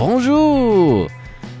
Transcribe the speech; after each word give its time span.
Bonjour! 0.00 1.10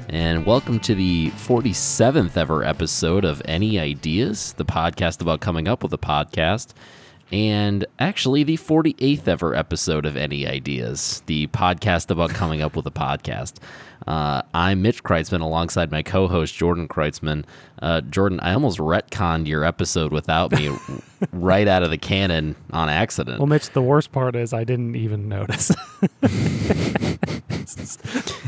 And 0.08 0.46
welcome 0.46 0.80
to 0.80 0.94
the 0.94 1.28
47th 1.32 2.38
ever 2.38 2.64
episode 2.64 3.22
of 3.22 3.42
Any 3.44 3.78
Ideas, 3.78 4.54
the 4.54 4.64
podcast 4.64 5.20
about 5.20 5.40
coming 5.40 5.68
up 5.68 5.82
with 5.82 5.92
a 5.92 5.98
podcast. 5.98 6.72
And 7.30 7.84
actually, 7.98 8.42
the 8.44 8.56
48th 8.56 9.28
ever 9.28 9.54
episode 9.54 10.06
of 10.06 10.16
Any 10.16 10.46
Ideas, 10.46 11.22
the 11.26 11.48
podcast 11.48 12.10
about 12.10 12.30
coming 12.30 12.62
up 12.62 12.76
with 12.76 12.86
a 12.86 12.90
podcast. 12.90 13.58
Uh, 14.06 14.40
I'm 14.54 14.80
Mitch 14.80 15.04
Kreitzman 15.04 15.42
alongside 15.42 15.90
my 15.90 16.02
co 16.02 16.26
host, 16.26 16.54
Jordan 16.54 16.88
Kreitzman. 16.88 17.44
Uh, 17.82 18.00
Jordan, 18.00 18.40
I 18.40 18.54
almost 18.54 18.78
retconned 18.78 19.48
your 19.48 19.64
episode 19.64 20.12
without 20.12 20.50
me 20.52 20.74
right 21.34 21.68
out 21.68 21.82
of 21.82 21.90
the 21.90 21.98
canon 21.98 22.56
on 22.72 22.88
accident. 22.88 23.38
Well, 23.38 23.48
Mitch, 23.48 23.68
the 23.68 23.82
worst 23.82 24.12
part 24.12 24.34
is 24.34 24.54
I 24.54 24.64
didn't 24.64 24.96
even 24.96 25.28
notice. 25.28 25.72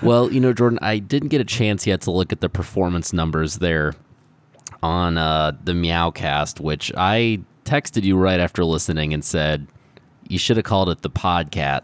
Well, 0.00 0.32
you 0.32 0.38
know, 0.38 0.52
Jordan, 0.52 0.78
I 0.80 1.00
didn't 1.00 1.28
get 1.30 1.40
a 1.40 1.44
chance 1.44 1.84
yet 1.84 2.02
to 2.02 2.12
look 2.12 2.32
at 2.32 2.40
the 2.40 2.48
performance 2.48 3.12
numbers 3.12 3.56
there 3.58 3.94
on 4.80 5.18
uh, 5.18 5.52
the 5.64 5.72
Meowcast, 5.72 6.60
which 6.60 6.92
I 6.96 7.40
texted 7.64 8.04
you 8.04 8.16
right 8.16 8.38
after 8.38 8.64
listening 8.64 9.12
and 9.12 9.24
said 9.24 9.66
you 10.28 10.38
should 10.38 10.56
have 10.56 10.64
called 10.64 10.88
it 10.88 11.02
the 11.02 11.10
Podcat. 11.10 11.82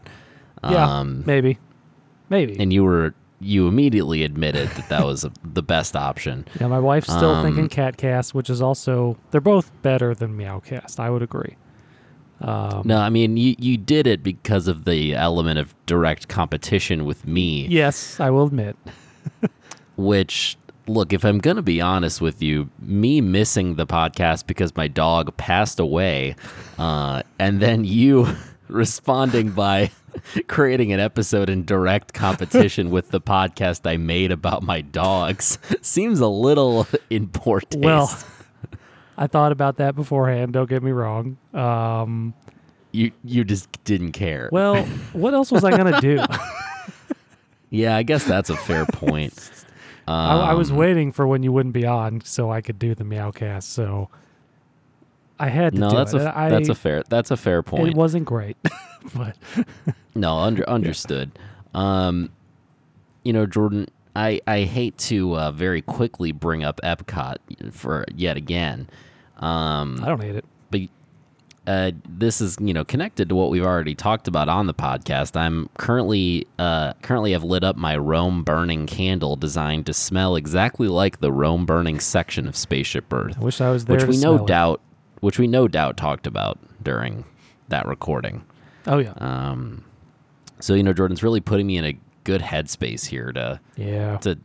yeah, 0.63 0.99
Um, 0.99 1.25
maybe, 1.27 1.59
maybe. 2.31 2.57
and 2.61 2.73
you 2.73 2.85
were 2.85 3.15
you 3.41 3.67
immediately 3.67 4.23
admitted 4.23 4.69
that 4.71 4.89
that 4.91 5.05
was 5.05 5.27
the 5.43 5.63
best 5.63 5.97
option. 5.97 6.47
yeah, 6.61 6.69
my 6.69 6.79
wife's 6.79 7.09
still 7.09 7.31
um, 7.35 7.45
thinking 7.45 7.69
Catcast, 7.69 8.33
which 8.33 8.49
is 8.49 8.63
also 8.63 9.19
they're 9.33 9.41
both 9.41 9.73
better 9.83 10.15
than 10.15 10.39
Meowcast. 10.39 11.01
I 11.01 11.11
would 11.11 11.23
agree. 11.23 11.57
Um, 12.41 12.83
No, 12.85 12.99
I 12.99 13.09
mean 13.11 13.37
you 13.37 13.55
you 13.59 13.77
did 13.77 14.07
it 14.07 14.23
because 14.23 14.69
of 14.69 14.85
the 14.85 15.15
element 15.15 15.59
of 15.59 15.75
direct 15.87 16.29
competition 16.29 17.05
with 17.05 17.27
me. 17.27 17.67
Yes, 17.69 18.19
I 18.21 18.31
will 18.31 18.47
admit. 18.47 18.77
which 19.97 20.57
look 20.87 21.13
if 21.13 21.25
i'm 21.25 21.39
going 21.39 21.57
to 21.57 21.63
be 21.63 21.81
honest 21.81 22.21
with 22.21 22.43
you 22.43 22.69
me 22.81 23.21
missing 23.21 23.77
the 23.77 23.87
podcast 23.87 24.47
because 24.47 24.75
my 24.77 24.87
dog 24.89 25.35
passed 25.37 25.81
away 25.81 26.35
uh, 26.79 27.23
and 27.39 27.61
then 27.61 27.85
you 27.85 28.27
responding 28.69 29.51
by 29.51 29.91
creating 30.49 30.93
an 30.93 31.01
episode 31.01 31.49
in 31.49 31.65
direct 31.65 32.13
competition 32.13 32.91
with 32.91 33.09
the 33.11 33.21
podcast 33.21 33.89
i 33.89 33.97
made 33.97 34.31
about 34.31 34.63
my 34.63 34.81
dogs 34.83 35.59
seems 35.81 36.21
a 36.21 36.29
little 36.29 36.87
in 37.09 37.29
poor 37.29 37.61
taste 37.61 37.83
Well, 37.83 38.19
I 39.17 39.27
thought 39.27 39.53
about 39.53 39.77
that 39.77 39.95
beforehand. 39.95 40.53
Don't 40.53 40.69
get 40.69 40.83
me 40.83 40.91
wrong. 40.91 41.37
Um, 41.53 42.35
you 42.93 43.11
you 43.25 43.45
just 43.45 43.69
didn't 43.85 44.13
care 44.13 44.49
well, 44.53 44.85
what 45.13 45.35
else 45.35 45.51
was 45.51 45.65
I 45.65 45.71
gonna 45.77 46.01
do? 46.01 46.21
yeah 47.71 47.97
i 47.97 48.05
guess 48.05 48.23
that's 48.25 48.51
a 48.51 48.57
fair 48.57 48.87
point 48.87 49.51
I, 50.07 50.51
I 50.51 50.55
was 50.55 50.71
Um, 50.71 50.77
waiting 50.77 51.11
for 51.13 51.27
when 51.27 51.43
you 51.43 51.51
wouldn't 51.51 51.73
be 51.73 51.87
on 51.87 52.21
so 52.21 52.53
I 52.53 52.61
could 52.61 52.79
do 52.79 52.95
the 52.95 53.03
Meowcast. 53.05 53.63
So 53.65 54.11
I 55.41 55.49
had 55.49 55.73
to 55.73 55.81
no 55.81 55.89
do 55.91 55.97
that's 55.97 56.13
it. 56.15 56.21
a 56.21 56.39
I, 56.39 56.51
that's 56.51 56.69
a 56.69 56.75
fair 56.75 57.03
that's 57.09 57.31
a 57.33 57.37
fair 57.39 57.63
point 57.63 57.89
It 57.89 57.95
wasn't 57.97 58.27
great, 58.27 58.57
but 59.15 59.37
No, 60.15 60.37
under, 60.39 60.69
understood. 60.69 61.37
Um, 61.75 62.31
you 63.25 63.33
know, 63.33 63.47
Jordan, 63.47 63.89
I, 64.17 64.41
I 64.47 64.63
hate 64.63 64.97
to 64.99 65.37
uh, 65.37 65.51
very 65.51 65.83
quickly 65.83 66.33
bring 66.33 66.63
up 66.65 66.81
Epcot 66.85 67.37
for 67.73 68.05
yet 68.15 68.37
again. 68.37 68.89
Um, 69.39 70.01
I 70.03 70.09
don't 70.09 70.21
hate 70.23 70.37
it. 70.37 70.45
but 70.71 70.81
uh, 71.67 71.91
this 72.09 72.41
is 72.41 72.57
you 72.61 72.75
know 72.75 72.85
connected 72.85 73.29
to 73.31 73.35
what 73.35 73.51
we've 73.51 73.65
already 73.65 73.95
talked 73.95 74.29
about 74.29 74.49
on 74.49 74.67
the 74.67 74.75
podcast. 74.75 75.35
I'm 75.37 75.69
currently 75.79 76.47
uh, 76.59 76.93
currently 77.03 77.33
have 77.33 77.43
lit 77.43 77.65
up 77.65 77.77
my 77.77 77.97
Rome 77.97 78.45
burning 78.45 78.87
candle 78.87 79.35
designed 79.37 79.87
to 79.87 79.95
smell 79.95 80.37
exactly 80.37 80.89
like 80.89 81.21
the 81.21 81.33
Rome 81.33 81.65
burning 81.67 82.01
section 82.01 82.47
of 82.47 82.55
Spaceship 82.57 83.13
Earth, 83.13 83.37
I 83.41 83.45
wish 83.45 83.61
I 83.61 83.71
was 83.71 83.87
there. 83.87 83.97
which 83.97 84.07
we 84.07 84.17
no 84.19 84.37
it. 84.37 84.47
doubt 84.47 84.81
which 85.21 85.39
we 85.39 85.47
no 85.47 85.67
doubt 85.67 85.97
talked 85.97 86.27
about 86.27 86.59
during 86.83 87.25
that 87.69 87.87
recording. 87.87 88.45
Oh 88.87 88.99
yeah, 88.99 89.15
Um, 89.17 89.85
so 90.61 90.75
you 90.75 90.83
know, 90.83 90.93
Jordan's 90.93 91.23
really 91.23 91.41
putting 91.41 91.67
me 91.67 91.79
in 91.79 91.85
a 91.87 91.99
good 92.25 92.41
headspace 92.41 93.07
here 93.07 93.33
to 93.33 93.61
yeah. 93.77 94.17
to 94.19 94.39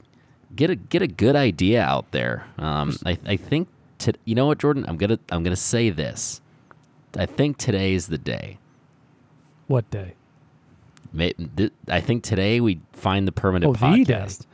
get 0.55 0.69
a 0.69 0.75
get 0.75 1.01
a 1.01 1.07
good 1.07 1.35
idea 1.35 1.81
out 1.81 2.11
there. 2.11 2.45
Um, 2.57 2.95
I 3.05 3.17
I 3.25 3.35
think 3.37 3.67
to, 3.99 4.13
you 4.25 4.35
know 4.35 4.45
what, 4.45 4.59
Jordan, 4.59 4.85
I'm 4.87 4.97
gonna 4.97 5.19
I'm 5.31 5.43
gonna 5.43 5.55
say 5.55 5.89
this. 5.89 6.41
I 7.17 7.25
think 7.25 7.57
today 7.57 7.93
is 7.93 8.07
the 8.07 8.17
day. 8.17 8.59
What 9.67 9.89
day? 9.89 10.13
May, 11.11 11.33
I 11.87 12.01
think 12.01 12.23
today 12.23 12.61
we 12.61 12.81
find 12.93 13.27
the 13.27 13.31
permanent 13.31 13.69
Oh, 13.69 13.73
the 13.73 14.03
day. 14.03 14.13
podcast. 14.13 14.45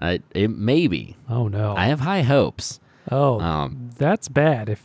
I, 0.00 0.20
it 0.34 0.48
maybe. 0.50 1.16
Oh 1.28 1.48
no. 1.48 1.76
I 1.76 1.86
have 1.86 2.00
high 2.00 2.22
hopes. 2.22 2.80
oh, 3.10 3.38
Um, 3.40 3.90
that's 3.98 4.28
bad 4.28 4.68
if 4.70 4.82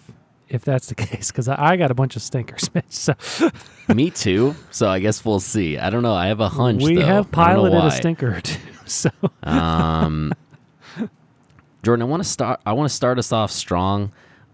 if 0.50 0.64
that's 0.64 0.88
the 0.88 0.96
case 1.08 1.32
because 1.32 1.48
I, 1.48 1.72
I 1.72 1.76
got 1.78 1.92
a 1.92 1.96
bunch 1.96 2.16
of 2.16 2.22
stinkers, 2.22 2.70
Mitch. 2.74 2.86
So 2.90 3.14
me 3.94 4.10
too. 4.12 4.56
So 4.72 4.90
I 4.90 5.00
guess 5.00 5.24
we'll 5.26 5.40
see. 5.40 5.78
I 5.78 5.90
don't 5.90 6.04
know. 6.04 6.14
I 6.16 6.28
have 6.28 6.40
a 6.40 6.50
hunch. 6.50 6.84
we 6.84 6.96
though. 6.96 7.02
have 7.06 7.28
I 7.34 7.54
don't 7.54 7.64
know 7.64 7.70
piloted 7.72 7.74
a 7.80 7.82
why. 7.82 7.90
stinker 7.90 8.36
or 8.38 8.42
two. 8.42 8.60
So 8.86 9.10
Um, 9.44 10.34
Jordan, 11.84 12.04
I 12.04 12.06
want 12.10 12.24
to 12.24 12.30
start. 12.30 12.60
I 12.66 12.74
want 12.74 12.90
to 12.90 12.96
start 12.96 13.20
us 13.20 13.32
off 13.32 13.52
strong. 13.52 14.12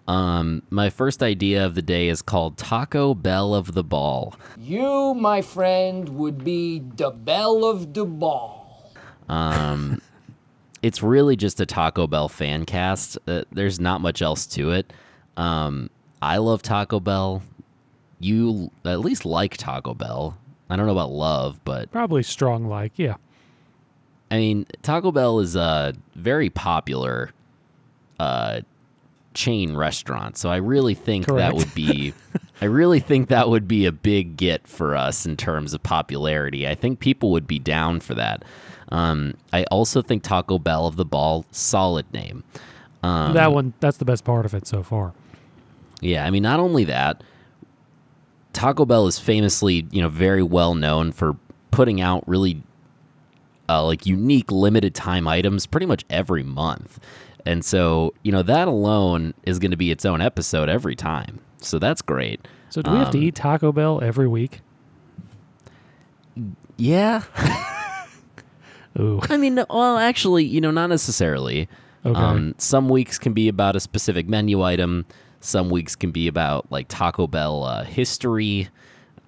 Um, 0.07 0.63
my 0.69 0.89
first 0.89 1.23
idea 1.23 1.65
of 1.65 1.75
the 1.75 1.81
day 1.81 2.09
is 2.09 2.21
called 2.21 2.57
Taco 2.57 3.13
Bell 3.13 3.53
of 3.55 3.73
the 3.73 3.83
Ball. 3.83 4.35
You, 4.57 5.13
my 5.13 5.41
friend, 5.41 6.09
would 6.09 6.43
be 6.43 6.79
the 6.79 7.09
Bell 7.11 7.63
of 7.63 7.93
the 7.93 8.03
ball. 8.05 8.91
Um, 9.29 10.01
it's 10.81 11.01
really 11.01 11.37
just 11.37 11.61
a 11.61 11.65
Taco 11.65 12.05
Bell 12.07 12.27
fan 12.27 12.65
cast. 12.65 13.17
Uh, 13.27 13.43
there's 13.51 13.79
not 13.79 14.01
much 14.01 14.21
else 14.21 14.45
to 14.47 14.71
it. 14.71 14.91
Um, 15.37 15.89
I 16.21 16.37
love 16.37 16.61
Taco 16.61 16.99
Bell. 16.99 17.41
You 18.19 18.71
at 18.85 18.99
least 19.01 19.25
like 19.25 19.57
Taco 19.57 19.93
Bell. 19.93 20.37
I 20.69 20.75
don't 20.75 20.85
know 20.85 20.91
about 20.93 21.11
love, 21.11 21.59
but 21.63 21.91
probably 21.91 22.23
strong 22.23 22.65
like 22.65 22.93
yeah. 22.95 23.15
I 24.31 24.37
mean, 24.37 24.65
Taco 24.81 25.11
Bell 25.11 25.39
is 25.41 25.55
a 25.55 25.93
very 26.15 26.49
popular 26.49 27.31
uh, 28.19 28.61
chain 29.35 29.75
restaurant, 29.75 30.37
so 30.37 30.49
I 30.49 30.55
really 30.55 30.95
think 30.95 31.27
that 31.27 31.53
would 31.53 31.71
be, 31.75 32.15
I 32.61 32.65
really 32.65 32.99
think 32.99 33.27
that 33.29 33.49
would 33.49 33.67
be 33.67 33.85
a 33.85 33.91
big 33.91 34.35
get 34.35 34.67
for 34.67 34.95
us 34.95 35.27
in 35.27 35.37
terms 35.37 35.75
of 35.75 35.83
popularity. 35.83 36.67
I 36.67 36.73
think 36.73 36.99
people 36.99 37.29
would 37.31 37.45
be 37.45 37.59
down 37.59 37.99
for 37.99 38.15
that. 38.15 38.43
Um, 38.89 39.35
I 39.51 39.65
also 39.65 40.01
think 40.01 40.23
Taco 40.23 40.57
Bell 40.57 40.87
of 40.87 40.95
the 40.95 41.05
Ball, 41.05 41.45
solid 41.51 42.11
name. 42.11 42.43
Um, 43.03 43.33
that 43.33 43.51
one 43.51 43.73
that's 43.81 43.97
the 43.97 44.05
best 44.05 44.23
part 44.23 44.45
of 44.45 44.53
it 44.53 44.65
so 44.65 44.81
far. 44.81 45.13
Yeah, 46.05 46.25
I 46.25 46.29
mean, 46.29 46.43
not 46.43 46.59
only 46.59 46.83
that, 46.85 47.23
Taco 48.53 48.85
Bell 48.85 49.07
is 49.07 49.17
famously, 49.19 49.87
you 49.91 50.01
know, 50.01 50.09
very 50.09 50.43
well 50.43 50.75
known 50.75 51.11
for 51.11 51.35
putting 51.71 52.01
out 52.01 52.27
really 52.27 52.61
uh, 53.69 53.83
like 53.85 54.05
unique 54.05 54.51
limited 54.51 54.93
time 54.93 55.27
items 55.27 55.65
pretty 55.65 55.85
much 55.85 56.05
every 56.09 56.43
month. 56.43 56.99
And 57.45 57.65
so, 57.65 58.13
you 58.23 58.31
know, 58.31 58.43
that 58.43 58.67
alone 58.67 59.33
is 59.43 59.59
going 59.59 59.71
to 59.71 59.77
be 59.77 59.91
its 59.91 60.05
own 60.05 60.21
episode 60.21 60.69
every 60.69 60.95
time. 60.95 61.39
So 61.57 61.79
that's 61.79 62.01
great. 62.01 62.47
So 62.69 62.81
do 62.81 62.91
we 62.91 62.97
have 62.97 63.11
to 63.11 63.17
Um, 63.17 63.23
eat 63.23 63.35
Taco 63.35 63.71
Bell 63.71 63.99
every 64.01 64.27
week? 64.27 64.61
Yeah. 66.77 67.23
Ooh, 68.99 69.19
I 69.29 69.37
mean, 69.37 69.55
well, 69.69 69.97
actually, 69.97 70.43
you 70.45 70.61
know, 70.61 70.71
not 70.71 70.87
necessarily. 70.87 71.67
Okay. 72.05 72.19
Um, 72.19 72.53
some 72.57 72.89
weeks 72.89 73.17
can 73.17 73.33
be 73.33 73.47
about 73.47 73.75
a 73.75 73.79
specific 73.79 74.27
menu 74.27 74.61
item. 74.61 75.05
Some 75.43 75.69
weeks 75.69 75.93
can 75.97 76.11
be 76.11 76.29
about 76.29 76.71
like 76.71 76.87
Taco 76.87 77.27
Bell 77.27 77.63
uh, 77.65 77.83
history. 77.83 78.69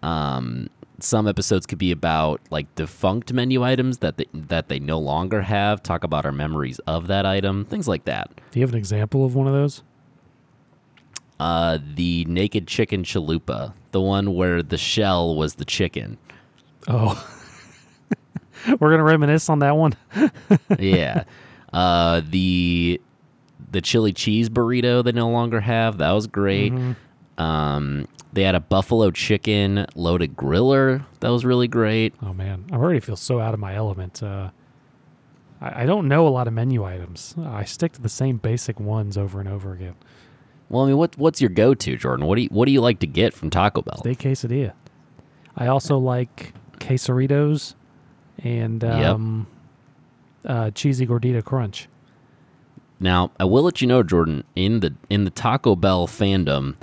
Um, 0.02 0.70
some 1.00 1.28
episodes 1.28 1.66
could 1.66 1.78
be 1.78 1.92
about 1.92 2.40
like 2.50 2.74
defunct 2.76 3.34
menu 3.34 3.64
items 3.64 3.98
that 3.98 4.16
they, 4.16 4.26
that 4.34 4.70
they 4.70 4.80
no 4.80 4.98
longer 4.98 5.42
have. 5.42 5.84
Talk 5.84 6.06
about 6.06 6.26
our 6.26 6.32
memories 6.32 6.80
of 6.88 7.08
that 7.08 7.26
item, 7.26 7.66
things 7.66 7.90
like 7.90 8.06
that. 8.06 8.32
do 8.52 8.60
you 8.60 8.66
have 8.66 8.72
an 8.72 8.78
example 8.78 9.26
of 9.26 9.36
one 9.36 9.46
of 9.46 9.52
those? 9.52 9.84
Uh, 11.38 11.80
the 11.96 12.24
naked 12.30 12.66
chicken 12.66 13.04
chalupa, 13.04 13.74
the 13.92 14.00
one 14.00 14.34
where 14.36 14.64
the 14.64 14.78
shell 14.78 15.36
was 15.36 15.56
the 15.56 15.66
chicken. 15.66 16.18
Oh, 16.88 17.28
we're 18.80 18.92
gonna 18.92 19.04
reminisce 19.04 19.50
on 19.50 19.60
that 19.60 19.76
one. 19.76 19.98
yeah. 20.80 21.26
Uh, 21.74 22.22
the 22.30 23.02
the 23.76 23.82
chili 23.82 24.12
cheese 24.14 24.50
burrito 24.50 25.04
they 25.04 25.12
no 25.12 25.30
longer 25.30 25.60
have. 25.62 25.98
That 26.00 26.12
was 26.12 26.26
great. 26.28 26.74
Um, 27.38 28.08
they 28.34 28.44
had 28.44 28.56
a 28.56 28.60
buffalo 28.60 29.12
chicken 29.12 29.86
loaded 29.96 30.36
griller. 30.36 31.04
That 31.20 31.30
was 31.30 31.46
really 31.46 31.68
great. 31.68 32.14
Oh 32.24 32.34
man, 32.34 32.66
I 32.72 32.76
already 32.76 33.00
feel 33.00 33.16
so 33.18 33.40
out 33.40 33.54
of 33.54 33.60
my 33.60 33.76
element. 33.76 34.24
Uh, 34.24 34.50
I, 35.62 35.84
I 35.84 35.86
don't 35.86 36.08
know 36.08 36.28
a 36.28 36.30
lot 36.30 36.48
of 36.48 36.54
menu 36.54 36.84
items. 36.84 37.36
I 37.38 37.64
stick 37.66 37.92
to 37.94 38.02
the 38.02 38.10
same 38.10 38.38
basic 38.38 38.80
ones 38.80 39.18
over 39.18 39.40
and 39.40 39.50
over 39.50 39.74
again. 39.74 39.96
Well, 40.70 40.84
I 40.84 40.88
mean, 40.88 40.98
what 40.98 41.18
what's 41.18 41.42
your 41.42 41.50
go 41.50 41.74
to, 41.74 41.96
Jordan? 41.98 42.26
What 42.26 42.36
do 42.38 42.42
you 42.44 42.50
what 42.50 42.66
do 42.66 42.72
you 42.72 42.82
like 42.82 43.00
to 43.00 43.08
get 43.08 43.34
from 43.34 43.50
Taco 43.50 43.82
Bell? 43.82 43.98
Steak 44.00 44.20
quesadilla. 44.20 44.74
I 45.56 45.68
also 45.68 45.98
like 45.98 46.54
quesaritos. 46.80 47.76
and 48.44 48.84
Yep. 48.84 49.06
um, 49.06 49.48
uh, 50.46 50.72
cheesy 50.72 51.06
gordita 51.08 51.44
crunch. 51.44 51.88
Now, 53.00 53.32
I 53.40 53.44
will 53.46 53.64
let 53.64 53.82
you 53.82 53.88
know, 53.88 54.04
Jordan, 54.04 54.44
in 54.56 54.80
the 54.80 54.94
in 55.10 55.26
the 55.26 55.30
Taco 55.32 55.76
Bell 55.76 56.08
fandom, 56.08 56.76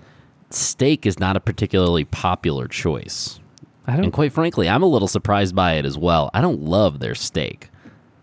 steak 0.50 1.06
is 1.06 1.18
not 1.18 1.36
a 1.36 1.40
particularly 1.40 2.04
popular 2.04 2.68
choice. 2.68 3.40
I 3.86 3.94
And 3.94 4.02
don't. 4.02 4.10
quite 4.12 4.32
frankly, 4.32 4.68
I'm 4.68 4.82
a 4.82 4.86
little 4.86 5.08
surprised 5.08 5.54
by 5.56 5.74
it 5.74 5.84
as 5.86 5.96
well. 5.98 6.30
I 6.34 6.40
don't 6.40 6.60
love 6.60 7.00
their 7.00 7.14
steak. 7.14 7.70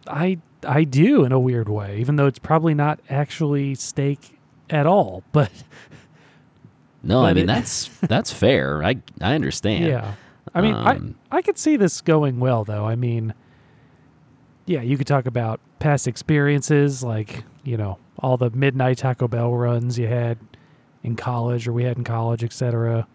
I 0.07 0.37
I 0.67 0.83
do 0.83 1.23
in 1.25 1.31
a 1.31 1.39
weird 1.39 1.67
way, 1.69 1.97
even 1.99 2.15
though 2.15 2.27
it's 2.27 2.39
probably 2.39 2.73
not 2.73 2.99
actually 3.09 3.75
steak 3.75 4.37
at 4.69 4.85
all. 4.85 5.23
But 5.31 5.51
No, 7.01 7.23
I 7.25 7.33
mean 7.33 7.45
it- 7.45 7.47
that's 7.47 7.87
that's 8.01 8.31
fair. 8.31 8.83
I 8.83 8.97
I 9.21 9.33
understand. 9.33 9.85
yeah, 9.85 10.13
I 10.53 10.61
mean, 10.61 10.75
Um, 10.75 11.15
I 11.31 11.37
I 11.37 11.41
could 11.41 11.57
see 11.57 11.75
this 11.75 12.01
going 12.01 12.39
well 12.39 12.63
though. 12.63 12.85
I 12.85 12.95
mean, 12.95 13.33
yeah, 14.65 14.81
you 14.81 14.97
could 14.97 15.07
talk 15.07 15.25
about 15.25 15.59
past 15.79 16.07
experiences, 16.07 17.03
like 17.03 17.43
you 17.63 17.77
know 17.77 17.97
all 18.19 18.37
the 18.37 18.49
midnight 18.51 18.97
Taco 18.97 19.27
Bell 19.27 19.53
runs 19.53 19.97
you 19.97 20.07
had 20.07 20.37
in 21.03 21.15
college 21.15 21.67
or 21.67 21.73
we 21.73 21.83
had 21.83 21.97
in 21.97 22.03
college, 22.03 22.43
etc. 22.43 23.07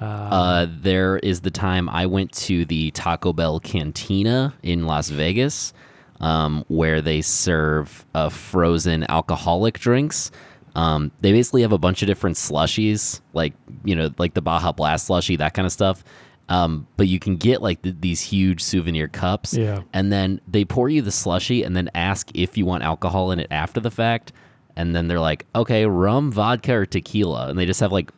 Uh, 0.00 0.66
there 0.68 1.18
is 1.18 1.42
the 1.42 1.50
time 1.50 1.88
I 1.88 2.06
went 2.06 2.32
to 2.32 2.64
the 2.64 2.90
Taco 2.90 3.32
Bell 3.32 3.60
Cantina 3.60 4.54
in 4.62 4.86
Las 4.86 5.08
Vegas, 5.08 5.72
um, 6.20 6.64
where 6.68 7.00
they 7.00 7.22
serve 7.22 8.04
uh, 8.14 8.28
frozen 8.28 9.04
alcoholic 9.08 9.78
drinks. 9.78 10.30
Um, 10.74 11.12
they 11.20 11.30
basically 11.30 11.62
have 11.62 11.72
a 11.72 11.78
bunch 11.78 12.02
of 12.02 12.08
different 12.08 12.36
slushies, 12.36 13.20
like 13.32 13.54
you 13.84 13.94
know, 13.94 14.10
like 14.18 14.34
the 14.34 14.42
Baja 14.42 14.72
Blast 14.72 15.06
slushy, 15.06 15.36
that 15.36 15.54
kind 15.54 15.66
of 15.66 15.72
stuff. 15.72 16.02
Um, 16.48 16.86
but 16.98 17.08
you 17.08 17.18
can 17.18 17.36
get 17.36 17.62
like 17.62 17.80
th- 17.82 17.96
these 18.00 18.20
huge 18.20 18.62
souvenir 18.62 19.08
cups, 19.08 19.54
Yeah. 19.54 19.82
and 19.94 20.12
then 20.12 20.40
they 20.46 20.64
pour 20.64 20.88
you 20.90 21.00
the 21.02 21.10
slushy, 21.10 21.62
and 21.62 21.74
then 21.76 21.88
ask 21.94 22.30
if 22.34 22.58
you 22.58 22.66
want 22.66 22.82
alcohol 22.84 23.30
in 23.30 23.40
it 23.40 23.46
after 23.50 23.80
the 23.80 23.90
fact. 23.90 24.32
And 24.76 24.94
then 24.94 25.06
they're 25.08 25.20
like, 25.20 25.46
okay, 25.54 25.86
rum, 25.86 26.32
vodka, 26.32 26.74
or 26.74 26.84
tequila, 26.86 27.48
and 27.48 27.58
they 27.58 27.64
just 27.64 27.80
have 27.80 27.92
like 27.92 28.10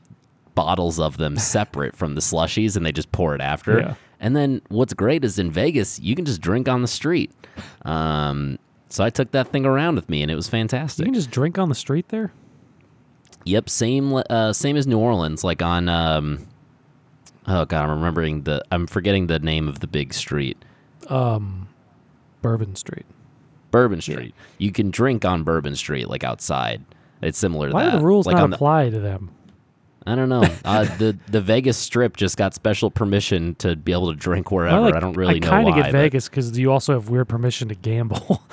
bottles 0.54 0.98
of 0.98 1.18
them 1.18 1.36
separate 1.56 1.94
from 1.94 2.14
the 2.14 2.20
slushies 2.22 2.76
and 2.76 2.84
they 2.86 2.92
just 2.92 3.12
pour 3.12 3.34
it 3.34 3.40
after. 3.42 3.78
Yeah. 3.78 3.94
And 4.18 4.34
then 4.34 4.62
what's 4.70 4.94
great 4.94 5.22
is 5.22 5.38
in 5.38 5.50
Vegas, 5.50 6.00
you 6.00 6.14
can 6.16 6.24
just 6.24 6.40
drink 6.40 6.66
on 6.68 6.80
the 6.80 6.88
street. 6.88 7.30
Um, 7.84 8.58
so 8.88 9.04
I 9.04 9.10
took 9.10 9.32
that 9.32 9.48
thing 9.48 9.66
around 9.66 9.96
with 9.96 10.08
me 10.08 10.22
and 10.22 10.30
it 10.30 10.34
was 10.34 10.48
fantastic. 10.48 11.00
You 11.04 11.12
can 11.12 11.14
just 11.14 11.30
drink 11.30 11.58
on 11.58 11.68
the 11.68 11.74
street 11.74 12.08
there. 12.08 12.32
Yep, 13.44 13.68
same 13.68 14.14
uh, 14.14 14.52
same 14.54 14.76
as 14.76 14.86
New 14.86 14.98
Orleans, 14.98 15.44
like 15.44 15.60
on 15.62 15.88
um, 15.88 16.46
oh 17.46 17.64
god, 17.64 17.84
I'm 17.84 17.90
remembering 17.90 18.42
the 18.42 18.62
I'm 18.70 18.86
forgetting 18.86 19.26
the 19.26 19.38
name 19.38 19.68
of 19.68 19.80
the 19.80 19.86
big 19.86 20.12
street. 20.14 20.62
Um, 21.08 21.68
Bourbon 22.42 22.74
Street. 22.76 23.06
Bourbon 23.70 24.00
Street. 24.00 24.34
You 24.58 24.72
can 24.72 24.90
drink 24.90 25.24
on 25.24 25.42
Bourbon 25.42 25.76
Street, 25.76 26.08
like 26.08 26.24
outside. 26.24 26.84
It's 27.22 27.38
similar 27.38 27.68
to 27.68 27.74
Why 27.74 27.84
that. 27.84 27.90
do 27.92 27.98
the 27.98 28.04
rules 28.04 28.26
like 28.26 28.36
not 28.36 28.50
the- 28.50 28.56
apply 28.56 28.90
to 28.90 28.98
them? 29.00 29.30
I 30.08 30.14
don't 30.14 30.28
know. 30.28 30.44
Uh, 30.64 30.84
the 30.98 31.18
the 31.28 31.40
Vegas 31.40 31.76
Strip 31.76 32.16
just 32.16 32.36
got 32.36 32.54
special 32.54 32.90
permission 32.90 33.54
to 33.56 33.74
be 33.76 33.92
able 33.92 34.12
to 34.12 34.16
drink 34.18 34.50
wherever. 34.50 34.76
I, 34.76 34.78
like- 34.80 34.94
I 34.94 35.00
don't 35.00 35.16
really 35.16 35.40
know 35.40 35.50
why. 35.50 35.56
I 35.58 35.62
know 35.62 35.68
kinda 35.72 35.82
get 35.84 35.92
Vegas 35.92 36.28
because 36.28 36.56
you 36.58 36.70
also 36.72 36.92
have 36.92 37.08
weird 37.08 37.28
permission 37.28 37.68
to 37.68 37.74
gamble. 37.74 38.42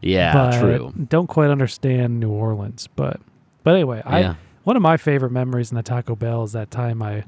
Yeah, 0.00 0.34
but 0.34 0.60
true. 0.60 0.92
Don't 1.08 1.28
quite 1.28 1.48
understand 1.48 2.20
New 2.20 2.28
Orleans, 2.30 2.88
but 2.94 3.20
but 3.62 3.74
anyway, 3.74 4.02
Yeah. 4.04 4.30
I 4.32 4.36
one 4.64 4.76
of 4.76 4.82
my 4.82 4.96
favorite 4.98 5.32
memories 5.32 5.70
in 5.70 5.76
the 5.76 5.82
Taco 5.82 6.14
Bell 6.14 6.42
is 6.44 6.52
that 6.52 6.70
time 6.70 7.02
I, 7.02 7.12
I 7.16 7.24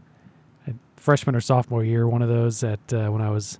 freshman 0.96 1.34
or 1.37 1.40
sophomore 1.40 1.84
year, 1.84 2.08
one 2.08 2.22
of 2.22 2.28
those 2.28 2.62
at 2.64 2.93
uh, 2.93 3.08
when 3.08 3.22
I 3.22 3.31
was 3.31 3.58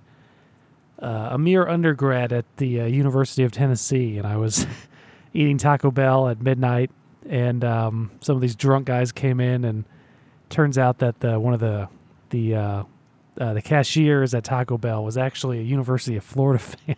uh, 1.01 1.29
a 1.31 1.37
mere 1.37 1.67
undergrad 1.67 2.33
at 2.33 2.45
the 2.57 2.81
uh, 2.81 2.85
University 2.85 3.43
of 3.43 3.51
Tennessee, 3.51 4.17
and 4.17 4.25
I 4.27 4.37
was 4.37 4.65
eating 5.33 5.57
Taco 5.57 5.91
Bell 5.91 6.27
at 6.29 6.41
midnight, 6.41 6.89
and 7.29 7.63
um, 7.63 8.11
some 8.21 8.35
of 8.35 8.41
these 8.41 8.55
drunk 8.55 8.85
guys 8.87 9.11
came 9.11 9.39
in, 9.39 9.63
and 9.65 9.85
turns 10.49 10.77
out 10.77 10.99
that 10.99 11.19
the 11.19 11.39
one 11.39 11.53
of 11.53 11.59
the 11.59 11.87
the 12.31 12.55
uh, 12.55 12.83
uh, 13.39 13.53
the 13.53 13.61
cashiers 13.61 14.33
at 14.33 14.43
Taco 14.43 14.77
Bell 14.77 15.03
was 15.03 15.17
actually 15.17 15.59
a 15.59 15.63
University 15.63 16.15
of 16.17 16.23
Florida 16.23 16.59
fan. 16.63 16.95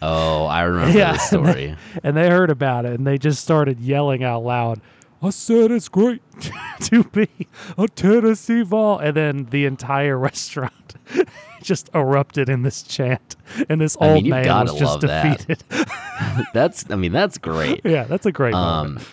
Oh, 0.00 0.46
I 0.46 0.62
remember 0.62 0.96
Yeah. 0.98 1.12
this 1.14 1.26
story. 1.28 1.76
and 2.02 2.16
they 2.16 2.28
heard 2.28 2.50
about 2.50 2.84
it 2.84 2.92
and 2.94 3.06
they 3.06 3.18
just 3.18 3.42
started 3.42 3.80
yelling 3.80 4.22
out 4.24 4.44
loud. 4.44 4.80
I 5.22 5.30
said 5.30 5.70
it's 5.70 5.88
great 5.88 6.20
to 6.80 7.04
be 7.04 7.28
a 7.78 7.86
Tennessee 7.88 8.62
Vol, 8.62 8.98
and 8.98 9.16
then 9.16 9.44
the 9.50 9.66
entire 9.66 10.18
restaurant 10.28 10.94
just 11.62 11.90
erupted 11.94 12.48
in 12.48 12.62
this 12.62 12.82
chant, 12.82 13.36
and 13.68 13.80
this 13.80 13.96
I 14.00 14.04
mean, 14.06 14.12
old 14.16 14.24
you've 14.26 14.30
man 14.30 14.62
was 14.64 14.72
just 14.78 14.82
love 14.82 15.00
that. 15.02 15.38
defeated. 15.38 15.64
that's, 16.52 16.90
I 16.90 16.96
mean, 16.96 17.12
that's 17.12 17.38
great. 17.38 17.80
yeah, 17.84 18.04
that's 18.04 18.26
a 18.26 18.32
great 18.32 18.54
Um, 18.54 18.94
moment. 18.94 19.06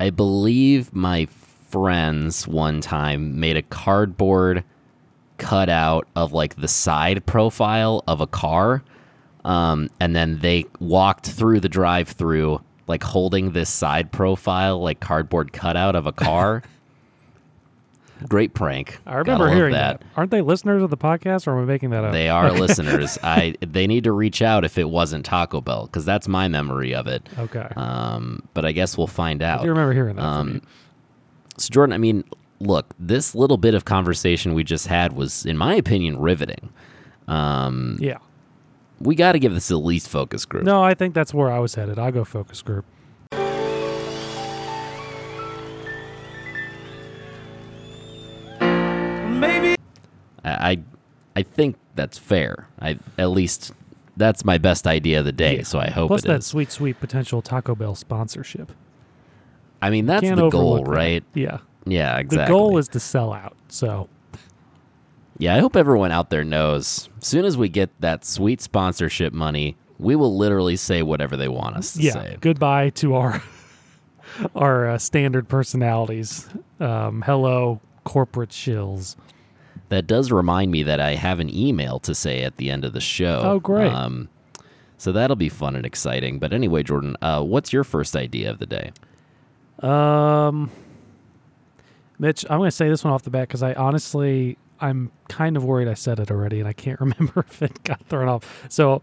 I 0.00 0.10
believe 0.10 0.94
my 0.94 1.26
friends 1.70 2.46
one 2.48 2.80
time 2.80 3.38
made 3.38 3.56
a 3.56 3.62
cardboard 3.62 4.64
cutout 5.38 6.06
of 6.14 6.32
like 6.32 6.56
the 6.56 6.68
side 6.68 7.24
profile 7.26 8.02
of 8.06 8.20
a 8.20 8.26
car. 8.26 8.82
Um, 9.44 9.90
and 9.98 10.14
then 10.14 10.38
they 10.38 10.66
walked 10.78 11.26
through 11.26 11.60
the 11.60 11.68
drive 11.68 12.08
through 12.10 12.60
like 12.86 13.02
holding 13.02 13.52
this 13.52 13.70
side 13.70 14.12
profile, 14.12 14.80
like 14.80 15.00
cardboard 15.00 15.52
cutout 15.52 15.94
of 15.96 16.06
a 16.06 16.12
car. 16.12 16.62
Great 18.28 18.54
prank. 18.54 19.00
I 19.04 19.16
remember 19.16 19.46
Gotta 19.46 19.56
hearing 19.56 19.72
that. 19.72 20.02
Aren't 20.16 20.30
they 20.30 20.42
listeners 20.42 20.80
of 20.82 20.90
the 20.90 20.96
podcast, 20.96 21.48
or 21.48 21.56
am 21.56 21.62
I 21.62 21.64
making 21.64 21.90
that 21.90 22.04
up? 22.04 22.12
They 22.12 22.28
are 22.28 22.52
listeners. 22.52 23.18
I 23.22 23.54
they 23.60 23.88
need 23.88 24.04
to 24.04 24.12
reach 24.12 24.42
out 24.42 24.64
if 24.64 24.78
it 24.78 24.88
wasn't 24.88 25.24
Taco 25.24 25.60
Bell 25.60 25.86
because 25.86 26.04
that's 26.04 26.28
my 26.28 26.46
memory 26.46 26.94
of 26.94 27.08
it. 27.08 27.28
okay. 27.36 27.66
Um, 27.74 28.42
but 28.54 28.64
I 28.64 28.70
guess 28.70 28.96
we'll 28.96 29.08
find 29.08 29.42
I 29.42 29.50
out. 29.50 29.62
do 29.62 29.68
remember 29.68 29.92
hearing 29.92 30.16
that. 30.16 30.22
Um, 30.24 30.62
so 31.56 31.68
Jordan, 31.70 31.92
I 31.92 31.98
mean, 31.98 32.22
look, 32.60 32.94
this 32.98 33.34
little 33.34 33.56
bit 33.56 33.74
of 33.74 33.84
conversation 33.86 34.54
we 34.54 34.62
just 34.62 34.86
had 34.86 35.14
was, 35.14 35.44
in 35.44 35.56
my 35.58 35.74
opinion, 35.74 36.20
riveting. 36.20 36.72
Um, 37.26 37.98
yeah. 38.00 38.18
We 39.02 39.14
got 39.14 39.32
to 39.32 39.38
give 39.38 39.52
this 39.54 39.70
at 39.70 39.76
least 39.78 40.08
focus 40.08 40.44
group. 40.44 40.64
No, 40.64 40.82
I 40.82 40.94
think 40.94 41.14
that's 41.14 41.34
where 41.34 41.50
I 41.50 41.58
was 41.58 41.74
headed. 41.74 41.98
I'll 41.98 42.12
go 42.12 42.24
focus 42.24 42.62
group. 42.62 42.84
I, 50.44 50.72
I, 50.72 50.78
I 51.36 51.42
think 51.42 51.76
that's 51.94 52.18
fair. 52.18 52.68
I 52.80 52.98
at 53.18 53.30
least 53.30 53.72
that's 54.16 54.44
my 54.44 54.58
best 54.58 54.86
idea 54.86 55.20
of 55.20 55.24
the 55.24 55.32
day. 55.32 55.58
Yeah. 55.58 55.62
So 55.64 55.78
I 55.78 55.88
hope 55.90 56.08
Plus 56.08 56.24
it 56.24 56.28
that 56.28 56.38
is. 56.40 56.46
sweet, 56.46 56.70
sweet 56.70 57.00
potential 57.00 57.42
Taco 57.42 57.74
Bell 57.74 57.94
sponsorship. 57.94 58.72
I 59.80 59.90
mean, 59.90 60.06
that's 60.06 60.22
Can't 60.22 60.36
the 60.36 60.48
goal, 60.48 60.74
overlook 60.74 60.86
that. 60.86 60.92
right? 60.92 61.24
Yeah. 61.34 61.58
Yeah, 61.84 62.18
exactly. 62.18 62.44
The 62.44 62.58
goal 62.58 62.78
is 62.78 62.88
to 62.88 63.00
sell 63.00 63.32
out. 63.32 63.56
So 63.68 64.08
Yeah, 65.42 65.56
I 65.56 65.58
hope 65.58 65.74
everyone 65.74 66.12
out 66.12 66.30
there 66.30 66.44
knows. 66.44 67.08
Soon 67.18 67.44
as 67.44 67.56
we 67.56 67.68
get 67.68 67.90
that 68.00 68.24
sweet 68.24 68.60
sponsorship 68.60 69.32
money, 69.32 69.76
we 69.98 70.14
will 70.14 70.36
literally 70.36 70.76
say 70.76 71.02
whatever 71.02 71.36
they 71.36 71.48
want 71.48 71.74
us 71.74 71.94
to 71.94 72.00
yeah, 72.00 72.12
say. 72.12 72.36
goodbye 72.40 72.90
to 72.90 73.16
our 73.16 73.42
our 74.54 74.90
uh, 74.90 74.98
standard 74.98 75.48
personalities. 75.48 76.48
Um, 76.78 77.22
hello, 77.22 77.80
corporate 78.04 78.50
shills. 78.50 79.16
That 79.88 80.06
does 80.06 80.30
remind 80.30 80.70
me 80.70 80.84
that 80.84 81.00
I 81.00 81.16
have 81.16 81.40
an 81.40 81.52
email 81.52 81.98
to 81.98 82.14
say 82.14 82.44
at 82.44 82.58
the 82.58 82.70
end 82.70 82.84
of 82.84 82.92
the 82.92 83.00
show. 83.00 83.40
Oh, 83.42 83.58
great. 83.58 83.92
Um, 83.92 84.28
so 84.96 85.10
that'll 85.10 85.34
be 85.34 85.48
fun 85.48 85.74
and 85.74 85.84
exciting. 85.84 86.38
But 86.38 86.52
anyway, 86.52 86.84
Jordan, 86.84 87.16
uh, 87.20 87.42
what's 87.42 87.72
your 87.72 87.82
first 87.82 88.14
idea 88.14 88.48
of 88.48 88.60
the 88.60 88.66
day? 88.66 88.92
Um, 89.80 90.70
Mitch, 92.20 92.46
I'm 92.48 92.58
going 92.58 92.68
to 92.68 92.76
say 92.76 92.88
this 92.88 93.02
one 93.02 93.12
off 93.12 93.24
the 93.24 93.30
bat 93.30 93.48
because 93.48 93.64
I 93.64 93.74
honestly, 93.74 94.56
I'm 94.82 95.10
kind 95.28 95.56
of 95.56 95.64
worried 95.64 95.88
I 95.88 95.94
said 95.94 96.18
it 96.18 96.30
already 96.30 96.58
and 96.58 96.68
I 96.68 96.72
can't 96.72 97.00
remember 97.06 97.46
if 97.48 97.62
it 97.62 97.82
got 97.84 98.04
thrown 98.06 98.28
off. 98.28 98.66
So 98.68 99.02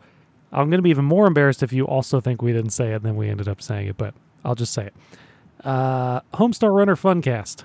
I'm 0.51 0.69
going 0.69 0.77
to 0.79 0.83
be 0.83 0.89
even 0.91 1.05
more 1.05 1.25
embarrassed 1.25 1.63
if 1.63 1.74
you 1.74 1.86
also 1.88 2.19
think 2.21 2.41
we 2.41 2.51
didn't 2.53 2.71
say 2.71 2.91
it 2.91 2.95
and 2.98 3.05
then 3.05 3.15
we 3.15 3.29
ended 3.29 3.48
up 3.48 3.62
saying 3.62 3.88
it, 3.88 3.98
but 3.98 4.13
I'll 4.43 4.55
just 4.55 4.74
say 4.74 4.88
it. 4.88 4.93
Uh, 5.63 6.21
Homestar 6.33 6.74
Runner 6.75 6.95
Funcast. 6.95 7.63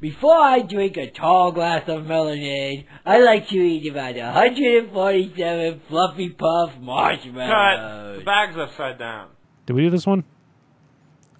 Before 0.00 0.36
I 0.36 0.62
drink 0.62 0.96
a 0.96 1.08
tall 1.08 1.52
glass 1.52 1.88
of 1.88 2.02
melonade, 2.04 2.86
I 3.06 3.20
like 3.20 3.48
to 3.48 3.54
eat 3.56 3.88
about 3.88 4.16
147 4.16 5.80
fluffy 5.88 6.28
puff 6.30 6.72
marshmallows. 6.80 7.34
Cut. 7.34 7.36
marshmallows. 7.36 8.18
The 8.18 8.24
bag's 8.24 8.56
upside 8.56 8.98
down. 8.98 9.28
Did 9.66 9.74
we 9.74 9.82
do 9.82 9.90
this 9.90 10.06
one? 10.06 10.24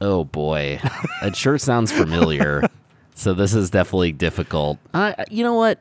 Oh 0.01 0.23
boy, 0.25 0.81
it 1.23 1.35
sure 1.37 1.59
sounds 1.59 1.91
familiar. 1.91 2.63
so 3.17 3.35
this 3.35 3.53
is 3.55 3.71
definitely 3.71 4.13
difficult. 4.13 4.79
I, 4.95 5.25
you 5.31 5.43
know 5.43 5.55
what? 5.55 5.81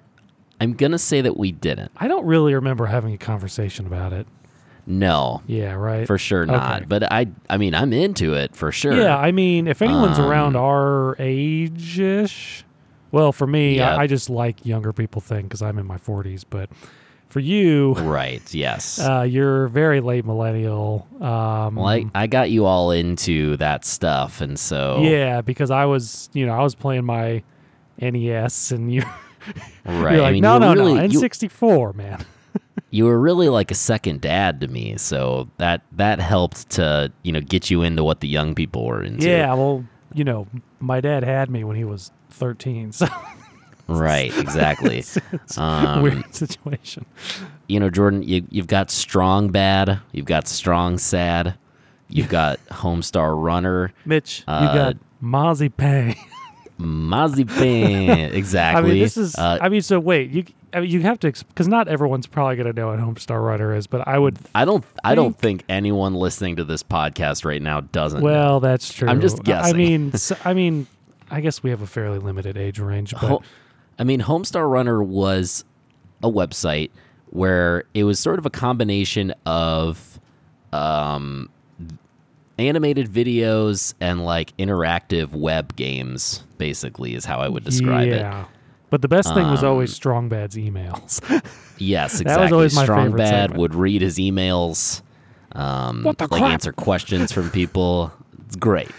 I'm 0.62 0.74
gonna 0.74 0.98
say 1.00 1.20
that 1.22 1.36
we 1.38 1.51
didn't. 1.51 1.91
I 1.98 2.08
don't 2.08 2.25
really 2.25 2.53
remember 2.53 2.86
having 2.86 3.13
a 3.13 3.18
conversation 3.18 3.86
about 3.88 4.13
it. 4.13 4.27
No, 4.88 5.41
Yeah, 5.46 5.74
right. 5.74 6.08
for 6.08 6.18
sure 6.18 6.46
not. 6.46 6.77
Okay. 6.77 6.86
But 6.88 7.12
I, 7.12 7.27
I 7.50 7.58
mean, 7.58 7.75
I'm 7.75 7.94
into 7.94 8.34
it 8.34 8.56
for 8.56 8.72
sure. 8.72 8.94
Yeah, 8.94 9.15
I 9.18 9.32
mean, 9.32 9.68
if 9.68 9.82
anyone's 9.82 10.18
Um, 10.20 10.25
around 10.25 10.56
our 10.56 11.15
age 11.20 12.00
ish, 12.00 12.63
well, 13.12 13.32
for 13.32 13.46
me, 13.46 13.77
Yeah. 13.77 13.96
I, 13.96 14.01
I 14.03 14.08
just 14.08 14.30
like 14.30 14.65
younger 14.65 14.91
people 14.91 15.22
thing 15.22 15.44
because 15.44 15.62
I'm 15.62 15.77
in 15.77 15.86
my 15.86 15.98
40s. 15.98 16.46
But 16.50 16.70
for 17.30 17.39
you, 17.41 17.94
Right. 17.94 18.41
Yes. 18.53 19.00
uh, 19.08 19.22
you're 19.22 19.68
very 19.68 20.01
late 20.01 20.25
millennial. 20.25 21.08
Um, 21.22 21.75
well, 21.75 21.88
I, 21.88 22.06
I 22.15 22.25
got 22.27 22.50
you 22.50 22.65
all 22.65 22.89
into 22.91 23.58
that 23.58 23.86
stuff, 23.86 24.41
and 24.41 24.60
so 24.60 25.01
yeah, 25.03 25.41
because 25.41 25.70
I 25.72 25.86
was, 25.86 26.30
you 26.34 26.46
know, 26.48 26.53
I 26.53 26.63
was 26.63 26.74
playing 26.75 27.06
my 27.06 27.44
NES, 28.01 28.72
and 28.72 28.91
you, 28.94 29.03
right. 29.86 30.13
you're 30.13 30.21
like, 30.21 30.29
I 30.29 30.31
mean, 30.31 30.41
no, 30.41 30.53
you 30.55 30.60
no, 30.60 30.74
really, 30.74 30.93
no, 30.95 31.03
you, 31.03 31.19
N64, 31.19 31.95
man. 31.95 32.25
you 32.89 33.05
were 33.05 33.19
really 33.19 33.50
like 33.50 33.71
a 33.71 33.75
second 33.75 34.21
dad 34.21 34.62
to 34.62 34.67
me, 34.67 34.98
so 34.98 35.50
that 35.57 35.81
that 35.93 36.19
helped 36.19 36.69
to 36.71 37.12
you 37.24 37.31
know 37.31 37.41
get 37.41 37.69
you 37.69 37.81
into 37.83 38.03
what 38.03 38.19
the 38.19 38.27
young 38.27 38.55
people 38.55 38.86
were 38.86 39.03
into. 39.03 39.27
Yeah, 39.27 39.53
well, 39.53 39.86
you 40.13 40.24
know, 40.24 40.48
my 40.79 41.01
dad 41.01 41.24
had 41.24 41.50
me 41.50 41.63
when 41.63 41.75
he 41.75 41.83
was 41.83 42.12
13, 42.31 42.91
so 42.91 43.07
Right. 43.88 44.36
Exactly. 44.41 45.00
it's 45.00 45.57
a 45.57 45.62
um, 45.62 46.01
weird 46.01 46.33
situation. 46.36 47.05
you 47.67 47.79
know, 47.79 47.89
Jordan, 47.89 48.24
you, 48.24 48.45
you've 48.50 48.67
got 48.67 48.89
strong 48.91 49.50
bad, 49.50 50.00
you've 50.12 50.25
got 50.25 50.48
strong 50.48 50.98
sad, 50.98 51.55
you've 52.10 52.29
got 52.29 52.60
Homestar 52.67 53.41
Runner, 53.41 53.93
Mitch, 54.05 54.43
uh, 54.48 54.67
you 54.69 54.79
got 54.79 54.98
Mozzie 55.21 55.75
Pay. 55.75 56.15
Marzipan. 56.81 58.33
exactly. 58.33 58.83
I 58.89 58.93
mean, 58.93 59.01
this 59.01 59.17
is. 59.17 59.35
Uh, 59.35 59.57
I 59.61 59.69
mean, 59.69 59.81
so 59.81 60.00
wait, 60.00 60.31
you 60.31 60.45
I 60.73 60.81
mean, 60.81 60.89
you 60.89 61.01
have 61.01 61.19
to 61.19 61.31
because 61.31 61.67
not 61.67 61.88
everyone's 61.88 62.27
probably 62.27 62.55
going 62.55 62.73
to 62.73 62.79
know 62.79 62.88
what 62.88 63.00
Homestar 63.00 63.43
Runner 63.45 63.75
is, 63.75 63.88
but 63.88 64.07
I 64.07 64.17
would. 64.17 64.38
I 64.55 64.65
don't. 64.65 64.83
I 65.03 65.15
don't 65.15 65.38
think- 65.38 65.61
think 65.61 65.69
anyone 65.69 66.13
listening 66.13 66.55
to 66.57 66.63
this 66.63 66.83
podcast 66.83 67.45
right 67.45 67.61
now 67.61 67.81
doesn't. 67.81 68.21
Well, 68.21 68.59
that's 68.59 68.93
true. 68.93 69.07
I'm 69.09 69.21
just 69.21 69.43
guessing. 69.43 69.75
I 69.75 69.77
mean, 69.77 70.11
so, 70.17 70.35
I 70.45 70.53
mean, 70.53 70.88
I 71.29 71.41
guess 71.41 71.61
we 71.63 71.69
have 71.69 71.81
a 71.81 71.88
fairly 71.88 72.19
limited 72.19 72.57
age 72.57 72.79
range, 72.79 73.11
but 73.11 73.19
Ho- 73.19 73.43
I 74.00 74.03
mean, 74.03 74.21
Homestar 74.21 74.69
Runner 74.69 75.03
was 75.03 75.65
a 76.23 76.29
website 76.29 76.91
where 77.31 77.85
it 77.93 78.03
was 78.03 78.19
sort 78.19 78.39
of 78.39 78.45
a 78.45 78.50
combination 78.50 79.33
of 79.45 80.19
um, 80.73 81.50
animated 82.62 83.10
videos 83.10 83.94
and 84.00 84.24
like 84.25 84.56
interactive 84.58 85.32
web 85.34 85.75
games. 85.75 86.44
Basically, 86.58 87.15
is 87.15 87.25
how 87.25 87.39
I 87.39 87.50
would 87.50 87.63
describe 87.63 88.08
it. 88.10 88.18
yeah. 88.20 88.46
But 88.89 89.01
the 89.01 89.08
best 89.08 89.34
thing 89.34 89.50
was 89.50 89.63
always 89.63 89.89
Um, 89.91 89.96
Strong 89.96 90.30
Bad's 90.30 90.56
emails. 90.58 91.22
Yes, 91.77 92.13
That 92.20 92.22
exactly. 92.22 92.44
was 92.44 92.51
always 92.51 92.75
my 92.75 92.84
Strong 92.84 93.06
favorite 93.06 93.18
Bad 93.18 93.30
segment. 93.30 93.60
would 93.60 93.74
read 93.74 94.03
his 94.03 94.18
emails, 94.20 95.01
um, 95.53 96.03
like 96.03 96.18
crap? 96.20 96.41
answer 96.44 96.72
questions 96.72 97.32
from 97.32 97.50
people. 97.50 98.12
It's 98.46 98.56
great. 98.56 98.91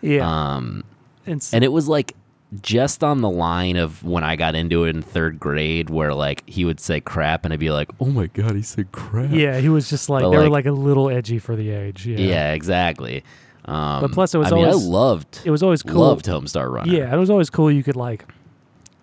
yeah, 0.00 0.54
Um, 0.56 0.84
and, 1.26 1.36
s- 1.42 1.52
and 1.52 1.62
it 1.62 1.70
was 1.70 1.86
like 1.86 2.14
just 2.62 3.04
on 3.04 3.20
the 3.20 3.30
line 3.30 3.76
of 3.76 4.02
when 4.02 4.24
I 4.24 4.34
got 4.36 4.54
into 4.56 4.84
it 4.84 4.90
in 4.96 5.02
third 5.02 5.38
grade, 5.38 5.88
where 5.90 6.12
like 6.14 6.42
he 6.48 6.64
would 6.64 6.80
say 6.80 7.00
crap, 7.00 7.44
and 7.44 7.54
I'd 7.54 7.60
be 7.60 7.70
like, 7.70 7.90
"Oh 8.00 8.06
my 8.06 8.26
god, 8.26 8.56
he 8.56 8.62
said 8.62 8.90
crap." 8.92 9.30
yeah, 9.30 9.58
he 9.58 9.68
was 9.68 9.88
just 9.88 10.08
like 10.08 10.22
But, 10.22 10.30
they 10.30 10.36
were 10.36 10.42
like- 10.44 10.64
like 10.64 10.66
a 10.66 10.72
little 10.72 11.08
edgy 11.10 11.38
for 11.38 11.54
the 11.54 11.70
age. 11.70 12.06
Yeah, 12.06 12.18
yeah, 12.18 12.52
exactly. 12.52 13.22
Um, 13.66 14.00
But 14.00 14.12
plus 14.12 14.34
it 14.34 14.38
was 14.38 14.50
I 14.50 14.56
mean, 14.56 14.64
I 14.66 14.72
loved, 14.72 15.40
it 15.44 15.50
was 15.50 15.62
always 15.62 15.82
cool. 15.82 16.00
loved 16.00 16.24
Homestar 16.26 16.68
Runner. 16.72 16.92
Yeah, 16.92 17.14
it 17.14 17.18
was 17.18 17.30
always 17.30 17.50
cool. 17.50 17.70
You 17.70 17.82
could 17.84 17.94
like 17.96 18.24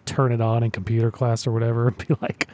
turn 0.05 0.31
it 0.31 0.41
on 0.41 0.63
in 0.63 0.71
computer 0.71 1.11
class 1.11 1.45
or 1.47 1.51
whatever 1.51 1.87
and 1.87 1.97
be 2.07 2.15
like, 2.21 2.47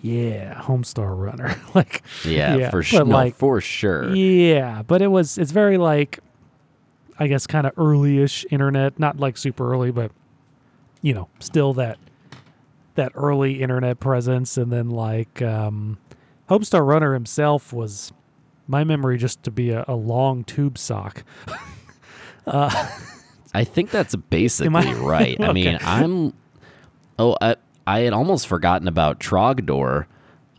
"Yeah, 0.00 0.54
Homestar 0.54 1.18
Runner." 1.18 1.54
like, 1.74 2.02
yeah, 2.24 2.56
Yeah, 2.56 2.70
for 2.70 2.82
sure. 2.82 3.04
No, 3.04 3.14
like, 3.14 3.34
for 3.34 3.60
sure. 3.60 4.14
yeah, 4.14 4.82
but 4.86 5.02
it 5.02 5.08
was 5.08 5.36
it's 5.36 5.50
very 5.52 5.76
like, 5.76 6.20
I 7.18 7.26
guess, 7.26 7.46
kind 7.46 7.66
of 7.66 7.72
early-ish 7.76 8.46
internet. 8.50 8.98
Not 8.98 9.18
like 9.18 9.36
super 9.36 9.70
early, 9.70 9.90
but 9.90 10.12
you 11.02 11.14
know, 11.14 11.28
still 11.38 11.72
that 11.74 11.98
that 12.94 13.12
early 13.14 13.62
internet 13.62 14.00
presence. 14.00 14.56
And 14.56 14.70
then 14.72 14.90
like, 14.90 15.40
um, 15.42 15.98
Homestar 16.48 16.84
Runner 16.86 17.14
himself 17.14 17.72
was 17.72 18.12
my 18.66 18.84
memory 18.84 19.16
just 19.18 19.42
to 19.44 19.50
be 19.50 19.70
a, 19.70 19.84
a 19.88 19.94
long 19.94 20.44
tube 20.44 20.76
sock. 20.76 21.24
uh, 22.46 22.88
I 23.54 23.64
think 23.64 23.90
that's 23.90 24.14
basically 24.30 24.74
I- 24.88 24.94
right. 24.94 25.40
I 25.40 25.52
mean, 25.54 25.78
I'm. 25.82 26.32
Oh, 27.18 27.36
I, 27.40 27.56
I 27.86 28.00
had 28.00 28.12
almost 28.12 28.46
forgotten 28.46 28.88
about 28.88 29.20
Trogdor. 29.20 30.06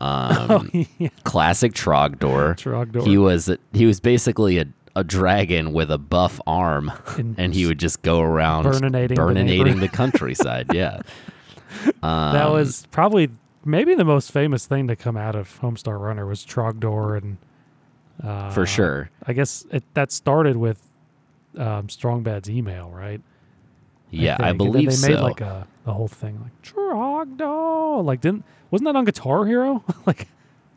Um, 0.00 0.70
yeah, 0.98 1.08
classic 1.24 1.72
Trogdor. 1.72 2.56
Trogdor. 2.56 3.06
He 3.06 3.16
was 3.18 3.50
he 3.72 3.86
was 3.86 4.00
basically 4.00 4.58
a, 4.58 4.66
a 4.94 5.04
dragon 5.04 5.72
with 5.72 5.90
a 5.90 5.98
buff 5.98 6.40
arm, 6.46 6.92
And 7.18 7.34
and 7.38 7.54
he 7.54 7.66
would 7.66 7.78
just 7.78 8.02
go 8.02 8.20
around 8.20 8.64
burninating 8.64 9.08
the 9.08 9.14
burninating 9.14 9.64
neighbor. 9.64 9.80
the 9.80 9.88
countryside. 9.88 10.66
Yeah, 10.74 11.02
um, 12.02 12.32
that 12.34 12.50
was 12.50 12.86
probably 12.90 13.30
maybe 13.64 13.94
the 13.94 14.04
most 14.04 14.30
famous 14.30 14.66
thing 14.66 14.88
to 14.88 14.96
come 14.96 15.16
out 15.16 15.34
of 15.34 15.60
Homestar 15.60 15.98
Runner 15.98 16.26
was 16.26 16.44
Trogdor 16.44 17.16
and 17.16 17.38
uh, 18.22 18.50
for 18.50 18.66
sure. 18.66 19.10
I 19.26 19.32
guess 19.32 19.64
it, 19.70 19.84
that 19.94 20.12
started 20.12 20.56
with 20.56 20.82
um, 21.56 21.88
Strong 21.88 22.22
Bad's 22.22 22.50
email, 22.50 22.90
right? 22.90 23.20
Yeah, 24.10 24.36
I, 24.38 24.48
then 24.48 24.58
believe 24.58 24.90
they 24.90 24.94
so. 24.96 25.08
made 25.08 25.20
like 25.20 25.40
a 25.40 25.66
the 25.84 25.92
whole 25.92 26.08
thing 26.08 26.40
like 26.42 26.62
Trogdor. 26.62 28.04
Like 28.04 28.20
didn't 28.20 28.44
wasn't 28.70 28.86
that 28.86 28.96
on 28.96 29.04
Guitar 29.04 29.46
Hero? 29.46 29.82
like 30.06 30.28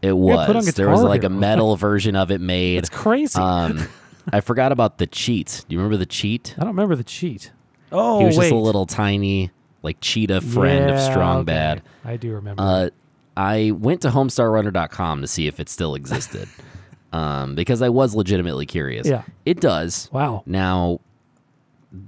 it 0.01 0.13
was. 0.13 0.73
there 0.73 0.89
was 0.89 1.01
like 1.01 1.23
a 1.23 1.29
metal 1.29 1.75
version 1.75 2.15
of 2.15 2.31
it 2.31 2.41
made. 2.41 2.77
it's 2.77 2.89
crazy. 2.89 3.39
Um, 3.39 3.87
I 4.31 4.41
forgot 4.41 4.71
about 4.71 4.97
the 4.97 5.07
cheat. 5.07 5.65
Do 5.67 5.73
you 5.73 5.79
remember 5.79 5.97
the 5.97 6.05
cheat? 6.05 6.55
I 6.57 6.61
don't 6.61 6.69
remember 6.69 6.95
the 6.95 7.03
cheat. 7.03 7.51
Oh, 7.91 8.19
he 8.19 8.25
was 8.25 8.37
wait. 8.37 8.45
just 8.45 8.53
a 8.53 8.57
little 8.57 8.85
tiny 8.85 9.51
like 9.81 9.97
cheetah 10.01 10.41
friend 10.41 10.89
of 10.89 10.99
Strong 10.99 11.37
okay. 11.37 11.45
Bad. 11.45 11.81
I 12.03 12.17
do 12.17 12.33
remember. 12.33 12.61
Uh, 12.61 12.89
I 13.37 13.71
went 13.71 14.01
to 14.01 14.09
homestarrunner.com 14.09 15.21
to 15.21 15.27
see 15.27 15.47
if 15.47 15.59
it 15.59 15.69
still 15.69 15.95
existed. 15.95 16.49
um, 17.13 17.55
because 17.55 17.81
I 17.81 17.89
was 17.89 18.15
legitimately 18.15 18.65
curious. 18.65 19.07
Yeah. 19.07 19.23
It 19.45 19.59
does. 19.61 20.09
wow. 20.11 20.43
Now, 20.45 20.99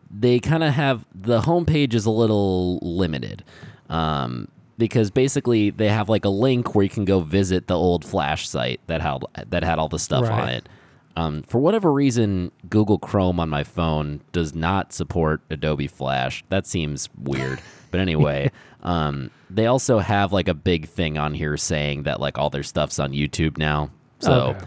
they 0.10 0.40
kind 0.40 0.64
of 0.64 0.74
have 0.74 1.06
the 1.14 1.42
homepage 1.42 1.94
is 1.94 2.06
a 2.06 2.12
little 2.12 2.80
limited. 2.80 3.44
Um, 3.90 4.50
because 4.78 5.10
basically 5.12 5.70
they 5.70 5.90
have 5.90 6.10
like 6.10 6.26
a 6.26 6.30
link 6.30 6.76
where 6.76 6.84
you 6.84 6.90
can 6.90 7.06
go 7.06 7.20
visit 7.20 7.68
the 7.68 7.76
old 7.76 8.06
Flash 8.06 8.48
site 8.48 8.80
that 8.88 9.02
had 9.02 9.24
that 9.50 9.64
had 9.64 9.80
all 9.80 9.90
the 9.90 10.00
stuff 10.00 10.30
on 10.30 10.50
it. 10.50 10.70
Um, 11.18 11.42
for 11.44 11.58
whatever 11.60 11.92
reason, 11.92 12.52
Google 12.70 13.00
Chrome 13.00 13.40
on 13.40 13.50
my 13.50 13.64
phone 13.64 14.22
does 14.32 14.54
not 14.54 14.94
support 14.94 15.42
Adobe 15.50 15.88
Flash. 15.88 16.44
That 16.50 16.68
seems 16.68 17.10
weird. 17.18 17.60
but 17.90 18.00
anyway, 18.00 18.52
um, 18.84 19.32
they 19.50 19.66
also 19.66 19.98
have 19.98 20.32
like 20.32 20.48
a 20.48 20.54
big 20.54 20.88
thing 20.88 21.18
on 21.18 21.34
here 21.34 21.58
saying 21.58 22.04
that 22.04 22.20
like 22.20 22.38
all 22.38 22.52
their 22.52 22.62
stuff's 22.62 23.00
on 23.00 23.14
YouTube 23.14 23.58
now. 23.58 23.90
So 24.20 24.50
Okay. 24.50 24.66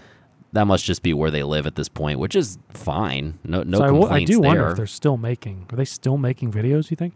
that 0.54 0.64
must 0.66 0.84
just 0.84 1.02
be 1.04 1.14
where 1.14 1.30
they 1.30 1.44
live 1.44 1.68
at 1.68 1.76
this 1.76 1.88
point, 1.88 2.18
which 2.18 2.34
is 2.34 2.58
fine. 2.70 3.38
No, 3.44 3.62
no 3.62 3.78
so 3.78 3.84
I, 3.84 3.86
w- 3.86 4.04
I 4.04 4.08
complaints 4.08 4.30
do 4.32 4.40
wonder 4.40 4.70
if 4.70 4.76
they're 4.76 4.86
still 4.86 5.16
making. 5.16 5.66
Are 5.72 5.76
they 5.76 5.84
still 5.84 6.16
making 6.18 6.50
videos? 6.50 6.90
You 6.90 6.96
think? 6.96 7.14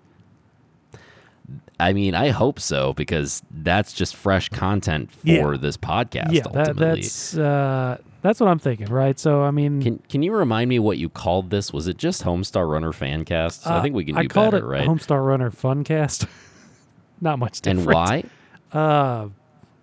I 1.80 1.92
mean, 1.92 2.14
I 2.14 2.28
hope 2.30 2.60
so 2.60 2.92
because 2.94 3.42
that's 3.50 3.92
just 3.92 4.14
fresh 4.16 4.48
content 4.48 5.10
for 5.10 5.26
Yeah. 5.52 5.56
this 5.58 5.76
podcast. 5.76 6.32
yeah, 6.32 6.42
that, 6.52 6.76
that's 6.76 7.36
uh, 7.36 7.98
that's 8.22 8.40
what 8.40 8.48
I'm 8.48 8.58
thinking, 8.58 8.86
right? 8.86 9.18
So 9.18 9.42
I 9.42 9.50
mean, 9.50 9.82
can 9.82 9.98
can 10.08 10.22
you 10.22 10.32
remind 10.32 10.68
me 10.68 10.78
what 10.78 10.98
you 10.98 11.08
called 11.08 11.50
this? 11.50 11.72
Was 11.72 11.86
it 11.88 11.98
just 11.98 12.22
Homestar 12.22 12.70
Runner 12.70 12.92
Fancast? 12.92 13.66
I 13.66 13.76
uh, 13.78 13.82
think 13.82 13.94
we 13.94 14.04
can 14.04 14.14
do 14.14 14.20
I 14.22 14.26
called 14.26 14.52
better, 14.52 14.64
it 14.64 14.68
right? 14.68 14.88
Homestar 14.88 15.26
Runner 15.26 15.50
Funcast. 15.50 16.26
Not 17.20 17.38
much 17.38 17.60
different. 17.60 17.86
and 17.88 17.94
why? 17.94 18.24
Uh, 18.72 19.28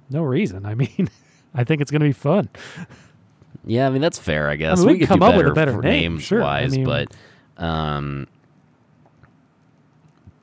no 0.09 0.21
reason. 0.21 0.65
I 0.65 0.75
mean, 0.75 1.09
I 1.55 1.63
think 1.63 1.81
it's 1.81 1.91
gonna 1.91 2.03
be 2.03 2.11
fun. 2.11 2.49
Yeah, 3.65 3.87
I 3.87 3.89
mean 3.89 4.01
that's 4.01 4.19
fair. 4.19 4.49
I 4.49 4.57
guess 4.57 4.79
mean, 4.79 4.87
we 4.87 4.93
we 4.93 4.99
could 4.99 5.07
come 5.07 5.23
up 5.23 5.35
with 5.37 5.47
a 5.47 5.53
better 5.53 5.73
name, 5.81 6.13
names 6.15 6.23
sure. 6.23 6.41
I 6.43 6.63
wise, 6.63 6.75
mean- 6.75 6.83
but 6.85 7.13
um, 7.57 8.27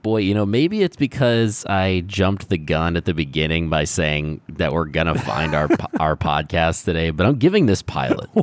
boy, 0.02 0.19
you 0.19 0.35
know, 0.35 0.47
maybe 0.47 0.83
it's 0.83 0.97
because 0.97 1.64
I 1.67 2.02
jumped 2.07 2.49
the 2.49 2.59
gun 2.59 2.97
at 2.97 3.05
the 3.05 3.14
beginning 3.14 3.69
by 3.69 3.85
saying 3.85 4.40
that 4.49 4.73
we're 4.73 4.87
gonna 4.87 5.19
find 5.19 5.55
our 5.55 5.69
our 6.00 6.17
podcast 6.17 6.85
today, 6.85 7.11
but 7.11 7.26
I'm 7.26 7.37
giving 7.37 7.67
this 7.67 7.83
pilot. 7.83 8.31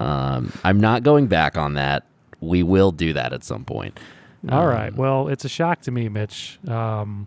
um, 0.00 0.52
I'm 0.64 0.80
not 0.80 1.02
going 1.02 1.26
back 1.26 1.56
on 1.56 1.74
that. 1.74 2.04
We 2.40 2.62
will 2.62 2.92
do 2.92 3.12
that 3.12 3.32
at 3.32 3.44
some 3.44 3.64
point. 3.64 3.98
All 4.48 4.66
right. 4.66 4.94
Well, 4.94 5.28
it's 5.28 5.44
a 5.44 5.48
shock 5.48 5.80
to 5.82 5.90
me, 5.90 6.08
Mitch. 6.08 6.58
Um, 6.68 7.26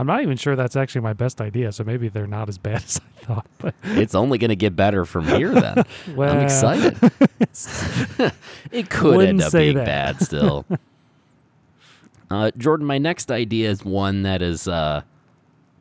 I'm 0.00 0.06
not 0.06 0.22
even 0.22 0.38
sure 0.38 0.56
that's 0.56 0.76
actually 0.76 1.02
my 1.02 1.12
best 1.12 1.42
idea. 1.42 1.72
So 1.72 1.84
maybe 1.84 2.08
they're 2.08 2.26
not 2.26 2.48
as 2.48 2.56
bad 2.56 2.76
as 2.84 2.98
I 2.98 3.24
thought. 3.26 3.46
But 3.58 3.74
It's 3.84 4.14
only 4.14 4.38
going 4.38 4.48
to 4.48 4.56
get 4.56 4.74
better 4.74 5.04
from 5.04 5.26
here. 5.26 5.52
Then 5.52 5.84
well, 6.14 6.32
I'm 6.32 6.40
excited. 6.40 6.96
it 8.72 8.88
could 8.88 9.20
end 9.20 9.42
up 9.42 9.52
being 9.52 9.76
that. 9.76 9.84
bad 9.84 10.22
still. 10.22 10.64
uh, 12.30 12.50
Jordan, 12.56 12.86
my 12.86 12.96
next 12.96 13.30
idea 13.30 13.68
is 13.68 13.84
one 13.84 14.22
that 14.22 14.40
is 14.40 14.66
uh, 14.66 15.02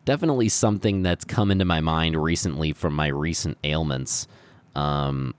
definitely 0.03 0.49
something 0.49 1.01
that's 1.01 1.23
come 1.23 1.49
into 1.49 1.63
my 1.63 1.79
mind 1.79 2.21
recently 2.21 2.73
from 2.73 2.93
my 2.93 3.07
recent 3.07 3.57
ailments. 3.63 4.27
Um, 4.75 5.33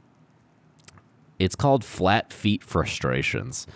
it's 1.38 1.54
called 1.54 1.84
flat 1.84 2.32
feet 2.32 2.64
frustrations. 2.64 3.66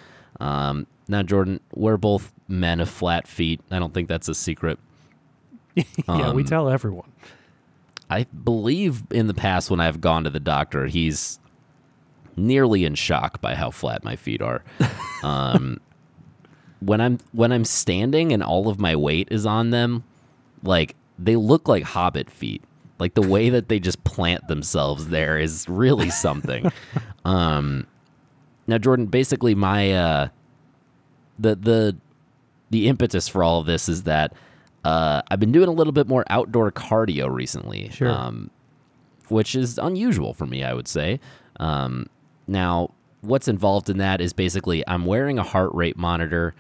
Um, 0.41 0.87
now, 1.09 1.23
Jordan, 1.23 1.61
we're 1.75 1.99
both 1.99 2.33
men 2.49 2.81
of 2.81 2.89
flat 2.89 3.29
feet. 3.29 3.61
I 3.71 3.79
don't 3.79 3.93
think 3.93 4.09
that's 4.09 4.31
a 4.31 4.35
secret. 4.35 4.79
yeah, 6.09 6.33
we 6.33 6.43
Um, 6.43 6.45
tell 6.45 6.69
everyone. 6.69 7.11
I 8.11 8.25
believe 8.25 9.03
in 9.11 9.27
the 9.27 9.35
past 9.35 9.71
when 9.71 9.81
I've 9.81 10.01
gone 10.01 10.25
to 10.25 10.31
the 10.31 10.41
doctor, 10.41 10.87
he's 10.87 11.39
nearly 12.37 12.85
in 12.85 12.95
shock 12.95 13.41
by 13.41 13.55
how 13.55 13.71
flat 13.71 14.05
my 14.05 14.17
feet 14.17 14.43
are. 14.43 14.63
Um, 15.23 15.81
when 16.81 17.01
I'm 17.01 17.19
when 17.33 17.51
I'm 17.51 17.65
standing 17.65 18.31
and 18.31 18.43
all 18.43 18.69
of 18.69 18.79
my 18.79 18.95
weight 18.95 19.29
is 19.31 19.47
on 19.47 19.71
them, 19.71 20.05
like 20.63 20.97
they 21.19 21.35
look 21.37 21.67
like 21.67 21.83
hobbit 21.83 22.31
feet. 22.31 22.63
Like 22.99 23.15
the 23.15 23.23
way 23.27 23.49
that 23.49 23.71
they 23.71 23.81
just 23.81 24.05
plant 24.05 24.49
themselves 24.49 25.09
there 25.09 25.39
is 25.39 25.67
really 25.67 26.11
something. 26.11 26.71
um, 27.25 27.87
now, 28.67 28.77
Jordan, 28.77 29.07
basically 29.07 29.55
my 29.55 29.93
uh, 29.95 30.29
the 31.39 31.55
the 31.57 31.97
the 32.69 32.89
impetus 32.89 33.29
for 33.29 33.43
all 33.43 33.61
of 33.61 33.67
this 33.67 33.89
is 33.89 34.03
that 34.03 34.35
uh, 34.85 35.23
I've 35.31 35.41
been 35.41 35.53
doing 35.53 35.69
a 35.69 35.73
little 35.73 35.93
bit 35.93 36.07
more 36.09 36.25
outdoor 36.31 36.71
cardio 36.73 37.33
recently, 37.33 37.89
Sure. 37.91 38.11
um, 38.11 38.51
which 39.29 39.55
is 39.55 39.79
unusual 39.79 40.35
for 40.35 40.47
me, 40.47 40.63
I 40.63 40.75
would 40.75 40.89
say. 40.89 41.21
Um, 41.59 42.07
now, 42.47 42.91
what's 43.23 43.49
involved 43.49 43.89
in 43.89 43.99
that 43.99 44.21
is 44.21 44.33
basically 44.33 44.85
I'm 44.87 45.07
wearing 45.07 45.39
a 45.39 45.43
heart 45.43 45.71
rate 45.75 45.97
monitor. 45.97 46.55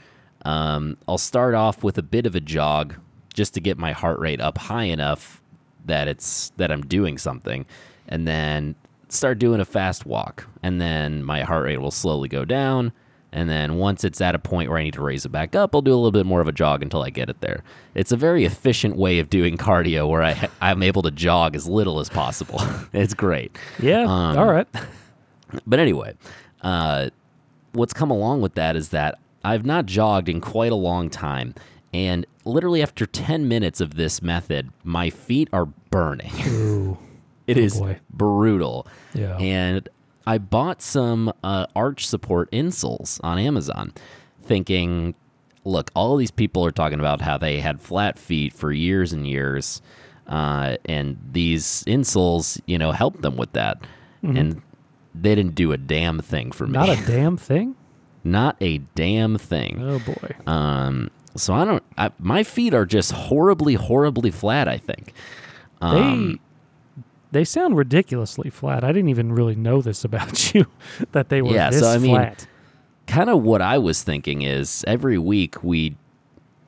Um, 0.44 0.96
I'll 1.06 1.18
start 1.18 1.54
off 1.54 1.82
with 1.84 1.98
a 1.98 2.02
bit 2.02 2.26
of 2.26 2.34
a 2.34 2.40
jog 2.40 2.94
just 3.34 3.52
to 3.54 3.60
get 3.60 3.76
my 3.78 3.92
heart 3.92 4.18
rate 4.18 4.40
up 4.40 4.56
high 4.58 4.84
enough 4.84 5.42
that 5.84 6.08
it's 6.08 6.50
that 6.56 6.70
I'm 6.72 6.82
doing 6.82 7.18
something, 7.18 7.66
and 8.08 8.26
then 8.26 8.74
start 9.10 9.38
doing 9.38 9.60
a 9.60 9.64
fast 9.66 10.06
walk, 10.06 10.46
and 10.62 10.80
then 10.80 11.22
my 11.22 11.42
heart 11.42 11.64
rate 11.64 11.78
will 11.78 11.90
slowly 11.90 12.28
go 12.28 12.44
down. 12.46 12.92
And 13.34 13.50
then 13.50 13.74
once 13.78 14.04
it's 14.04 14.20
at 14.20 14.34
a 14.36 14.38
point 14.38 14.70
where 14.70 14.78
I 14.78 14.84
need 14.84 14.94
to 14.94 15.02
raise 15.02 15.26
it 15.26 15.30
back 15.30 15.54
up, 15.56 15.74
I'll 15.74 15.82
do 15.82 15.92
a 15.92 15.96
little 15.96 16.12
bit 16.12 16.24
more 16.24 16.40
of 16.40 16.46
a 16.46 16.52
jog 16.52 16.82
until 16.82 17.02
I 17.02 17.10
get 17.10 17.28
it 17.28 17.40
there. 17.40 17.64
It's 17.94 18.12
a 18.12 18.16
very 18.16 18.44
efficient 18.44 18.96
way 18.96 19.18
of 19.18 19.28
doing 19.28 19.58
cardio 19.58 20.08
where 20.08 20.22
I 20.22 20.48
I'm 20.62 20.82
able 20.84 21.02
to 21.02 21.10
jog 21.10 21.56
as 21.56 21.66
little 21.68 21.98
as 22.00 22.08
possible. 22.08 22.60
it's 22.92 23.12
great. 23.12 23.56
Yeah. 23.80 24.02
um, 24.04 24.38
all 24.38 24.46
right. 24.46 24.68
But 25.66 25.78
anyway, 25.78 26.14
uh, 26.62 27.10
what's 27.72 27.92
come 27.92 28.10
along 28.10 28.40
with 28.40 28.54
that 28.54 28.74
is 28.76 28.88
that 28.88 29.18
I've 29.44 29.64
not 29.64 29.86
jogged 29.86 30.28
in 30.28 30.40
quite 30.40 30.72
a 30.72 30.76
long 30.76 31.10
time. 31.10 31.54
And 31.92 32.26
literally 32.44 32.82
after 32.82 33.06
10 33.06 33.46
minutes 33.46 33.80
of 33.80 33.94
this 33.94 34.20
method, 34.20 34.70
my 34.82 35.10
feet 35.10 35.48
are 35.52 35.66
burning. 35.90 36.32
It 37.46 37.56
Oh, 37.56 37.60
is 37.60 37.78
boy. 37.78 37.98
brutal. 38.10 38.86
Yeah. 39.12 39.36
And 39.38 39.88
I 40.26 40.38
bought 40.38 40.80
some 40.82 41.32
uh, 41.42 41.66
arch 41.76 42.06
support 42.06 42.50
insoles 42.50 43.20
on 43.22 43.38
Amazon, 43.38 43.92
thinking, 44.42 45.14
look, 45.64 45.90
all 45.94 46.16
these 46.16 46.30
people 46.30 46.64
are 46.64 46.70
talking 46.70 47.00
about 47.00 47.20
how 47.20 47.36
they 47.38 47.60
had 47.60 47.80
flat 47.80 48.18
feet 48.18 48.52
for 48.52 48.72
years 48.72 49.12
and 49.12 49.26
years, 49.26 49.82
uh, 50.26 50.76
and 50.86 51.18
these 51.32 51.84
insoles, 51.86 52.60
you 52.66 52.78
know, 52.78 52.92
helped 52.92 53.22
them 53.22 53.36
with 53.36 53.52
that. 53.52 53.78
And 54.22 54.62
they 55.14 55.34
didn't 55.34 55.54
do 55.54 55.72
a 55.72 55.76
damn 55.76 56.20
thing 56.20 56.50
for 56.50 56.66
me. 56.66 56.78
Mm-hmm. 56.78 56.86
Not 56.86 56.98
a 56.98 57.06
damn 57.06 57.36
thing. 57.36 57.76
Not 58.24 58.56
a 58.60 58.78
damn 58.94 59.36
thing. 59.36 59.82
Oh 59.82 59.98
boy. 59.98 60.34
Um, 60.50 61.10
so 61.36 61.52
I 61.52 61.64
don't. 61.66 61.82
I, 61.98 62.10
my 62.18 62.42
feet 62.42 62.72
are 62.72 62.86
just 62.86 63.12
horribly, 63.12 63.74
horribly 63.74 64.30
flat. 64.30 64.66
I 64.66 64.78
think. 64.78 65.12
Um, 65.82 66.32
they 66.32 66.38
they 67.34 67.44
sound 67.44 67.76
ridiculously 67.76 68.48
flat. 68.48 68.82
I 68.82 68.88
didn't 68.92 69.10
even 69.10 69.30
really 69.32 69.54
know 69.56 69.82
this 69.82 70.02
about 70.04 70.54
you 70.54 70.64
that 71.12 71.28
they 71.28 71.42
were 71.42 71.52
Yeah, 71.52 71.68
this 71.70 71.80
so, 71.80 71.90
I 71.90 71.98
mean, 71.98 72.14
flat. 72.16 72.46
kind 73.06 73.28
of 73.28 73.42
what 73.42 73.60
I 73.60 73.76
was 73.76 74.02
thinking 74.02 74.40
is 74.42 74.82
every 74.88 75.18
week 75.18 75.62
we 75.62 75.96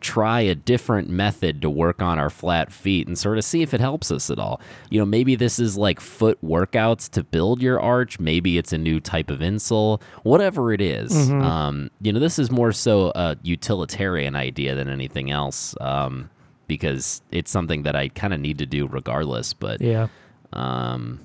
try 0.02 0.40
a 0.42 0.55
different 0.55 1.09
method 1.09 1.61
to 1.62 1.70
work 1.70 2.00
on 2.02 2.18
our 2.18 2.29
flat 2.31 2.70
feet 2.70 3.09
and 3.09 3.18
sort 3.18 3.38
of 3.38 3.44
see 3.44 3.62
if 3.62 3.72
it 3.72 3.81
helps 3.81 4.12
us 4.12 4.31
at 4.31 4.38
all. 4.38 4.61
You 4.90 4.98
know, 5.00 5.07
maybe 5.07 5.35
this 5.35 5.59
is 5.59 5.76
like 5.76 5.98
foot 6.00 6.38
workouts 6.44 7.09
to 7.12 7.24
build 7.24 7.62
your 7.62 7.81
arch. 7.81 8.20
Maybe 8.20 8.59
it's 8.59 8.72
a 8.72 8.79
new 8.79 9.00
type 9.00 9.31
of 9.31 9.40
insole. 9.40 10.00
Whatever 10.22 10.72
it 10.72 10.81
is, 10.83 11.11
Mm-hmm. 11.12 11.42
um, 11.42 11.90
you 12.02 12.12
know, 12.12 12.20
this 12.20 12.38
is 12.38 12.50
more 12.50 12.72
so 12.72 13.11
a 13.14 13.37
utilitarian 13.42 14.37
idea 14.37 14.74
than 14.74 14.88
anything 14.88 15.31
else. 15.31 15.74
Um, 15.81 16.29
because 16.68 17.22
it's 17.31 17.50
something 17.50 17.85
that 17.85 17.94
I 17.96 18.09
kind 18.09 18.35
of 18.35 18.40
need 18.40 18.59
to 18.59 18.66
do 18.66 18.87
regardless. 18.87 19.55
But 19.55 19.81
Yeah. 19.81 20.09
Um, 20.57 21.21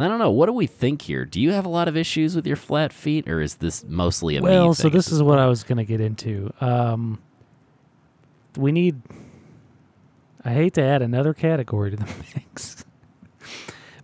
I 0.00 0.06
don't 0.06 0.18
know. 0.20 0.30
What 0.30 0.46
do 0.46 0.52
we 0.52 0.66
think 0.66 1.02
here? 1.02 1.24
Do 1.24 1.40
you 1.40 1.50
have 1.52 1.66
a 1.66 1.68
lot 1.68 1.88
of 1.88 1.96
issues 1.96 2.36
with 2.36 2.46
your 2.46 2.56
flat 2.56 2.92
feet, 2.92 3.28
or 3.28 3.40
is 3.40 3.56
this 3.56 3.84
mostly 3.84 4.36
a 4.36 4.42
Well, 4.42 4.72
so 4.72 4.88
this 4.88 5.10
is 5.10 5.22
what 5.22 5.38
I 5.40 5.46
was 5.46 5.64
going 5.64 5.78
to 5.78 5.84
get 5.84 6.00
into. 6.00 6.52
Um, 6.60 7.20
we 8.56 8.70
need. 8.70 9.00
I 10.44 10.52
hate 10.52 10.74
to 10.74 10.82
add 10.82 11.02
another 11.02 11.34
category 11.34 11.90
to 11.90 11.96
the 11.96 12.04
mix, 12.36 12.84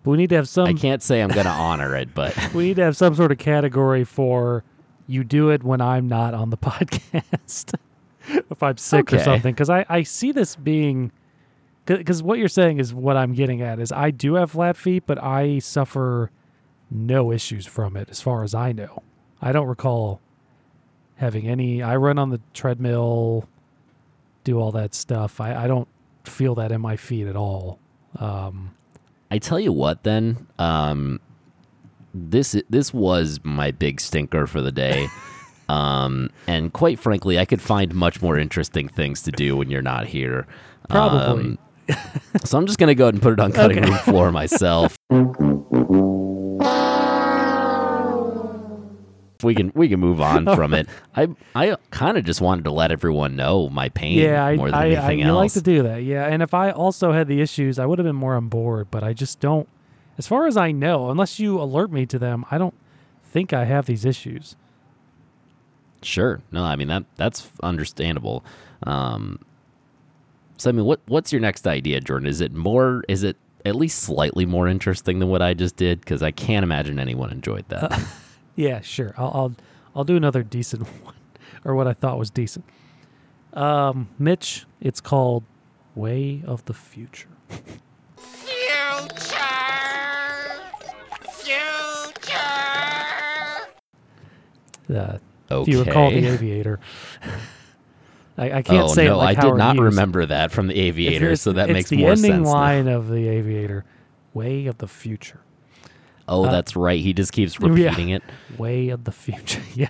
but 0.03 0.11
we 0.11 0.17
need 0.17 0.31
to 0.31 0.37
have 0.37 0.49
some. 0.49 0.67
I 0.67 0.73
can't 0.73 1.03
say 1.03 1.21
I'm 1.21 1.31
going 1.31 1.47
to 1.47 1.53
honor 1.53 1.95
it, 1.97 2.13
but 2.13 2.37
We 2.55 2.65
need 2.65 2.77
to 2.77 2.83
have 2.83 2.97
some 2.97 3.15
sort 3.15 3.31
of 3.31 3.39
category 3.39 4.03
for 4.05 4.65
you 5.07 5.23
do 5.23 5.51
it 5.51 5.63
when 5.63 5.81
I'm 5.81 6.09
not 6.09 6.35
on 6.35 6.51
the 6.51 6.57
podcast. 6.59 7.75
if 8.29 8.63
I'm 8.63 8.79
sick 8.79 9.13
or 9.13 9.21
something, 9.21 9.55
because 9.55 9.71
I 9.71 9.87
I 9.89 10.03
see 10.03 10.33
this 10.33 10.57
being. 10.57 11.13
Because 11.87 12.23
what 12.23 12.39
you're 12.39 12.49
saying 12.49 12.79
is 12.79 12.95
what 12.95 13.17
I'm 13.17 13.35
getting 13.35 13.61
at 13.61 13.79
is 13.79 13.93
I 13.93 14.11
do 14.11 14.35
have 14.35 14.53
flat 14.53 14.77
feet, 14.77 15.05
but 15.07 15.23
I 15.23 15.59
suffer 15.59 16.31
no 16.91 17.31
issues 17.31 17.67
from 17.67 17.97
it 17.97 18.09
as 18.09 18.21
far 18.21 18.43
as 18.43 18.55
I 18.55 18.73
know. 18.73 19.03
I 19.43 19.53
don't 19.53 19.67
recall 19.67 20.21
having 21.17 21.47
any. 21.47 21.83
I 21.83 21.97
run 21.97 22.19
on 22.19 22.31
the 22.31 22.41
treadmill, 22.55 23.49
do 24.45 24.59
all 24.59 24.73
that 24.73 24.95
stuff. 24.95 25.41
I, 25.41 25.65
I 25.65 25.67
don't 25.67 25.89
feel 26.25 26.55
that 26.55 26.73
in 26.73 26.81
my 26.81 26.97
feet 26.97 27.27
at 27.27 27.37
all. 27.37 27.79
Um, 28.17 28.75
I 29.31 29.39
tell 29.39 29.61
you 29.61 29.73
what, 29.73 30.05
then 30.05 30.47
um, 30.59 31.21
this 32.15 32.57
this 32.71 32.95
was 32.95 33.41
my 33.43 33.73
big 33.73 34.01
stinker 34.01 34.47
for 34.47 34.61
the 34.61 34.73
day. 34.73 35.09
Um, 35.69 36.29
and 36.47 36.73
quite 36.75 36.99
frankly, 36.99 37.39
I 37.39 37.47
could 37.47 37.63
find 37.63 37.95
much 37.95 38.21
more 38.21 38.39
interesting 38.39 38.87
things 38.87 39.23
to 39.23 39.33
do 39.33 39.57
when 39.57 39.71
you're 39.71 39.81
not 39.81 40.07
here. 40.07 40.47
Probably. 40.91 41.45
Um, 41.45 41.59
so 42.45 42.59
I'm 42.59 42.67
just 42.67 42.79
gonna 42.79 42.95
go 42.95 43.05
ahead 43.05 43.15
and 43.15 43.23
put 43.23 43.33
it 43.33 43.41
on 43.41 43.53
cutting 43.53 43.83
room 43.83 43.95
floor 43.99 44.33
myself. 44.33 44.97
we 49.45 49.55
can 49.55 49.71
we 49.75 49.89
can 49.89 50.01
move 50.01 50.21
on 50.21 50.47
from 50.55 50.75
it. 50.75 50.89
I 51.17 51.29
I 51.55 51.77
kind 51.91 52.17
of 52.17 52.25
just 52.25 52.41
wanted 52.41 52.65
to 52.65 52.73
let 52.73 52.91
everyone 52.91 53.37
know 53.37 53.69
my 53.69 53.91
pain 53.91 54.19
yeah, 54.19 54.45
I, 54.45 54.57
more 54.57 54.71
than 54.71 54.75
I, 54.75 54.83
I 54.83 54.89
anything 54.89 55.21
you 55.21 55.33
like 55.33 55.53
to 55.53 55.63
do 55.63 55.83
that. 55.85 56.03
Yeah, 56.03 56.27
and 56.27 56.43
if 56.43 56.55
I 56.55 56.71
also 56.71 57.13
had 57.13 57.29
the 57.29 57.41
issues, 57.41 57.79
I 57.79 57.87
would 57.87 57.99
have 57.99 58.07
been 58.07 58.17
more 58.17 58.35
on 58.35 58.49
board. 58.49 58.89
But 58.91 59.05
I 59.05 59.13
just 59.13 59.41
don't. 59.41 59.69
As 60.17 60.27
far 60.27 60.47
as 60.47 60.57
I 60.57 60.73
know, 60.73 61.11
unless 61.11 61.39
you 61.39 61.61
alert 61.61 61.93
me 61.93 62.07
to 62.07 62.19
them, 62.19 62.45
I 62.51 62.59
don't 62.59 62.75
think 63.25 63.53
I 63.53 63.65
have 63.65 63.87
these 63.87 64.05
issues. 64.05 64.57
Sure. 66.03 66.41
No, 66.51 66.65
I 66.65 66.77
mean 66.77 66.89
that 66.89 67.05
that's 67.17 67.51
understandable. 67.63 68.45
Um, 68.83 69.41
so 70.57 70.71
I 70.71 70.73
mean, 70.73 70.85
what 70.85 71.01
what's 71.07 71.33
your 71.33 71.41
next 71.41 71.67
idea, 71.67 72.01
Jordan? 72.01 72.29
Is 72.29 72.41
it 72.41 72.53
more? 72.53 73.05
Is 73.09 73.23
it 73.23 73.37
at 73.65 73.77
least 73.77 74.01
slightly 74.01 74.47
more 74.47 74.69
interesting 74.69 75.19
than 75.19 75.29
what 75.29 75.43
I 75.43 75.55
just 75.55 75.77
did? 75.77 76.01
Because 76.01 76.23
I 76.23 76.31
can't 76.31 76.63
imagine 76.63 76.99
anyone 76.99 77.31
enjoyed 77.31 77.69
that. 77.69 78.01
Yeah, 78.57 78.83
sure. 78.83 79.15
I'll 79.19 79.33
I'll, 79.35 79.55
I'll 79.97 80.05
do 80.05 80.15
another 80.17 80.45
decent 80.45 80.83
one, 81.05 81.17
or 81.65 81.75
what 81.75 81.89
I 81.89 81.93
thought 81.93 82.19
was 82.19 82.31
decent. 82.31 82.65
Um, 83.53 84.09
Mitch, 84.17 84.65
it's 84.81 85.01
called 85.01 85.43
Way 85.97 86.43
of 86.47 86.65
the 86.67 86.73
Future. 86.73 87.29
Uh, 94.89 95.19
okay. 95.51 95.63
If 95.63 95.69
you 95.69 95.83
recall 95.83 96.11
the 96.11 96.27
Aviator. 96.27 96.79
I, 98.37 98.59
I 98.59 98.63
can't 98.63 98.85
oh 98.85 98.89
say 98.89 99.05
no, 99.05 99.19
like 99.19 99.39
I 99.39 99.43
did 99.43 99.55
not 99.55 99.79
remember 99.79 100.27
that 100.27 100.51
from 100.51 100.67
the 100.67 100.75
Aviator, 100.75 101.37
so 101.37 101.53
that 101.53 101.71
makes 101.71 101.91
the 101.91 101.99
more 101.99 102.13
ending 102.13 102.33
sense. 102.33 102.47
now. 102.47 102.53
line 102.53 102.89
of 102.89 103.09
the 103.09 103.29
Aviator. 103.29 103.85
Way 104.35 104.67
of 104.67 104.79
the 104.79 104.89
Future. 104.89 105.41
Oh, 106.27 106.45
uh, 106.45 106.51
that's 106.51 106.75
right. 106.75 107.01
He 107.01 107.13
just 107.13 107.33
keeps 107.33 107.59
yeah. 107.61 107.69
repeating 107.69 108.09
it. 108.11 108.23
Way 108.59 108.89
of 108.89 109.05
the 109.05 109.13
Future. 109.13 109.63
yeah. 109.75 109.89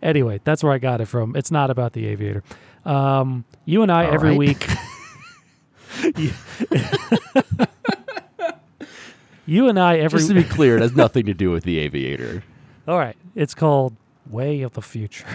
Anyway, 0.00 0.40
that's 0.44 0.62
where 0.62 0.72
I 0.72 0.78
got 0.78 1.00
it 1.00 1.06
from. 1.06 1.36
It's 1.36 1.50
not 1.50 1.70
about 1.70 1.92
the 1.92 2.06
Aviator. 2.06 2.42
Um, 2.84 3.44
you 3.64 3.82
and 3.82 3.90
I 3.90 4.06
All 4.06 4.14
every 4.14 4.30
right. 4.30 4.38
week. 4.38 4.68
you, 6.16 6.32
you 9.46 9.68
and 9.68 9.78
I 9.78 9.98
every 9.98 10.18
Just 10.18 10.28
to 10.28 10.34
be 10.34 10.44
clear, 10.44 10.76
it 10.76 10.82
has 10.82 10.94
nothing 10.94 11.26
to 11.26 11.34
do 11.34 11.50
with 11.50 11.64
the 11.64 11.78
Aviator. 11.78 12.44
All 12.86 12.98
right. 12.98 13.16
It's 13.34 13.54
called 13.54 13.96
Way 14.26 14.62
of 14.62 14.74
the 14.74 14.82
Future. 14.82 15.26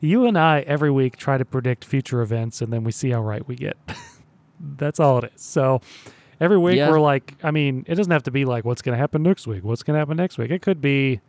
You 0.00 0.26
and 0.26 0.38
I 0.38 0.60
every 0.60 0.90
week 0.90 1.16
try 1.16 1.38
to 1.38 1.44
predict 1.44 1.84
future 1.84 2.20
events 2.22 2.60
and 2.60 2.72
then 2.72 2.84
we 2.84 2.92
see 2.92 3.10
how 3.10 3.22
right 3.22 3.46
we 3.46 3.56
get. 3.56 3.76
That's 4.60 5.00
all 5.00 5.18
it 5.18 5.32
is. 5.34 5.42
So 5.42 5.80
every 6.40 6.58
week 6.58 6.76
Yeah. 6.76 6.90
we're 6.90 7.00
like, 7.00 7.34
I 7.42 7.50
mean, 7.50 7.84
it 7.86 7.94
doesn't 7.94 8.12
have 8.12 8.22
to 8.24 8.30
be 8.30 8.44
like 8.44 8.64
what's 8.64 8.82
going 8.82 8.94
to 8.94 8.98
happen 8.98 9.22
next 9.22 9.46
week. 9.46 9.64
What's 9.64 9.82
going 9.82 9.94
to 9.94 9.98
happen 9.98 10.16
next 10.16 10.38
week? 10.38 10.50
It 10.50 10.62
could 10.62 10.80
be, 10.80 11.20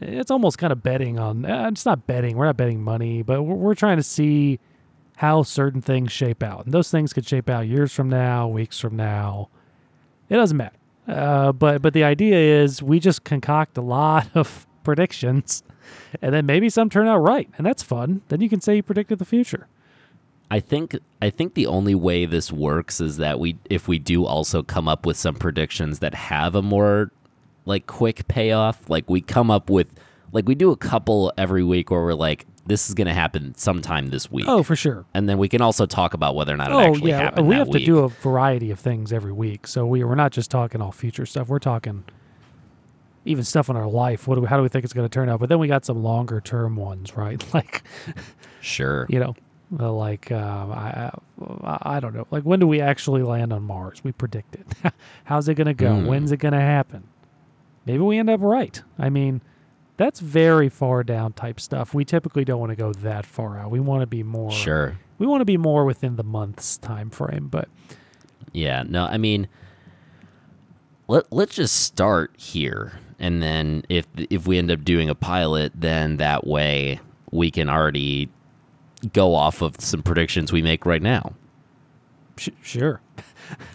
it's 0.00 0.30
almost 0.30 0.58
kind 0.58 0.72
of 0.72 0.82
betting 0.82 1.18
on, 1.18 1.44
eh, 1.44 1.68
it's 1.68 1.84
not 1.84 2.06
betting. 2.06 2.36
We're 2.36 2.46
not 2.46 2.56
betting 2.56 2.82
money, 2.82 3.22
but 3.22 3.42
we're, 3.42 3.54
we're 3.56 3.74
trying 3.74 3.96
to 3.96 4.02
see 4.02 4.60
how 5.16 5.42
certain 5.42 5.82
things 5.82 6.12
shape 6.12 6.42
out. 6.44 6.64
And 6.64 6.72
those 6.72 6.90
things 6.90 7.12
could 7.12 7.26
shape 7.26 7.50
out 7.50 7.66
years 7.66 7.92
from 7.92 8.08
now, 8.08 8.46
weeks 8.46 8.78
from 8.78 8.94
now. 8.94 9.48
It 10.28 10.36
doesn't 10.36 10.56
matter. 10.56 10.76
Uh, 11.08 11.50
but 11.52 11.80
but 11.82 11.94
the 11.94 12.04
idea 12.04 12.36
is 12.62 12.82
we 12.82 13.00
just 13.00 13.24
concoct 13.24 13.78
a 13.78 13.80
lot 13.80 14.28
of 14.36 14.66
predictions, 14.84 15.62
and 16.22 16.34
then 16.34 16.46
maybe 16.46 16.68
some 16.68 16.90
turn 16.90 17.06
out 17.06 17.18
right, 17.18 17.48
and 17.56 17.66
that's 17.66 17.82
fun. 17.82 18.22
Then 18.28 18.40
you 18.40 18.48
can 18.48 18.60
say 18.60 18.76
you 18.76 18.82
predicted 18.82 19.18
the 19.18 19.24
future. 19.24 19.66
I 20.50 20.60
think 20.60 20.96
I 21.20 21.30
think 21.30 21.54
the 21.54 21.66
only 21.66 21.94
way 21.94 22.24
this 22.24 22.50
works 22.50 23.00
is 23.00 23.18
that 23.18 23.38
we 23.38 23.58
if 23.68 23.86
we 23.86 23.98
do 23.98 24.24
also 24.24 24.62
come 24.62 24.88
up 24.88 25.04
with 25.04 25.16
some 25.16 25.34
predictions 25.34 25.98
that 25.98 26.14
have 26.14 26.54
a 26.54 26.62
more 26.62 27.10
like 27.66 27.86
quick 27.86 28.26
payoff, 28.28 28.88
like 28.88 29.10
we 29.10 29.20
come 29.20 29.50
up 29.50 29.68
with 29.68 29.88
like 30.32 30.48
we 30.48 30.54
do 30.54 30.70
a 30.70 30.76
couple 30.76 31.32
every 31.36 31.62
week 31.62 31.90
where 31.90 32.02
we're 32.02 32.14
like 32.14 32.46
this 32.66 32.88
is 32.88 32.94
going 32.94 33.06
to 33.06 33.14
happen 33.14 33.54
sometime 33.54 34.08
this 34.08 34.30
week. 34.30 34.44
Oh, 34.46 34.62
for 34.62 34.76
sure. 34.76 35.06
And 35.14 35.26
then 35.26 35.38
we 35.38 35.48
can 35.48 35.62
also 35.62 35.86
talk 35.86 36.12
about 36.12 36.34
whether 36.34 36.52
or 36.52 36.56
not 36.58 36.70
it 36.70 36.74
Oh 36.74 36.80
actually 36.80 37.10
yeah, 37.10 37.18
happened 37.22 37.48
we 37.48 37.54
have 37.54 37.68
week. 37.68 37.80
to 37.80 37.86
do 37.86 37.98
a 38.00 38.08
variety 38.08 38.70
of 38.70 38.78
things 38.78 39.10
every 39.12 39.32
week. 39.32 39.66
So 39.66 39.86
we 39.86 40.04
we're 40.04 40.14
not 40.14 40.32
just 40.32 40.50
talking 40.50 40.80
all 40.82 40.92
future 40.92 41.24
stuff. 41.26 41.48
We're 41.48 41.58
talking 41.58 42.04
even 43.28 43.44
stuff 43.44 43.68
in 43.68 43.76
our 43.76 43.88
life. 43.88 44.26
What 44.26 44.36
do 44.36 44.40
we, 44.40 44.46
how 44.48 44.56
do 44.56 44.62
we 44.62 44.68
think 44.68 44.84
it's 44.84 44.94
going 44.94 45.08
to 45.08 45.12
turn 45.12 45.28
out? 45.28 45.40
But 45.40 45.48
then 45.48 45.58
we 45.58 45.68
got 45.68 45.84
some 45.84 46.02
longer 46.02 46.40
term 46.40 46.76
ones, 46.76 47.16
right? 47.16 47.42
Like 47.54 47.82
sure. 48.60 49.06
you 49.08 49.18
know, 49.18 49.34
like 49.70 50.30
um, 50.32 50.70
I, 50.72 51.10
I 51.82 52.00
don't 52.00 52.14
know. 52.14 52.26
Like 52.30 52.44
when 52.44 52.60
do 52.60 52.66
we 52.66 52.80
actually 52.80 53.22
land 53.22 53.52
on 53.52 53.62
Mars? 53.62 54.02
We 54.04 54.12
predict 54.12 54.54
it. 54.56 54.92
How's 55.24 55.48
it 55.48 55.54
going 55.54 55.66
to 55.66 55.74
go? 55.74 55.94
Hmm. 55.94 56.06
When's 56.06 56.32
it 56.32 56.38
going 56.38 56.52
to 56.54 56.60
happen? 56.60 57.04
Maybe 57.86 57.98
we 57.98 58.18
end 58.18 58.30
up 58.30 58.40
right. 58.42 58.80
I 58.98 59.08
mean, 59.08 59.40
that's 59.96 60.20
very 60.20 60.68
far 60.68 61.02
down 61.02 61.32
type 61.32 61.58
stuff. 61.58 61.92
We 61.94 62.04
typically 62.04 62.44
don't 62.44 62.60
want 62.60 62.70
to 62.70 62.76
go 62.76 62.92
that 62.92 63.26
far 63.26 63.58
out. 63.58 63.70
We 63.70 63.80
want 63.80 64.02
to 64.02 64.06
be 64.06 64.22
more. 64.22 64.52
Sure. 64.52 64.98
We 65.18 65.26
want 65.26 65.40
to 65.40 65.46
be 65.46 65.56
more 65.56 65.84
within 65.84 66.16
the 66.16 66.22
month's 66.22 66.78
time 66.78 67.10
frame. 67.10 67.48
But 67.48 67.68
Yeah, 68.52 68.84
no, 68.86 69.04
I 69.04 69.18
mean, 69.18 69.48
let 71.08 71.32
let's 71.32 71.54
just 71.54 71.76
start 71.76 72.32
here, 72.36 72.92
and 73.18 73.42
then 73.42 73.82
if 73.88 74.06
if 74.30 74.46
we 74.46 74.58
end 74.58 74.70
up 74.70 74.84
doing 74.84 75.08
a 75.08 75.14
pilot, 75.14 75.72
then 75.74 76.16
that 76.18 76.46
way 76.46 77.00
we 77.30 77.50
can 77.50 77.68
already 77.68 78.28
go 79.12 79.34
off 79.34 79.62
of 79.62 79.76
some 79.80 80.02
predictions 80.02 80.52
we 80.52 80.62
make 80.62 80.84
right 80.86 81.02
now. 81.02 81.32
sh- 82.36 82.50
sure. 82.62 83.00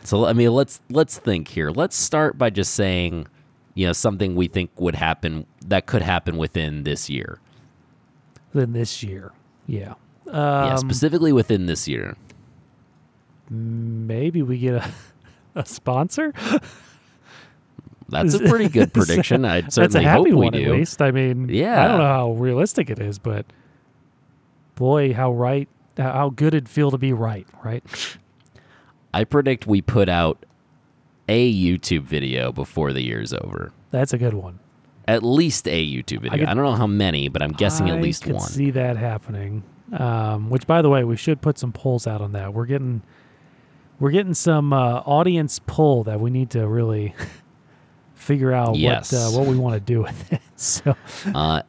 So 0.03 0.25
I 0.27 0.33
mean, 0.33 0.51
let's 0.53 0.81
let's 0.91 1.17
think 1.17 1.47
here. 1.47 1.71
Let's 1.71 1.95
start 1.95 2.37
by 2.37 2.51
just 2.51 2.75
saying, 2.75 3.25
you 3.73 3.87
know, 3.87 3.93
something 3.93 4.35
we 4.35 4.47
think 4.47 4.69
would 4.79 4.93
happen 4.93 5.47
that 5.65 5.87
could 5.87 6.03
happen 6.03 6.37
within 6.37 6.83
this 6.83 7.09
year. 7.09 7.39
Within 8.53 8.73
this 8.73 9.01
year, 9.01 9.31
yeah. 9.65 9.95
yeah, 10.27 10.73
Um, 10.73 10.77
specifically 10.77 11.33
within 11.33 11.65
this 11.65 11.87
year. 11.87 12.15
maybe 13.49 14.43
we 14.43 14.59
get 14.59 14.75
a, 14.75 14.91
a 15.55 15.65
sponsor. 15.65 16.33
That's 18.13 18.33
a 18.35 18.39
pretty 18.39 18.69
good 18.69 18.93
prediction. 18.93 19.45
I 19.45 19.67
certainly 19.67 20.05
hope 20.05 20.25
we 20.25 20.33
one, 20.33 20.53
do. 20.53 20.63
at 20.63 20.71
least. 20.71 21.01
I 21.01 21.11
mean, 21.11 21.49
yeah, 21.49 21.83
I 21.83 21.87
don't 21.87 21.97
know 21.99 22.05
how 22.05 22.31
realistic 22.33 22.89
it 22.89 22.99
is, 22.99 23.19
but 23.19 23.45
boy, 24.75 25.13
how 25.13 25.31
right, 25.31 25.67
how 25.97 26.29
good 26.29 26.53
it'd 26.53 26.69
feel 26.69 26.91
to 26.91 26.97
be 26.97 27.13
right, 27.13 27.47
right? 27.63 27.83
I 29.13 29.23
predict 29.23 29.67
we 29.67 29.81
put 29.81 30.09
out 30.09 30.45
a 31.29 31.53
YouTube 31.53 32.03
video 32.03 32.51
before 32.51 32.93
the 32.93 33.01
year's 33.03 33.33
over. 33.33 33.71
That's 33.91 34.13
a 34.13 34.17
good 34.17 34.33
one. 34.33 34.59
At 35.07 35.21
least 35.23 35.67
a 35.67 35.85
YouTube 35.85 36.21
video. 36.21 36.31
I, 36.33 36.37
could- 36.39 36.45
don't 36.45 36.63
know 36.63 36.75
how 36.75 36.87
many, 36.87 37.27
but 37.27 37.41
I'm 37.41 37.51
guessing 37.51 37.89
I 37.89 37.95
at 37.95 38.01
least 38.01 38.23
could 38.23 38.33
one. 38.33 38.47
See 38.47 38.71
that 38.71 38.97
happening. 38.97 39.63
Um, 39.91 40.49
which, 40.49 40.65
by 40.65 40.81
the 40.81 40.89
way, 40.89 41.03
we 41.03 41.15
should 41.17 41.41
put 41.41 41.59
some 41.59 41.71
polls 41.71 42.07
out 42.07 42.21
on 42.21 42.31
that. 42.31 42.53
We're 42.53 42.65
getting, 42.65 43.03
we're 43.99 44.11
getting 44.11 44.33
some 44.33 44.73
uh, 44.73 45.01
audience 45.05 45.59
pull 45.67 46.03
that 46.05 46.19
we 46.19 46.31
need 46.31 46.49
to 46.51 46.67
really 46.67 47.13
figure 48.23 48.51
out 48.53 48.75
Yes. 48.75 49.11
what 49.11 49.19
uh, 49.19 49.37
what 49.39 49.47
we 49.47 49.55
want 49.57 49.75
to 49.75 49.79
do 49.79 50.01
with 50.01 50.33
it. 50.33 50.41
So 50.55 50.95
Uh, 51.35 51.61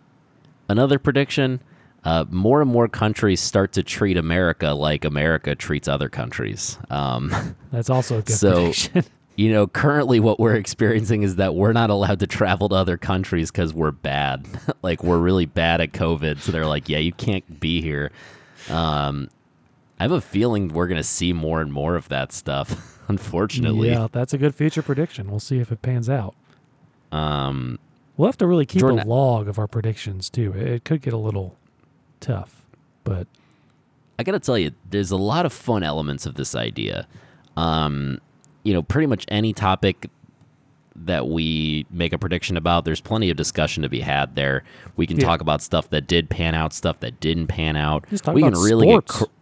another 0.69 0.99
prediction: 0.99 1.61
uh, 2.05 2.25
more 2.31 2.63
and 2.63 2.71
more 2.71 2.87
countries 2.89 3.41
start 3.41 3.73
to 3.73 3.83
treat 3.83 4.17
America 4.17 4.69
like 4.71 5.05
America 5.05 5.55
treats 5.55 5.89
other 5.89 6.09
countries. 6.09 6.79
Um, 6.91 7.33
that's 7.73 7.91
also 7.91 8.19
a 8.19 8.23
good 8.23 8.37
So- 8.37 8.53
prediction. 8.55 9.05
you 9.37 9.51
know, 9.53 9.67
currently 9.67 10.21
what 10.21 10.39
we're 10.39 10.55
experiencing 10.55 11.23
is 11.25 11.37
that 11.37 11.57
we're 11.57 11.73
not 11.73 11.91
allowed 11.91 12.21
to 12.21 12.27
travel 12.29 12.69
to 12.69 12.75
other 12.77 12.97
countries 12.97 13.51
because 13.51 13.75
we're 13.75 13.91
bad. 13.91 14.47
like 14.83 15.03
we're 15.03 15.19
really 15.19 15.47
bad 15.47 15.81
at 15.81 15.91
COVID. 15.93 16.39
So 16.39 16.53
they're 16.53 16.67
like, 16.67 16.89
yeah, 16.89 16.99
you 16.99 17.11
can't 17.13 17.59
be 17.59 17.83
here. 17.83 18.13
Um, 18.71 19.29
I 19.99 20.05
have 20.05 20.13
a 20.13 20.21
feeling 20.21 20.69
we're 20.69 20.87
gonna 20.87 21.03
see 21.03 21.33
more 21.33 21.61
and 21.61 21.73
more 21.73 21.97
of 21.97 22.09
that 22.11 22.31
stuff. 22.33 22.97
Unfortunately, 23.09 23.91
yeah, 23.91 24.07
that's 24.13 24.33
a 24.33 24.39
good 24.39 24.55
future 24.55 24.83
prediction. 24.83 25.29
We'll 25.31 25.41
see 25.41 25.59
if 25.59 25.73
it 25.73 25.83
pans 25.83 26.09
out. 26.09 26.35
Um, 27.15 27.79
We'll 28.17 28.29
have 28.29 28.39
to 28.39 28.47
really 28.47 28.67
keep 28.67 28.81
Jordan- 28.81 29.01
a 29.01 29.07
log 29.09 29.49
of 29.49 29.59
our 29.59 29.67
predictions 29.67 30.31
too. 30.31 30.53
It, 30.53 30.85
could 30.85 31.03
get 31.03 31.13
a 31.13 31.19
little 31.19 31.57
tough, 32.21 32.65
but 33.03 33.27
I 34.19 34.23
gotta 34.23 34.39
tell 34.39 34.57
you, 34.57 34.71
there's 34.89 35.11
a 35.11 35.17
lot 35.17 35.47
of 35.47 35.53
fun 35.53 35.83
elements 35.83 36.25
of 36.27 36.35
this 36.37 36.55
idea. 36.55 37.09
Um, 37.57 38.21
you 38.63 38.73
know, 38.73 38.83
pretty 38.83 39.07
much 39.07 39.25
any 39.29 39.53
topic 39.53 40.09
that 40.97 41.27
we 41.29 41.87
make 41.91 42.13
a 42.13 42.19
prediction 42.19 42.57
about, 42.57 42.85
there's 42.85 43.01
plenty 43.01 43.29
of 43.31 43.37
discussion 43.37 43.83
to 43.83 43.89
be 43.89 43.99
had 44.01 44.37
there. 44.37 44.63
We 44.97 45.09
can 45.09 45.19
Yeah. 45.19 45.27
talk 45.27 45.41
about 45.41 45.61
stuff 45.61 45.91
that 45.91 46.07
did 46.07 46.31
pan 46.31 46.55
out, 46.55 46.73
stuff 46.73 47.01
that 47.01 47.19
didn't 47.19 47.49
pan 47.49 47.75
out. 47.77 48.05
Just 48.11 48.23
talk 48.23 48.35
we 48.37 48.43
about 48.43 48.53
can 48.55 48.63
really 48.63 48.87
sports. 48.87 49.19
get 49.19 49.27
cr- 49.27 49.33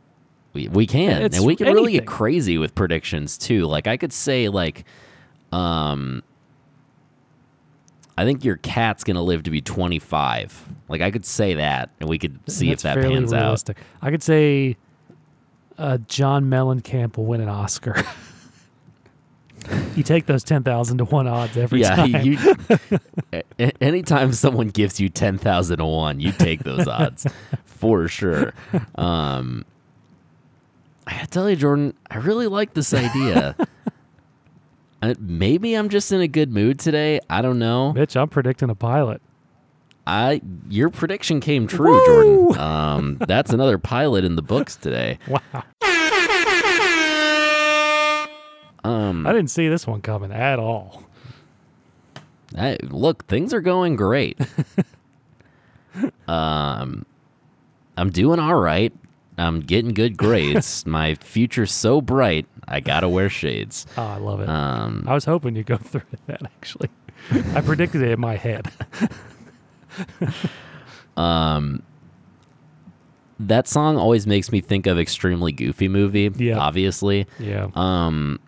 we, 0.55 0.69
we 0.69 0.87
can, 0.87 1.23
It's 1.23 1.37
and 1.37 1.47
we 1.47 1.55
can 1.57 1.67
really 1.67 1.93
get 1.93 2.07
crazy 2.07 2.57
with 2.57 2.75
predictions 2.75 3.37
too. 3.37 3.67
Like 3.67 3.87
I 3.87 3.99
could 3.99 4.13
say, 4.15 4.49
like, 4.49 4.85
um, 5.53 6.23
I 8.17 8.25
think 8.25 8.45
your 8.45 8.57
cat's 8.57 9.05
gonna 9.05 9.23
live 9.23 9.45
to 9.45 9.51
be 9.51 9.61
25. 9.61 10.69
Like 10.89 11.01
I 11.01 11.11
could 11.11 11.25
say 11.25 11.55
that, 11.55 11.91
and 12.01 12.09
we 12.09 12.19
could 12.19 12.39
see 12.51 12.71
if 12.71 12.83
that 12.83 12.95
fairly 12.95 13.15
pans 13.15 13.33
out. 13.33 13.71
I 14.03 14.11
could 14.11 14.23
say 14.23 14.77
uh, 15.79 15.99
John 16.09 16.45
Mellencamp 16.45 17.17
will 17.17 17.25
win 17.25 17.41
an 17.41 17.49
Oscar. 17.49 18.05
you 19.97 20.03
take 20.03 20.27
those 20.27 20.45
ten 20.45 20.63
thousand 20.63 20.99
to 20.99 21.05
one 21.05 21.27
odds 21.27 21.57
every 21.57 21.81
yeah, 21.81 21.97
time. 21.97 22.23
you. 22.23 22.39
anytime 23.81 24.33
someone 24.33 24.69
gives 24.69 25.01
you 25.01 25.09
ten 25.09 25.39
thousand 25.39 25.79
to 25.79 25.87
one, 25.87 26.21
you 26.21 26.33
take 26.33 26.65
those 26.65 26.87
odds 26.87 27.27
for 27.65 28.09
sure. 28.09 28.53
Um, 28.97 29.65
I 31.07 31.13
gotta 31.15 31.27
tell 31.29 31.49
you, 31.49 31.57
Jordan, 31.57 31.95
I 32.11 32.19
really 32.19 32.47
like 32.47 32.75
this 32.75 32.93
idea. 32.93 33.57
Maybe 35.19 35.75
I'm 35.75 35.89
just 35.89 36.13
in 36.13 36.21
a 36.21 36.29
good 36.29 36.53
mood 36.53 36.79
today. 36.79 37.21
I 37.29 37.43
don't 37.43 37.59
know. 37.59 37.93
Mitch, 37.93 38.17
I'm 38.17 38.29
predicting 38.29 38.71
a 38.71 38.75
pilot. 38.75 39.21
I 40.07 40.41
your 40.69 40.91
prediction 40.91 41.41
came 41.41 41.67
true, 41.67 41.93
Woo! 41.93 42.07
Jordan. 42.07 42.59
Um, 42.61 43.17
that's 43.27 43.53
another 43.53 43.79
pilot 43.79 44.25
in 44.25 44.37
the 44.37 44.43
books 44.43 44.77
today. 44.77 45.19
Wow, 45.29 45.65
Um, 48.85 49.27
I 49.29 49.33
didn't 49.33 49.51
see 49.51 49.69
this 49.69 49.87
one 49.87 50.01
coming 50.03 50.33
at 50.33 50.59
all. 50.59 51.05
I, 52.59 52.77
look, 52.83 53.25
things 53.27 53.55
are 53.55 53.61
going 53.61 53.95
great. 53.95 54.41
um, 56.29 57.07
I'm 57.97 58.11
doing 58.11 58.41
all 58.41 58.57
right. 58.57 58.93
I'm 59.39 59.61
getting 59.61 59.95
good 59.95 60.17
grades. 60.17 60.85
My 60.87 61.15
future's 61.15 61.73
so 61.73 62.01
bright. 62.01 62.47
I 62.69 62.81
gotta 62.81 63.09
wear 63.09 63.29
shades. 63.29 63.87
Oh, 63.97 64.03
I 64.03 64.17
love 64.19 64.41
it. 64.41 64.49
Um, 64.49 65.05
I 65.07 65.15
was 65.15 65.25
hoping 65.25 65.57
you'd 65.57 65.67
go 65.67 65.77
through 65.79 66.03
that 66.27 66.43
actually. 66.45 66.91
I 67.55 67.61
predicted 67.61 68.03
it 68.03 68.11
in 68.11 68.21
my 68.21 68.37
head. 68.37 68.71
um, 71.17 71.83
that 73.39 73.69
song 73.69 73.97
always 73.97 74.27
makes 74.27 74.53
me 74.53 74.61
think 74.61 74.87
of 74.87 74.99
extremely 74.99 75.53
goofy 75.53 75.89
movie. 75.89 76.31
Yeah. 76.37 76.59
obviously. 76.59 77.27
Yeah. 77.39 77.69
Um, 77.75 78.41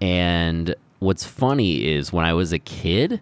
and 0.00 0.74
what's 0.98 1.24
funny 1.24 1.86
is 1.86 2.12
when 2.12 2.24
I 2.24 2.32
was 2.34 2.52
a 2.52 2.58
kid, 2.58 3.20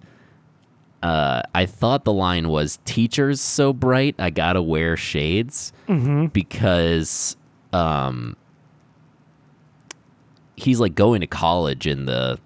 uh, 1.04 1.42
I 1.54 1.66
thought 1.66 2.04
the 2.04 2.14
line 2.14 2.48
was 2.48 2.78
"Teachers 2.86 3.38
so 3.38 3.74
bright, 3.74 4.14
I 4.18 4.30
gotta 4.30 4.62
wear 4.62 4.96
shades," 4.96 5.70
because 6.32 7.36
um, 7.74 8.36
he's 10.56 10.80
like 10.80 10.94
going 10.94 11.20
to 11.20 11.26
college 11.26 11.86
in 11.86 12.06
the 12.06 12.38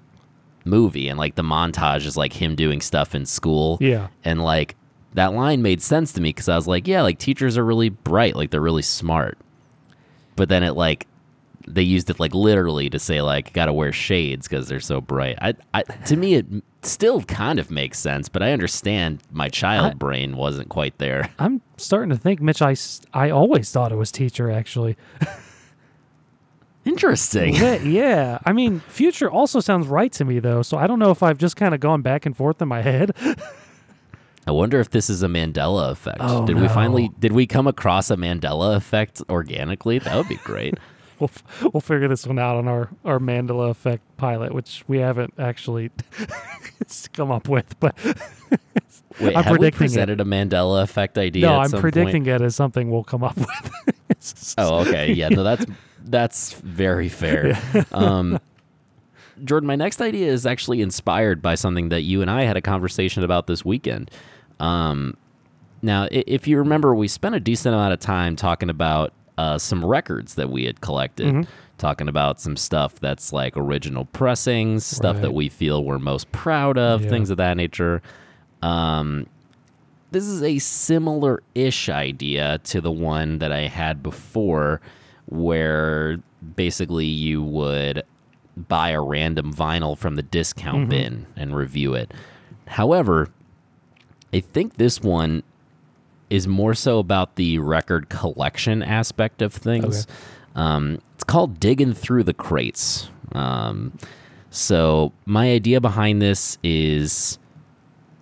movie, 0.64 1.07
and 1.07 1.16
like 1.16 1.37
the 1.37 1.42
montage 1.42 2.05
is 2.05 2.16
like 2.16 2.33
him 2.33 2.57
doing 2.57 2.81
stuff 2.81 3.14
in 3.14 3.27
school, 3.27 3.79
yeah. 3.81 4.09
and 4.25 4.42
like 4.42 4.75
that 5.14 5.33
line 5.35 5.62
made 5.62 5.81
sense 5.81 6.12
to 6.14 6.21
me 6.21 6.31
because 6.31 6.49
I 6.49 6.57
was 6.57 6.66
like, 6.66 6.88
yeah, 6.88 7.03
like 7.03 7.21
teachers 7.21 7.57
are 7.57 7.64
really 7.64 7.90
bright, 7.90 8.35
like 8.35 8.51
they're 8.51 8.61
really 8.61 8.83
smart. 8.83 9.38
But 10.35 10.49
then 10.49 10.64
it 10.64 10.73
like 10.73 11.07
they 11.64 11.83
used 11.83 12.11
it 12.11 12.18
like 12.18 12.35
literally 12.35 12.90
to 12.90 12.99
say 12.99 13.23
like 13.23 13.53
gotta 13.53 13.73
wear 13.73 13.92
shades 13.92 14.49
because 14.49 14.66
they're 14.66 14.81
so 14.81 15.01
bright. 15.01 15.38
I, 15.40 15.55
I 15.73 15.83
to 15.83 16.16
me 16.16 16.35
it 16.35 16.47
still 16.83 17.23
kind 17.23 17.59
of 17.59 17.71
makes 17.71 17.99
sense, 17.99 18.29
but 18.29 18.43
I 18.43 18.53
understand 18.53 19.21
my 19.31 19.49
child 19.49 19.93
I- 19.93 19.95
brain 19.95 20.37
wasn't 20.37 20.69
quite 20.69 20.99
there. 20.99 21.31
I'm 21.38 21.61
starting 21.77 22.11
to 22.11 22.17
think, 22.17 22.41
Mitch. 22.41 22.62
I, 22.62 22.77
I 23.12 23.31
always 23.31 23.71
thought 23.71 23.93
it 23.93 23.97
was 23.97 24.12
teacher. 24.12 24.51
Actually, 24.51 24.97
Interesting. 26.85 27.55
yeah, 27.55 27.75
yeah. 27.83 28.38
I 28.47 28.53
mean, 28.53 28.81
future 28.81 29.31
also 29.31 29.61
sounds 29.61 29.87
right 29.87 30.12
to 30.12 30.25
me 30.25 30.38
though. 30.38 30.62
So 30.62 30.79
I 30.79 30.87
don't 30.87 30.99
know 30.99 31.11
if 31.11 31.23
I've 31.23 31.38
just 31.38 31.57
kind 31.57 31.75
of 31.75 31.81
gone 31.81 32.03
back 32.03 32.25
and 32.27 32.37
forth 32.37 32.62
in 32.62 32.69
my 32.69 32.83
head. 32.83 33.12
I 34.47 34.51
wonder 34.51 34.81
if 34.81 34.88
this 34.88 35.11
is 35.11 35.23
a 35.23 35.27
Mandela 35.27 35.91
effect. 35.91 36.19
Oh, 36.21 36.47
did 36.47 36.57
we 36.59 36.69
finally 36.69 37.11
did 37.19 37.33
we 37.33 37.47
come 37.47 37.67
across 37.67 38.11
a 38.11 38.17
Mandela 38.17 38.77
effect 38.77 39.21
organically? 39.29 39.99
That 39.99 40.17
would 40.17 40.29
be 40.29 40.37
great. 40.37 40.75
we'll 41.20 41.31
we'll 41.72 41.81
figure 41.81 42.09
this 42.09 42.26
one 42.26 42.38
out 42.38 42.57
on 42.57 42.68
our 42.68 42.90
our 43.04 43.18
Mandela 43.18 43.70
effect 43.70 44.02
pilot, 44.16 44.52
which 44.52 44.85
we 44.88 44.98
haven't 44.98 45.35
actually 45.38 45.90
come 47.12 47.31
up 47.31 47.48
with. 47.48 47.78
But 47.81 47.96
Wait, 49.20 49.37
I'm 49.37 49.44
predicting 49.44 49.66
it. 49.66 49.74
presented 49.74 50.20
a 50.20 50.24
Mandela 50.24 50.83
effect 50.83 51.18
idea? 51.18 51.42
no, 51.46 51.59
I'm 51.59 51.70
predicting 51.70 52.24
Point? 52.24 52.42
it 52.42 52.44
as 52.44 52.54
something 52.54 52.90
we'll 52.90 53.04
come 53.04 53.24
up 53.24 53.37
with. 53.37 54.54
Oh, 54.59 54.81
okay. 54.81 55.12
Yeah, 55.12 55.28
no, 55.28 55.42
that's 55.42 55.66
that's 56.04 56.52
very 56.54 57.09
fair. 57.09 57.59
Um, 57.92 58.38
Jordan, 59.44 59.66
my 59.66 59.76
next 59.76 60.00
idea 60.00 60.26
is 60.33 60.46
actually 60.46 60.83
inspired 60.83 61.40
by 61.42 61.54
something 61.54 61.90
that 61.90 62.02
you 62.02 62.22
and 62.22 62.31
I 62.31 62.42
had 62.42 62.57
a 62.57 62.61
conversation 62.61 63.22
about 63.22 63.46
this 63.46 63.64
weekend. 63.64 64.11
Um, 64.59 65.16
now, 65.83 66.09
if 66.11 66.48
you 66.48 66.59
remember, 66.59 66.94
we 66.94 67.07
spent 67.07 67.35
a 67.35 67.40
decent 67.40 67.74
amount 67.74 67.92
of 67.92 68.00
time 68.00 68.35
talking 68.35 68.70
about 68.70 69.12
uh, 69.38 69.57
some 69.57 69.83
records 69.85 70.35
that 70.35 70.51
we 70.51 70.64
had 70.64 70.81
collected, 70.83 71.46
talking 71.79 72.09
about 72.09 72.40
some 72.40 72.57
stuff 72.57 72.98
that's 73.01 73.33
like 73.33 73.57
original 73.57 74.05
pressings, 74.07 74.85
stuff 74.85 75.20
that 75.22 75.33
we 75.33 75.48
feel 75.48 75.85
we're 75.85 75.98
most 75.98 76.31
proud 76.33 76.77
of, 76.77 77.03
Yeah. 77.05 77.09
things 77.09 77.31
of 77.31 77.37
that 77.38 77.57
nature. 77.57 78.03
Um, 78.62 79.27
this 80.11 80.24
is 80.27 80.42
a 80.42 80.59
similar 80.59 81.42
ish 81.55 81.88
idea 81.88 82.59
to 82.64 82.81
the 82.81 82.90
one 82.90 83.38
that 83.38 83.53
I 83.53 83.68
had 83.68 84.03
before, 84.03 84.81
where 85.27 86.18
basically 86.57 87.07
you 87.07 87.42
would 87.42 88.03
buy 88.57 88.90
a 88.90 89.01
random 89.01 89.55
vinyl 89.55 89.96
from 89.96 90.16
the 90.16 90.22
discount 90.22 90.88
bin 90.88 91.27
and 91.37 91.55
review 91.55 91.94
it. 91.94 92.12
However, 92.66 93.29
I 94.33 94.40
think 94.40 94.77
this 94.79 95.01
one 95.01 95.42
is 96.31 96.47
more 96.47 96.75
so 96.75 96.99
about 96.99 97.37
the 97.37 97.59
record 97.59 98.09
collection 98.09 98.83
aspect 98.83 99.43
of 99.43 99.53
things. 99.53 100.07
Um, 100.55 101.01
it's 101.14 101.25
called 101.25 101.59
Digging 101.61 101.95
Through 101.95 102.25
the 102.25 102.35
Crates. 102.35 103.09
Um, 103.33 103.93
so, 104.51 105.12
my 105.27 105.51
idea 105.51 105.81
behind 105.81 106.23
this 106.23 106.59
is 106.62 107.38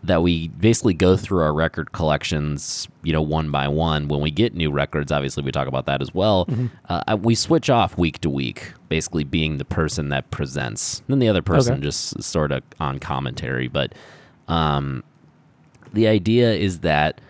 that 0.02 0.22
we 0.22 0.48
basically 0.48 0.94
go 0.94 1.16
through 1.16 1.40
our 1.40 1.52
record 1.52 1.90
collections, 1.92 2.86
you 3.02 3.12
know, 3.12 3.22
one 3.22 3.50
by 3.50 3.66
one. 3.66 4.06
When 4.06 4.20
we 4.20 4.30
get 4.30 4.54
new 4.54 4.70
records, 4.70 5.10
obviously 5.10 5.42
we 5.42 5.50
talk 5.50 5.66
about 5.66 5.86
that 5.86 6.00
as 6.00 6.14
well. 6.14 6.48
Uh, 6.88 7.16
we 7.20 7.34
switch 7.34 7.68
off 7.70 7.98
week 7.98 8.20
to 8.20 8.30
week, 8.30 8.72
basically 8.88 9.24
being 9.24 9.58
the 9.58 9.64
person 9.64 10.10
that 10.10 10.30
presents, 10.30 11.02
then 11.08 11.18
the 11.18 11.28
other 11.28 11.42
person 11.42 11.74
Okay. 11.74 11.82
just 11.82 12.22
sort 12.22 12.52
of 12.52 12.62
on 12.78 13.00
commentary. 13.00 13.66
But 13.66 13.94
um, 14.46 15.02
the 15.92 16.06
idea 16.06 16.52
is 16.52 16.80
that 16.80 17.20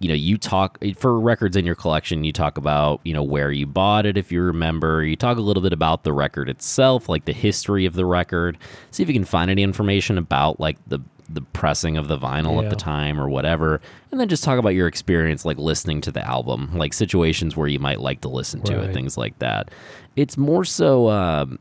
you 0.00 0.08
know 0.08 0.14
you 0.14 0.36
talk 0.36 0.78
for 0.96 1.18
records 1.20 1.56
in 1.56 1.64
your 1.64 1.74
collection 1.74 2.24
you 2.24 2.32
talk 2.32 2.58
about 2.58 3.00
you 3.04 3.14
know 3.14 3.22
where 3.22 3.52
you 3.52 3.66
bought 3.66 4.06
it 4.06 4.16
if 4.16 4.32
you 4.32 4.42
remember. 4.42 5.04
You 5.04 5.14
talk 5.14 5.38
a 5.38 5.42
little 5.42 5.62
bit 5.62 5.72
about 5.72 6.02
the 6.02 6.12
record 6.12 6.48
itself 6.48 7.08
like 7.08 7.26
the 7.26 7.32
history 7.32 7.86
of 7.86 7.94
the 7.94 8.06
record. 8.06 8.58
See 8.90 9.02
if 9.02 9.08
you 9.08 9.14
can 9.14 9.24
find 9.24 9.50
any 9.50 9.62
information 9.62 10.18
about 10.18 10.58
like 10.58 10.76
the 10.88 11.00
the 11.32 11.42
pressing 11.42 11.96
of 11.96 12.08
the 12.08 12.18
vinyl 12.18 12.60
at 12.62 12.70
the 12.70 12.76
time 12.76 13.20
or 13.20 13.28
whatever. 13.28 13.80
And 14.10 14.18
then 14.18 14.28
just 14.28 14.42
talk 14.42 14.58
about 14.58 14.70
your 14.70 14.88
experience 14.88 15.44
like 15.44 15.58
listening 15.58 16.00
to 16.00 16.10
the 16.10 16.26
album 16.26 16.76
like 16.76 16.92
situations 16.92 17.56
where 17.56 17.68
you 17.68 17.78
might 17.78 18.00
like 18.00 18.22
to 18.22 18.28
listen 18.28 18.62
to 18.62 18.80
it 18.82 18.92
things 18.92 19.16
like 19.16 19.38
that. 19.38 19.70
It's 20.16 20.36
more 20.36 20.64
so 20.64 21.08
um, 21.08 21.60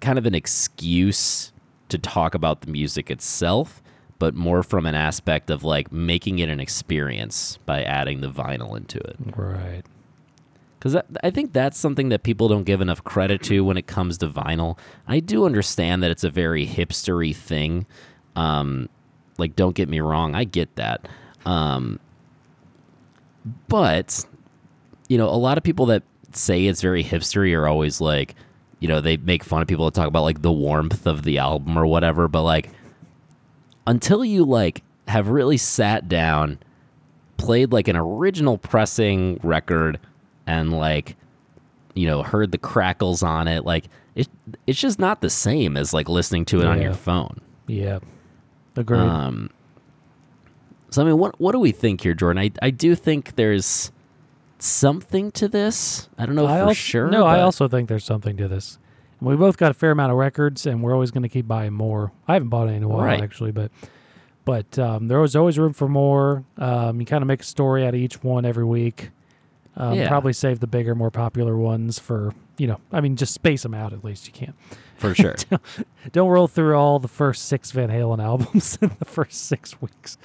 kind 0.00 0.18
of 0.18 0.26
an 0.26 0.34
excuse 0.34 1.52
to 1.88 1.98
talk 1.98 2.34
about 2.34 2.62
the 2.62 2.70
music 2.70 3.10
itself, 3.10 3.82
but 4.22 4.36
more 4.36 4.62
from 4.62 4.86
an 4.86 4.94
aspect 4.94 5.50
of 5.50 5.64
like 5.64 5.90
making 5.90 6.38
it 6.38 6.48
an 6.48 6.60
experience 6.60 7.58
by 7.66 7.82
adding 7.82 8.20
the 8.20 8.30
vinyl 8.30 8.76
into 8.76 8.98
it. 8.98 9.16
right. 9.34 9.82
Because 10.78 10.94
I 11.24 11.30
think 11.30 11.52
that's 11.52 11.76
something 11.76 12.10
that 12.10 12.22
people 12.22 12.46
don't 12.46 12.62
give 12.62 12.80
enough 12.80 13.02
credit 13.02 13.42
to 13.44 13.64
when 13.64 13.76
it 13.76 13.88
comes 13.88 14.18
to 14.18 14.28
vinyl. 14.28 14.78
I 15.08 15.18
do 15.18 15.44
understand 15.44 16.04
that 16.04 16.12
it's 16.12 16.22
a 16.22 16.30
very 16.30 16.64
hipstery 16.64 17.34
thing. 17.34 17.84
Um, 18.36 18.88
like, 19.38 19.56
don't 19.56 19.74
get 19.74 19.88
me 19.88 19.98
wrong, 19.98 20.36
I 20.36 20.44
get 20.44 20.72
that. 20.76 21.08
Um, 21.44 21.98
but 23.66 24.24
you 25.08 25.18
know, 25.18 25.26
a 25.26 25.34
lot 25.34 25.58
of 25.58 25.64
people 25.64 25.86
that 25.86 26.04
say 26.30 26.66
it's 26.66 26.80
very 26.80 27.02
hipstery 27.02 27.58
are 27.58 27.66
always 27.66 28.00
like, 28.00 28.36
you 28.78 28.86
know, 28.86 29.00
they 29.00 29.16
make 29.16 29.42
fun 29.42 29.62
of 29.62 29.66
people 29.66 29.86
that 29.86 29.94
talk 29.94 30.06
about 30.06 30.22
like 30.22 30.42
the 30.42 30.52
warmth 30.52 31.08
of 31.08 31.24
the 31.24 31.38
album 31.38 31.76
or 31.76 31.86
whatever. 31.86 32.28
But 32.28 32.42
like, 32.42 32.70
until 33.86 34.24
you 34.24 34.44
like 34.44 34.82
have 35.08 35.28
really 35.28 35.56
sat 35.56 36.08
down, 36.08 36.58
played 37.36 37.72
like 37.72 37.88
an 37.88 37.96
original 37.96 38.58
pressing 38.58 39.40
record, 39.42 39.98
and 40.46 40.72
like, 40.72 41.16
you 41.94 42.06
know, 42.06 42.22
heard 42.22 42.52
the 42.52 42.58
crackles 42.58 43.22
on 43.22 43.48
it, 43.48 43.64
like 43.64 43.86
it, 44.14 44.28
it's 44.66 44.80
just 44.80 44.98
not 44.98 45.20
the 45.20 45.30
same 45.30 45.76
as 45.76 45.92
like 45.92 46.08
listening 46.08 46.44
to 46.46 46.60
it 46.60 46.66
on 46.66 46.80
your 46.80 46.94
phone. 46.94 47.40
Yeah. 47.66 47.98
Agreed. 48.76 49.00
Um, 49.00 49.50
so 50.90 51.02
I 51.02 51.06
mean, 51.06 51.18
what 51.18 51.38
what 51.40 51.52
do 51.52 51.58
we 51.58 51.72
think 51.72 52.02
here, 52.02 52.14
Jordan? 52.14 52.42
I 52.42 52.50
I 52.60 52.70
do 52.70 52.94
think 52.94 53.36
there's 53.36 53.90
something 54.58 55.30
to 55.32 55.48
this. 55.48 56.08
I 56.18 56.26
don't 56.26 56.34
know 56.34 56.46
I 56.46 56.58
for 56.58 56.62
also, 56.64 56.74
sure. 56.74 57.10
No, 57.10 57.24
I 57.24 57.40
also 57.40 57.68
think 57.68 57.88
there's 57.88 58.04
something 58.04 58.36
to 58.36 58.48
this. 58.48 58.78
We 59.22 59.36
both 59.36 59.56
got 59.56 59.70
a 59.70 59.74
fair 59.74 59.90
amount 59.92 60.12
of 60.12 60.18
records, 60.18 60.66
and 60.66 60.82
we're 60.82 60.92
always 60.94 61.10
going 61.10 61.22
to 61.22 61.28
keep 61.28 61.46
buying 61.46 61.72
more. 61.72 62.12
I 62.26 62.34
haven't 62.34 62.48
bought 62.48 62.68
any 62.68 62.78
in 62.78 62.82
a 62.82 62.88
while, 62.88 63.04
Right. 63.06 63.20
actually, 63.22 63.52
but 63.52 63.70
but 64.44 64.76
um, 64.78 65.06
there 65.08 65.20
was 65.20 65.36
always 65.36 65.58
room 65.58 65.72
for 65.72 65.88
more. 65.88 66.44
Um, 66.58 66.98
you 67.00 67.06
kind 67.06 67.22
of 67.22 67.28
make 67.28 67.42
a 67.42 67.44
story 67.44 67.86
out 67.86 67.90
of 67.94 68.00
each 68.00 68.22
one 68.24 68.44
every 68.44 68.64
week. 68.64 69.10
Um, 69.76 69.94
Yeah. 69.94 70.08
Probably 70.08 70.32
save 70.32 70.58
the 70.60 70.66
bigger, 70.66 70.94
more 70.96 71.10
popular 71.12 71.56
ones 71.56 71.98
for 71.98 72.32
you 72.58 72.66
know. 72.66 72.80
I 72.92 73.00
mean, 73.00 73.16
just 73.16 73.32
space 73.32 73.62
them 73.62 73.72
out 73.74 73.92
at 73.92 74.04
least. 74.04 74.26
You 74.26 74.32
can. 74.32 74.54
for 74.98 75.14
sure. 75.14 75.36
Don't 76.12 76.28
roll 76.28 76.46
through 76.48 76.74
all 76.76 76.98
the 76.98 77.08
first 77.08 77.46
six 77.46 77.70
Van 77.70 77.88
Halen 77.88 78.22
albums 78.22 78.76
in 78.82 78.90
the 78.98 79.04
first 79.04 79.46
six 79.46 79.80
weeks. 79.80 80.18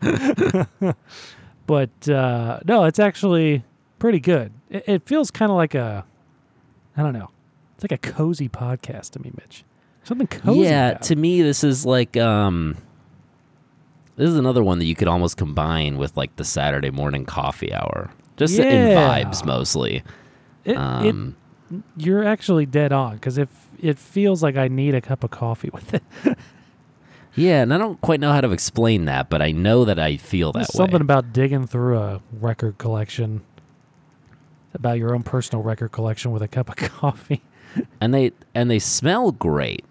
but 1.66 2.08
uh, 2.08 2.60
no, 2.64 2.84
it's 2.84 2.98
actually 2.98 3.64
pretty 3.98 4.20
good. 4.20 4.52
It, 4.70 4.84
it 4.86 5.02
feels 5.06 5.30
kind 5.30 5.50
of 5.50 5.56
like 5.56 5.74
a, 5.74 6.04
I 6.96 7.02
don't 7.02 7.12
know, 7.14 7.30
it's 7.74 7.82
like 7.84 7.92
a 7.92 7.98
cozy 7.98 8.48
podcast 8.48 9.10
to 9.10 9.20
me, 9.20 9.32
Mitch. 9.36 9.64
Something 10.04 10.26
cozy. 10.26 10.60
yeah, 10.60 10.90
about 10.90 11.02
to 11.02 11.16
me, 11.16 11.42
this 11.42 11.64
is 11.64 11.84
like 11.86 12.16
um, 12.16 12.76
this 14.16 14.28
is 14.28 14.36
another 14.36 14.62
one 14.62 14.78
that 14.78 14.84
you 14.84 14.94
could 14.94 15.08
almost 15.08 15.36
combine 15.36 15.96
with 15.96 16.16
like 16.16 16.36
the 16.36 16.44
Saturday 16.44 16.90
morning 16.90 17.24
coffee 17.24 17.72
hour, 17.72 18.10
just 18.36 18.58
in 18.58 18.88
vibes 18.96 19.44
mostly. 19.44 19.96
It- 20.64 20.72
it- 20.72 20.76
Um, 20.76 21.36
you're 21.96 22.22
actually 22.24 22.66
dead 22.66 22.92
on 22.92 23.14
because 23.14 23.38
if 23.38 23.48
it 23.80 23.98
feels 23.98 24.42
like 24.42 24.56
I 24.56 24.68
need 24.68 24.94
a 24.94 25.00
cup 25.00 25.24
of 25.24 25.30
coffee 25.30 25.70
with 25.72 25.94
it. 25.94 26.02
yeah, 27.34 27.62
and 27.62 27.72
I 27.74 27.78
don't 27.78 28.00
quite 28.00 28.20
know 28.20 28.30
how 28.32 28.42
to 28.42 28.50
explain 28.52 29.06
that, 29.06 29.28
but 29.30 29.42
I 29.42 29.50
know 29.50 29.84
that 29.86 29.98
I 29.98 30.16
feel 30.18 30.52
that 30.52 30.58
There's 30.60 30.68
way. 30.74 30.76
something 30.84 31.00
about 31.00 31.32
digging 31.32 31.66
through 31.66 31.98
a 31.98 32.20
record 32.40 32.78
collection, 32.78 33.40
about 34.74 34.98
your 34.98 35.14
own 35.14 35.22
personal 35.22 35.62
record 35.64 35.90
collection 35.90 36.30
with 36.30 36.42
a 36.42 36.48
cup 36.48 36.68
of 36.68 36.76
coffee. 36.76 37.42
And 38.00 38.12
they 38.14 38.32
and 38.54 38.70
they 38.70 38.78
smell 38.78 39.32
great. 39.32 39.84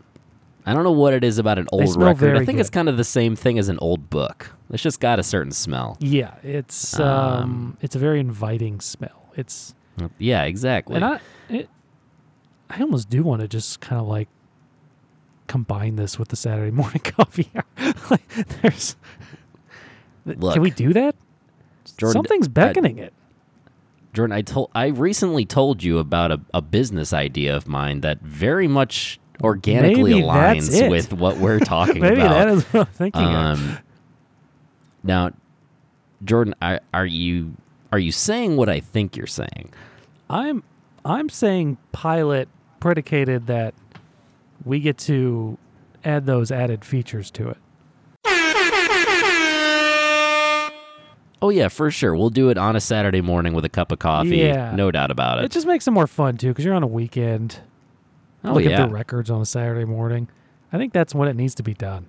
I 0.65 0.73
don't 0.73 0.83
know 0.85 0.91
what 0.93 1.13
it 1.13 1.23
is 1.25 1.39
about 1.39 1.59
an 1.59 1.67
old 1.73 1.95
record. 2.01 2.37
I 2.37 2.45
think 2.45 2.59
it's 2.59 2.69
kind 2.69 2.87
of 2.87 2.95
the 2.95 3.03
same 3.03 3.35
thing 3.35 3.59
as 3.59 3.67
an 3.67 3.77
old 3.81 4.09
book. 4.09 4.53
It's 4.69 4.81
just 4.81 4.99
got 5.01 5.19
a 5.19 5.23
certain 5.23 5.51
smell. 5.51 5.97
Yeah, 5.99 6.35
it's 6.41 6.97
um, 6.99 7.07
Um, 7.43 7.77
it's 7.81 7.95
a 7.95 7.99
very 7.99 8.19
inviting 8.21 8.79
smell. 8.79 9.29
It's 9.35 9.75
Yeah, 10.17 10.43
exactly. 10.43 10.95
and 10.95 11.03
I 11.05 11.19
it, 11.49 11.69
I 12.69 12.79
almost 12.81 13.09
do 13.09 13.23
want 13.23 13.41
to 13.41 13.47
just 13.47 13.81
kind 13.81 13.99
of 14.01 14.07
like 14.07 14.29
combine 15.47 15.97
this 15.97 16.17
with 16.17 16.29
the 16.29 16.35
Saturday 16.37 16.71
morning 16.81 17.01
coffee 17.01 17.51
like 18.09 18.27
there's 18.61 18.95
Look, 20.25 20.53
Can 20.53 20.61
we 20.61 20.71
do 20.71 20.93
that? 20.93 21.15
Jordan, 21.97 22.13
Something's 22.13 22.47
I- 22.47 22.51
beckoning 22.51 22.97
it. 22.97 23.13
Jordan, 24.13 24.35
I 24.35 24.41
told 24.41 24.69
I 24.75 24.87
recently 24.87 25.45
told 25.45 25.83
you 25.83 25.97
about 25.97 26.31
a, 26.31 26.39
a 26.53 26.61
business 26.61 27.13
idea 27.13 27.55
of 27.55 27.67
mine 27.67 28.01
that 28.01 28.21
very 28.21 28.67
much 28.67 29.19
organically 29.41 30.13
Maybe 30.13 30.23
aligns 30.25 30.89
with 30.89 31.13
what 31.13 31.37
we're 31.37 31.59
talking 31.65 32.01
Maybe 32.01 32.21
about. 32.21 32.33
that 32.33 32.47
is 32.49 32.63
what 32.65 32.87
I'm 32.87 32.93
thinking 32.93 33.21
um, 33.23 33.79
now, 35.03 35.31
Jordan, 36.23 36.53
are, 36.61 36.79
are 36.93 37.05
you 37.05 37.55
are 37.91 37.99
you 37.99 38.11
saying 38.11 38.55
what 38.55 38.69
I 38.69 38.79
think 38.79 39.17
you're 39.17 39.27
saying? 39.27 39.73
I'm 40.29 40.63
I'm 41.03 41.29
saying 41.29 41.77
pilot 41.91 42.47
predicated 42.79 43.47
that 43.47 43.73
we 44.63 44.79
get 44.79 44.97
to 44.99 45.57
add 46.05 46.25
those 46.25 46.51
added 46.51 46.85
features 46.85 47.31
to 47.31 47.49
it. 47.49 47.57
Oh 51.43 51.49
yeah, 51.49 51.67
for 51.67 51.91
sure. 51.91 52.15
We'll 52.15 52.29
do 52.29 52.47
it 52.49 52.57
on 52.57 52.77
a 52.77 52.79
Saturday 52.79 53.19
morning 53.19 53.51
with 53.53 53.65
a 53.65 53.69
cup 53.69 53.91
of 53.91 53.99
coffee. 53.99 54.37
Yeah. 54.37 54.73
No 54.73 54.91
doubt 54.91 55.11
about 55.11 55.39
It 55.39 55.45
it. 55.45 55.51
just 55.51 55.67
makes 55.67 55.85
it 55.85 55.91
more 55.91 56.07
fun 56.07 56.37
too, 56.37 56.47
because 56.47 56.63
you're 56.63 56.73
on 56.73 56.83
a 56.83 56.87
weekend. 56.87 57.59
oh 58.45 58.53
looking 58.53 58.69
yeah. 58.71 58.85
through 58.85 58.95
records 58.95 59.29
on 59.29 59.41
a 59.41 59.45
Saturday 59.45 59.83
morning. 59.83 60.29
I 60.71 60.77
think 60.77 60.93
that's 60.93 61.13
when 61.13 61.27
it 61.27 61.35
needs 61.35 61.53
to 61.55 61.63
be 61.63 61.73
done. 61.73 62.07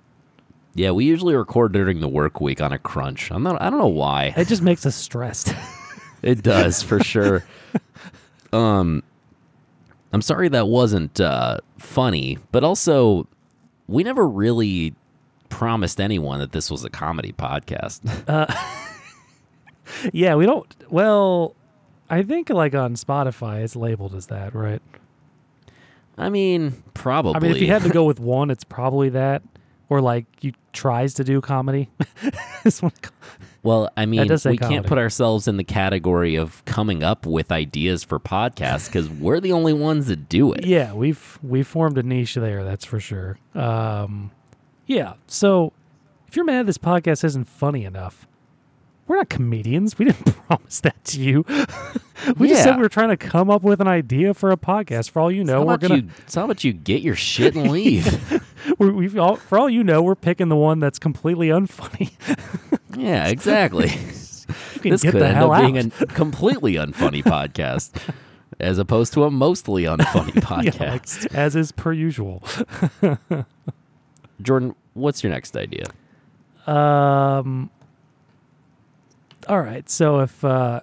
Yeah, 0.73 0.91
we 0.91 1.03
usually 1.03 1.35
record 1.35 1.73
during 1.73 1.99
the 1.99 2.07
work 2.07 2.39
week 2.39 2.61
on 2.61 2.71
a 2.71 2.79
crunch. 2.79 3.29
I'm 3.29 3.43
not 3.43 3.61
I 3.61 3.69
don't 3.69 3.77
know 3.79 3.87
why. 3.87 4.33
It 4.37 4.47
just 4.47 4.61
makes 4.61 4.85
us 4.85 4.95
stressed. 4.95 5.53
It 6.21 6.41
does 6.41 6.81
for 6.81 7.03
sure. 7.03 7.45
Um, 8.53 9.03
I'm 10.13 10.21
sorry 10.21 10.47
that 10.47 10.67
wasn't 10.67 11.19
uh, 11.19 11.57
funny, 11.77 12.39
but 12.53 12.63
also 12.63 13.27
we 13.87 14.01
never 14.01 14.27
really 14.27 14.95
promised 15.49 15.99
anyone 16.01 16.39
that 16.39 16.51
this 16.53 16.71
was 16.71 16.83
a 16.85 16.89
comedy 16.89 17.31
podcast. 17.33 17.99
yeah, 20.13 20.35
we 20.35 20.45
don't. 20.45 20.73
Well, 20.89 21.55
I 22.09 22.23
think 22.23 22.49
like 22.49 22.75
on 22.75 22.95
Spotify, 22.95 23.63
it's 23.63 23.75
labeled 23.75 24.15
as 24.15 24.27
that, 24.27 24.53
right? 24.53 24.81
I 26.17 26.29
mean, 26.29 26.83
probably. 26.93 27.35
I 27.35 27.39
mean, 27.39 27.51
if 27.51 27.61
you 27.61 27.67
had 27.67 27.81
to 27.83 27.89
go 27.89 28.03
with 28.05 28.19
one, 28.19 28.49
it's 28.49 28.63
probably 28.63 29.09
that, 29.09 29.41
or 29.89 30.01
like 30.01 30.25
you 30.41 30.53
tries 30.73 31.13
to 31.15 31.23
do 31.23 31.41
comedy. 31.41 31.89
Well, 33.63 33.89
I 33.97 34.05
mean, 34.05 34.27
we 34.45 34.57
can't 34.59 34.85
put 34.85 34.99
ourselves 34.99 35.47
in 35.47 35.57
the 35.57 35.63
category 35.63 36.35
of 36.35 36.63
coming 36.65 37.01
up 37.01 37.25
with 37.25 37.51
ideas 37.51 38.03
for 38.03 38.19
podcasts 38.19 38.85
because 38.85 39.09
we're 39.09 39.39
the 39.39 39.53
only 39.53 39.73
ones 39.73 40.05
that 40.05 40.29
do 40.29 40.53
it. 40.53 40.65
yeah, 40.67 40.93
we've 40.93 41.39
we 41.41 41.63
formed 41.63 41.97
a 41.97 42.03
niche 42.03 42.35
there. 42.35 42.63
That's 42.63 42.85
for 42.85 42.99
sure. 42.99 43.39
Um, 43.55 44.29
yeah. 44.85 45.13
So 45.25 45.73
if 46.27 46.35
you're 46.35 46.45
mad 46.45 46.67
this 46.67 46.77
podcast 46.77 47.23
isn't 47.23 47.45
funny 47.45 47.85
enough, 47.85 48.27
we're 49.07 49.17
not 49.17 49.29
comedians. 49.29 49.97
We 49.99 50.05
didn't 50.05 50.25
promise 50.47 50.79
that 50.81 51.03
to 51.05 51.21
you. 51.21 51.45
we 52.37 52.47
just 52.49 52.63
said 52.63 52.75
we 52.77 52.81
were 52.81 52.89
trying 52.89 53.09
to 53.09 53.17
come 53.17 53.49
up 53.49 53.61
with 53.63 53.81
an 53.81 53.87
idea 53.87 54.33
for 54.33 54.51
a 54.51 54.57
podcast. 54.57 55.11
For 55.11 55.21
all 55.21 55.31
you 55.31 55.43
know, 55.43 55.63
we're 55.63 55.77
gonna 55.77 55.97
you? 55.97 56.09
So 56.27 56.41
how 56.41 56.45
about 56.45 56.63
you 56.63 56.73
get 56.73 57.01
your 57.01 57.15
shit 57.15 57.55
and 57.55 57.71
leave? 57.71 58.43
we've 58.79 59.17
all, 59.17 59.35
for 59.35 59.59
all 59.59 59.69
you 59.69 59.83
know, 59.83 60.01
we're 60.01 60.15
picking 60.15 60.49
the 60.49 60.55
one 60.55 60.79
that's 60.79 60.99
completely 60.99 61.49
unfunny. 61.49 62.11
yeah, 62.97 63.27
exactly. 63.27 63.87
this 64.81 65.01
could 65.01 65.15
end 65.15 65.37
up 65.37 65.51
out. 65.51 65.61
being 65.61 65.77
a 65.77 65.89
completely 66.07 66.73
unfunny 66.75 67.23
podcast 67.23 67.91
as 68.59 68.77
opposed 68.77 69.13
to 69.13 69.23
a 69.25 69.31
mostly 69.31 69.83
unfunny 69.83 70.33
Yeah, 70.35 70.41
podcast. 70.41 71.23
like, 71.23 71.35
as 71.35 71.55
is 71.55 71.71
per 71.71 71.91
usual. 71.93 72.41
Jordan, 74.41 74.75
what's 74.93 75.23
your 75.23 75.31
next 75.31 75.55
idea? 75.55 75.85
Um. 76.67 77.69
All 79.47 79.61
right. 79.61 79.89
So 79.89 80.19
if 80.19 80.43
uh, 80.43 80.81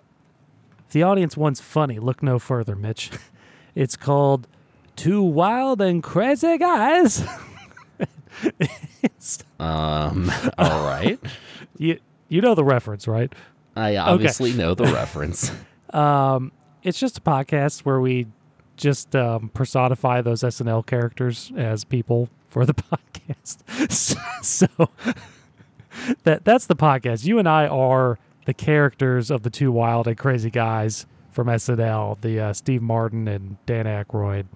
if 0.87 0.92
the 0.92 1.03
audience 1.03 1.37
wants 1.37 1.61
funny, 1.61 1.98
look 1.98 2.22
no 2.22 2.38
further, 2.38 2.77
Mitch. 2.77 3.11
It's 3.75 3.96
called 3.96 4.48
Two 4.96 5.22
Wild 5.22 5.81
and 5.81 6.03
Crazy 6.03 6.59
Guys. 6.59 7.25
Um, 9.59 10.33
all 10.59 10.87
right. 10.87 11.18
you 11.79 11.98
you 12.29 12.40
know 12.40 12.55
the 12.55 12.64
reference, 12.64 13.07
right? 13.07 13.33
I 13.77 13.96
obviously 13.96 14.53
know 14.53 14.75
the 14.75 14.85
reference. 14.85 15.53
Um, 15.90 16.53
it's 16.83 16.98
just 16.98 17.18
a 17.18 17.20
podcast 17.20 17.81
where 17.81 18.01
we 18.01 18.27
just 18.77 19.14
um, 19.14 19.51
personify 19.51 20.20
those 20.22 20.42
SNL 20.42 20.85
characters 20.85 21.53
as 21.57 21.85
people 21.85 22.29
for 22.48 22.66
the 22.66 22.75
podcast. 22.75 23.92
so, 23.92 24.18
so 24.42 24.88
that 26.25 26.44
that's 26.44 26.66
the 26.66 26.77
podcast. 26.77 27.25
You 27.25 27.38
and 27.38 27.48
I 27.48 27.66
are 27.66 28.18
the 28.44 28.55
characters 28.55 29.31
of 29.31 29.42
the 29.42 29.50
two 29.50 29.72
wild 29.72 30.07
and 30.07 30.18
crazy 30.18 30.50
guys 30.50 31.07
from 31.31 31.46
SNL, 31.46 32.20
the 32.20 32.40
uh, 32.40 32.52
Steve 32.52 32.83
Martin 32.83 33.28
and 33.28 33.57
Dan 33.66 33.87
Aykroyd. 33.87 34.46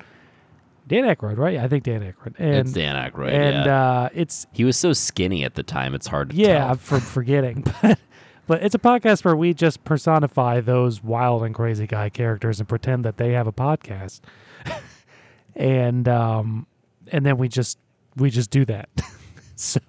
Dan 0.87 1.05
Aykroyd, 1.05 1.37
right? 1.37 1.55
Yeah, 1.55 1.65
I 1.65 1.69
think 1.69 1.85
Dan 1.85 2.01
Aykroyd. 2.01 2.35
And 2.39 2.55
it's 2.55 2.73
Dan 2.73 2.95
Aykroyd. 2.95 3.33
and 3.33 3.67
yeah. 3.67 3.91
uh, 3.91 4.09
it's 4.15 4.47
he 4.53 4.65
was 4.65 4.77
so 4.77 4.93
skinny 4.93 5.45
at 5.45 5.55
the 5.55 5.65
time; 5.65 5.95
it's 5.95 6.07
hard 6.07 6.31
to 6.31 6.37
yeah, 6.37 6.59
tell. 6.59 6.71
I'm 6.71 6.79
for 6.79 7.01
forgetting, 7.01 7.65
but 7.83 7.99
but 8.47 8.63
it's 8.63 8.75
a 8.75 8.79
podcast 8.79 9.25
where 9.25 9.35
we 9.35 9.53
just 9.53 9.83
personify 9.85 10.61
those 10.61 11.03
wild 11.03 11.43
and 11.43 11.55
crazy 11.55 11.87
guy 11.87 12.09
characters 12.09 12.61
and 12.61 12.69
pretend 12.69 13.05
that 13.05 13.17
they 13.17 13.33
have 13.33 13.49
a 13.49 13.53
podcast, 13.53 14.21
and 15.57 16.07
um, 16.09 16.67
and 17.11 17.27
then 17.27 17.37
we 17.37 17.49
just 17.49 17.79
we 18.15 18.31
just 18.31 18.51
do 18.51 18.65
that. 18.67 18.89
so, 19.57 19.81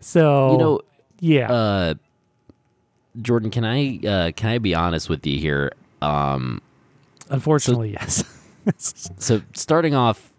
so 0.00 0.52
You 0.52 0.58
know, 0.58 0.80
yeah, 1.18 1.52
uh, 1.52 1.94
Jordan, 3.22 3.50
can 3.50 3.64
I 3.64 3.98
uh, 4.06 4.32
can 4.32 4.50
I 4.50 4.58
be 4.58 4.74
honest 4.74 5.08
with 5.08 5.26
you 5.26 5.38
here? 5.38 5.72
Um, 6.02 6.60
unfortunately, 7.30 7.92
yes. 7.92 8.24
so 8.76 9.42
starting 9.54 9.94
off 9.94 10.32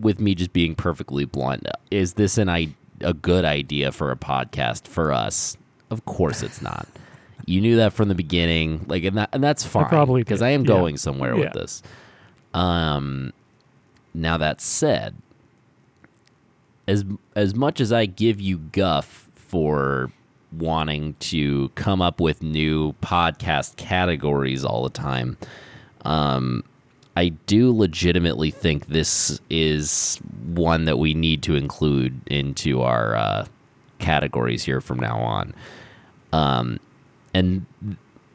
with 0.00 0.20
me 0.20 0.34
just 0.34 0.52
being 0.52 0.74
perfectly 0.74 1.24
blunt, 1.24 1.66
is 1.90 2.14
this 2.14 2.38
an 2.38 2.48
I- 2.48 2.74
a 3.00 3.12
good 3.14 3.44
idea 3.44 3.92
for 3.92 4.10
a 4.10 4.16
podcast 4.16 4.86
for 4.86 5.12
us? 5.12 5.56
Of 5.90 6.04
course, 6.04 6.42
it's 6.42 6.62
not. 6.62 6.86
You 7.46 7.60
knew 7.60 7.76
that 7.76 7.92
from 7.92 8.08
the 8.08 8.14
beginning, 8.14 8.84
like, 8.86 9.02
and 9.04 9.18
that 9.18 9.30
and 9.32 9.42
that's 9.42 9.64
fine 9.64 9.86
probably 9.86 10.22
because 10.22 10.42
I 10.42 10.50
am 10.50 10.62
yeah. 10.62 10.68
going 10.68 10.96
somewhere 10.96 11.34
Yeah. 11.34 11.44
with 11.44 11.52
this. 11.54 11.82
Um, 12.54 13.32
now 14.14 14.36
that 14.38 14.60
said, 14.60 15.16
as 16.86 17.04
as 17.34 17.54
much 17.54 17.80
as 17.80 17.92
I 17.92 18.06
give 18.06 18.40
you 18.40 18.58
guff 18.58 19.28
for 19.34 20.12
wanting 20.52 21.14
to 21.20 21.68
come 21.70 22.02
up 22.02 22.20
with 22.20 22.42
new 22.42 22.92
podcast 23.02 23.76
categories 23.76 24.64
all 24.64 24.82
the 24.82 24.90
time, 24.90 25.36
um, 26.04 26.64
I 27.16 27.28
do 27.28 27.76
legitimately 27.76 28.50
think 28.50 28.86
this 28.86 29.40
is 29.50 30.18
one 30.46 30.86
that 30.86 30.98
we 30.98 31.14
need 31.14 31.42
to 31.44 31.54
include 31.54 32.20
into 32.26 32.82
our 32.82 33.14
uh, 33.14 33.46
categories 33.98 34.64
here 34.64 34.80
from 34.80 34.98
now 34.98 35.18
on. 35.18 35.54
Um, 36.32 36.80
and 37.34 37.66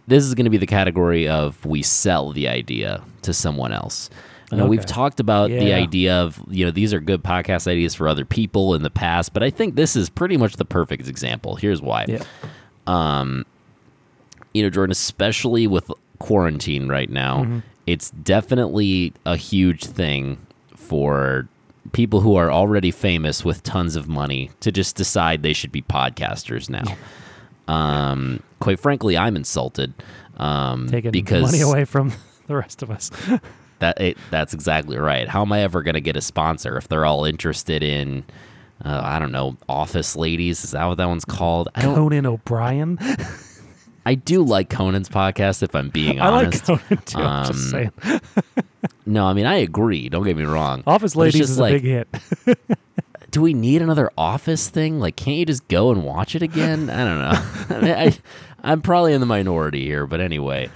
this 0.07 0.23
is 0.23 0.35
going 0.35 0.45
to 0.45 0.51
be 0.51 0.57
the 0.57 0.67
category 0.67 1.27
of 1.27 1.63
we 1.65 1.81
sell 1.81 2.31
the 2.31 2.47
idea 2.47 3.03
to 3.23 3.33
someone 3.33 3.73
else. 3.73 4.09
You 4.51 4.57
know, 4.57 4.65
we've 4.67 4.85
talked 4.85 5.19
about 5.19 5.49
the 5.49 5.73
idea 5.73 6.15
of 6.21 6.41
you 6.49 6.63
know 6.65 6.71
these 6.71 6.93
are 6.93 6.99
good 7.01 7.21
podcast 7.23 7.67
ideas 7.67 7.93
for 7.95 8.07
other 8.07 8.23
people 8.25 8.73
in 8.75 8.81
the 8.83 8.89
past, 8.89 9.33
but 9.33 9.43
I 9.43 9.49
think 9.49 9.75
this 9.75 9.95
is 9.95 10.09
pretty 10.09 10.37
much 10.37 10.55
the 10.55 10.63
perfect 10.65 11.07
example. 11.09 11.55
Here's 11.55 11.81
why 11.81 12.05
yeah, 12.07 12.23
you 14.53 14.63
know, 14.63 14.69
Jordan, 14.69 14.91
especially 14.91 15.67
with 15.67 15.91
quarantine 16.19 16.87
right 16.87 17.09
now, 17.09 17.43
Mm-hmm. 17.43 17.59
it's 17.85 18.09
definitely 18.11 19.13
a 19.25 19.35
huge 19.35 19.85
thing 19.85 20.37
for 20.75 21.47
people 21.91 22.21
who 22.21 22.35
are 22.35 22.51
already 22.51 22.91
famous 22.91 23.43
with 23.45 23.63
tons 23.63 23.95
of 23.95 24.07
money 24.07 24.49
to 24.61 24.71
just 24.71 24.95
decide 24.95 25.43
they 25.43 25.53
should 25.53 25.71
be 25.71 25.81
podcasters 25.81 26.69
now. 26.69 26.95
Um, 27.67 28.41
quite 28.59 28.79
frankly, 28.79 29.17
I'm 29.17 29.35
insulted 29.35 29.93
um, 30.37 30.87
taking 30.87 31.11
because 31.11 31.43
money 31.43 31.61
away 31.61 31.85
from 31.85 32.13
the 32.47 32.55
rest 32.55 32.81
of 32.81 32.89
us. 32.89 33.11
that 33.79 33.99
it, 34.01 34.17
that's 34.31 34.53
exactly 34.53 34.97
right. 34.97 35.27
How 35.27 35.41
am 35.41 35.51
I 35.51 35.61
ever 35.61 35.81
going 35.83 35.95
to 35.95 36.01
get 36.01 36.15
a 36.15 36.21
sponsor 36.21 36.77
if 36.77 36.87
they're 36.87 37.05
all 37.05 37.25
interested 37.25 37.83
in? 37.83 38.23
Uh, 38.83 39.01
I 39.03 39.17
don't 39.19 39.31
know, 39.31 39.57
Office 39.67 40.15
Ladies. 40.15 40.63
Is 40.63 40.71
that 40.71 40.85
what 40.85 40.97
that 40.97 41.07
one's 41.07 41.25
called? 41.25 41.69
I 41.75 41.81
don't. 41.81 41.95
Conan 41.95 42.25
O'Brien. 42.25 42.99
I 44.05 44.15
do 44.15 44.43
like 44.43 44.69
Conan's 44.69 45.09
podcast. 45.09 45.63
If 45.63 45.75
I'm 45.75 45.89
being 45.89 46.19
honest, 46.21 46.69
I 46.69 46.73
like 46.73 46.81
Conan 46.87 47.03
too. 47.05 47.17
I'm 47.19 47.45
just 47.53 47.73
Um, 47.73 47.91
saying. 48.01 48.21
No, 49.05 49.25
I 49.25 49.33
mean 49.33 49.45
I 49.45 49.55
agree. 49.55 50.09
Don't 50.09 50.25
get 50.25 50.35
me 50.35 50.43
wrong. 50.43 50.83
Office 50.85 51.15
Ladies 51.15 51.49
is 51.49 51.59
a 51.59 51.63
big 51.63 51.83
hit. 51.83 52.07
Do 53.31 53.41
we 53.41 53.53
need 53.53 53.81
another 53.81 54.11
Office 54.17 54.69
thing? 54.69 54.99
Like, 54.99 55.15
can't 55.15 55.37
you 55.37 55.45
just 55.45 55.65
go 55.69 55.91
and 55.91 56.03
watch 56.03 56.35
it 56.35 56.41
again? 56.41 56.89
I 56.89 57.03
don't 57.05 57.19
know. 57.19 57.75
I 57.77 57.81
mean, 57.81 57.93
I, 57.93 58.17
I'm 58.69 58.81
probably 58.81 59.13
in 59.13 59.19
the 59.21 59.25
minority 59.25 59.85
here, 59.85 60.05
but 60.07 60.19
anyway, 60.21 60.69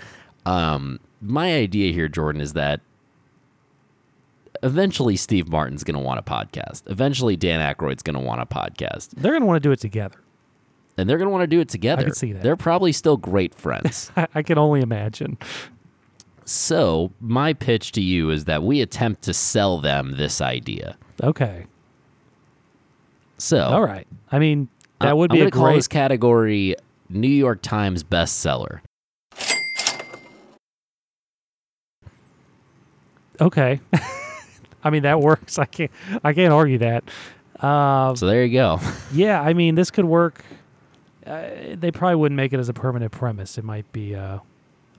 um, 0.45 0.99
my 1.22 1.54
idea 1.54 1.91
here, 1.93 2.08
Jordan, 2.08 2.39
is 2.41 2.54
that 2.54 2.80
eventually 4.64 5.16
Steve 5.16 5.47
Martin's 5.49 5.84
going 5.84 5.95
to 5.97 6.01
want 6.03 6.20
a 6.20 6.24
podcast. 6.24 6.84
Eventually 6.88 7.36
Dan 7.36 7.59
Aykroyd's 7.59 8.03
going 8.03 8.16
to 8.16 8.20
want 8.22 8.41
a 8.41 8.45
podcast, 8.45 9.09
They're 9.12 9.34
gonna 9.34 9.45
want 9.45 9.62
to 9.62 9.68
do 9.68 9.72
it 9.72 9.80
together. 9.80 10.18
and 10.97 11.09
they're 11.09 11.18
going 11.18 11.28
to 11.28 11.32
want 11.32 11.43
to 11.43 11.47
do 11.47 11.59
it 11.59 11.70
together. 11.70 12.01
I 12.01 12.05
can 12.05 12.14
see 12.16 12.34
that. 12.34 12.43
They're 12.43 12.55
probably 12.57 12.91
still 12.91 13.18
great 13.18 13.55
friends. 13.55 14.12
I, 14.36 14.41
can 14.43 14.57
only 14.57 14.82
imagine. 14.82 15.38
so 16.45 17.12
my 17.20 17.53
pitch 17.53 17.91
to 17.93 18.01
you 18.01 18.30
is 18.30 18.45
that 18.45 18.62
we 18.64 18.82
attempt 18.82 19.22
to 19.24 19.34
sell 19.34 19.80
them 19.80 20.18
this 20.18 20.41
idea. 20.41 20.97
Okay. 21.24 21.66
So 23.38 23.64
All 23.64 23.82
right. 23.84 24.07
I 24.32 24.38
mean, 24.39 24.68
that 24.99 25.07
I'm- 25.09 25.18
would 25.18 25.32
I'm 25.32 25.36
be 25.38 25.41
a 25.41 25.43
gonna 25.45 25.51
call 25.51 25.64
great. 25.66 25.76
this 25.78 25.88
category 25.88 26.76
New 27.09 27.28
York 27.28 27.62
Times 27.64 28.03
bestseller. 28.03 28.82
Okay. 33.39 33.80
I 34.84 34.89
mean, 34.89 35.03
that 35.03 35.19
works. 35.29 35.57
I 35.59 35.65
can't. 35.65 35.91
I 36.23 36.34
can't 36.34 36.53
argue 36.53 36.77
that. 36.79 37.03
Uh, 37.59 38.15
So 38.15 38.25
there 38.27 38.43
you 38.43 38.53
go. 38.53 38.79
yeah, 39.13 39.41
I 39.41 39.53
mean, 39.53 39.75
this 39.75 39.91
could 39.91 40.05
work. 40.05 40.43
Uh, 41.25 41.47
they 41.75 41.91
probably 41.91 42.15
wouldn't 42.15 42.36
make 42.38 42.51
it 42.53 42.59
as 42.59 42.67
a 42.69 42.73
permanent 42.73 43.11
premise. 43.11 43.57
It 43.59 43.63
might 43.63 43.91
be 43.93 44.15
uh, 44.15 44.39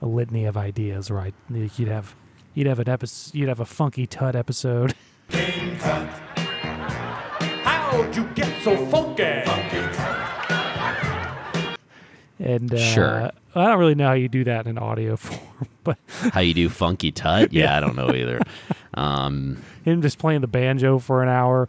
a 0.01 0.05
litany 0.05 0.45
of 0.45 0.55
ideas, 0.55 1.11
right? 1.11 1.33
You'd 1.49 1.89
have, 1.89 2.15
you'd 2.53 2.67
have 2.67 2.79
an 2.79 2.87
episode. 2.87 3.35
You'd 3.35 3.49
have 3.49 3.59
a 3.59 3.65
funky 3.65 4.07
tut 4.07 4.33
episode. 4.35 4.93
How'd 7.63 8.15
you 8.15 8.23
get 8.35 8.63
so 8.63 8.85
funky? 8.87 9.23
And 12.39 12.73
uh, 12.73 12.77
Sure. 12.77 13.31
I 13.55 13.65
don't 13.67 13.79
really 13.79 13.95
know 13.95 14.07
how 14.07 14.13
you 14.13 14.27
do 14.27 14.43
that 14.45 14.65
in 14.67 14.77
audio 14.77 15.15
form, 15.15 15.67
but 15.83 15.97
How 16.31 16.39
you 16.41 16.53
do 16.53 16.69
funky 16.69 17.11
tut? 17.11 17.53
Yeah, 17.53 17.77
I 17.77 17.79
don't 17.79 17.95
know 17.95 18.13
either. 18.13 18.39
Um, 18.95 19.61
him 19.83 20.01
just 20.01 20.19
playing 20.19 20.41
the 20.41 20.47
banjo 20.47 20.99
for 20.99 21.23
an 21.23 21.29
hour, 21.29 21.67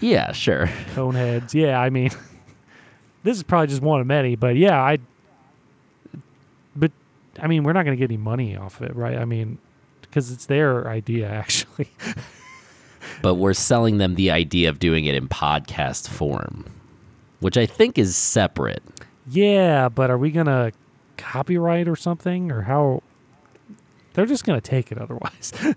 yeah, 0.00 0.32
sure. 0.32 0.66
Coneheads. 0.94 1.54
Yeah, 1.54 1.80
I 1.80 1.90
mean, 1.90 2.10
this 3.22 3.36
is 3.36 3.42
probably 3.42 3.68
just 3.68 3.82
one 3.82 4.00
of 4.00 4.06
many, 4.06 4.36
but 4.36 4.56
yeah, 4.56 4.80
I. 4.80 4.98
But 6.76 6.92
I 7.40 7.46
mean, 7.46 7.64
we're 7.64 7.72
not 7.72 7.84
going 7.84 7.96
to 7.96 8.00
get 8.00 8.10
any 8.10 8.16
money 8.16 8.56
off 8.56 8.80
of 8.80 8.88
it, 8.90 8.96
right? 8.96 9.16
I 9.18 9.24
mean, 9.24 9.58
because 10.02 10.30
it's 10.30 10.46
their 10.46 10.88
idea, 10.88 11.28
actually. 11.30 11.88
But 13.22 13.34
we're 13.34 13.54
selling 13.54 13.98
them 13.98 14.14
the 14.14 14.30
idea 14.30 14.68
of 14.68 14.78
doing 14.78 15.04
it 15.04 15.14
in 15.14 15.28
podcast 15.28 16.08
form, 16.08 16.64
which 17.40 17.56
I 17.56 17.66
think 17.66 17.98
is 17.98 18.16
separate. 18.16 18.82
yeah, 19.28 19.88
but 19.88 20.10
are 20.10 20.18
we 20.18 20.30
going 20.30 20.46
to 20.46 20.72
copyright 21.16 21.88
or 21.88 21.96
something, 21.96 22.50
or 22.50 22.62
how? 22.62 23.02
They're 24.14 24.26
just 24.26 24.44
going 24.44 24.60
to 24.60 24.70
take 24.70 24.92
it 24.92 24.98
otherwise. 24.98 25.52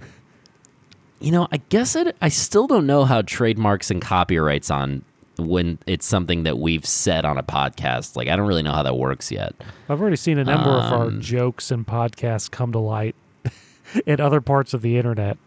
You 1.20 1.32
know, 1.32 1.48
I 1.52 1.58
guess 1.70 1.96
it, 1.96 2.16
I 2.22 2.30
still 2.30 2.68
don't 2.68 2.86
know 2.86 3.04
how 3.06 3.22
trademarks 3.24 3.90
and 3.90 4.02
copyrights 4.02 4.70
on 4.70 5.04
when 5.40 5.78
it's 5.88 6.06
something 6.06 6.44
that 6.44 6.58
we've 6.60 6.86
said 6.86 7.26
on 7.26 7.38
a 7.38 7.44
podcast. 7.44 8.16
Like, 8.16 8.28
I 8.28 8.36
don't 8.36 8.48
really 8.48 8.64
know 8.64 8.74
how 8.74 8.84
that 8.84 8.98
works 8.98 9.32
yet. 9.32 9.54
I've 9.90 10.00
already 10.02 10.16
seen 10.16 10.38
a 10.38 10.44
number 10.44 10.70
of 10.70 10.92
our 10.92 11.06
Um, 11.08 11.22
jokes 11.22 11.72
and 11.72 11.86
podcasts 11.88 12.50
come 12.50 12.72
to 12.72 12.80
light 12.80 13.16
in 14.06 14.20
other 14.20 14.42
parts 14.42 14.74
of 14.74 14.82
the 14.82 14.98
internet. 14.98 15.38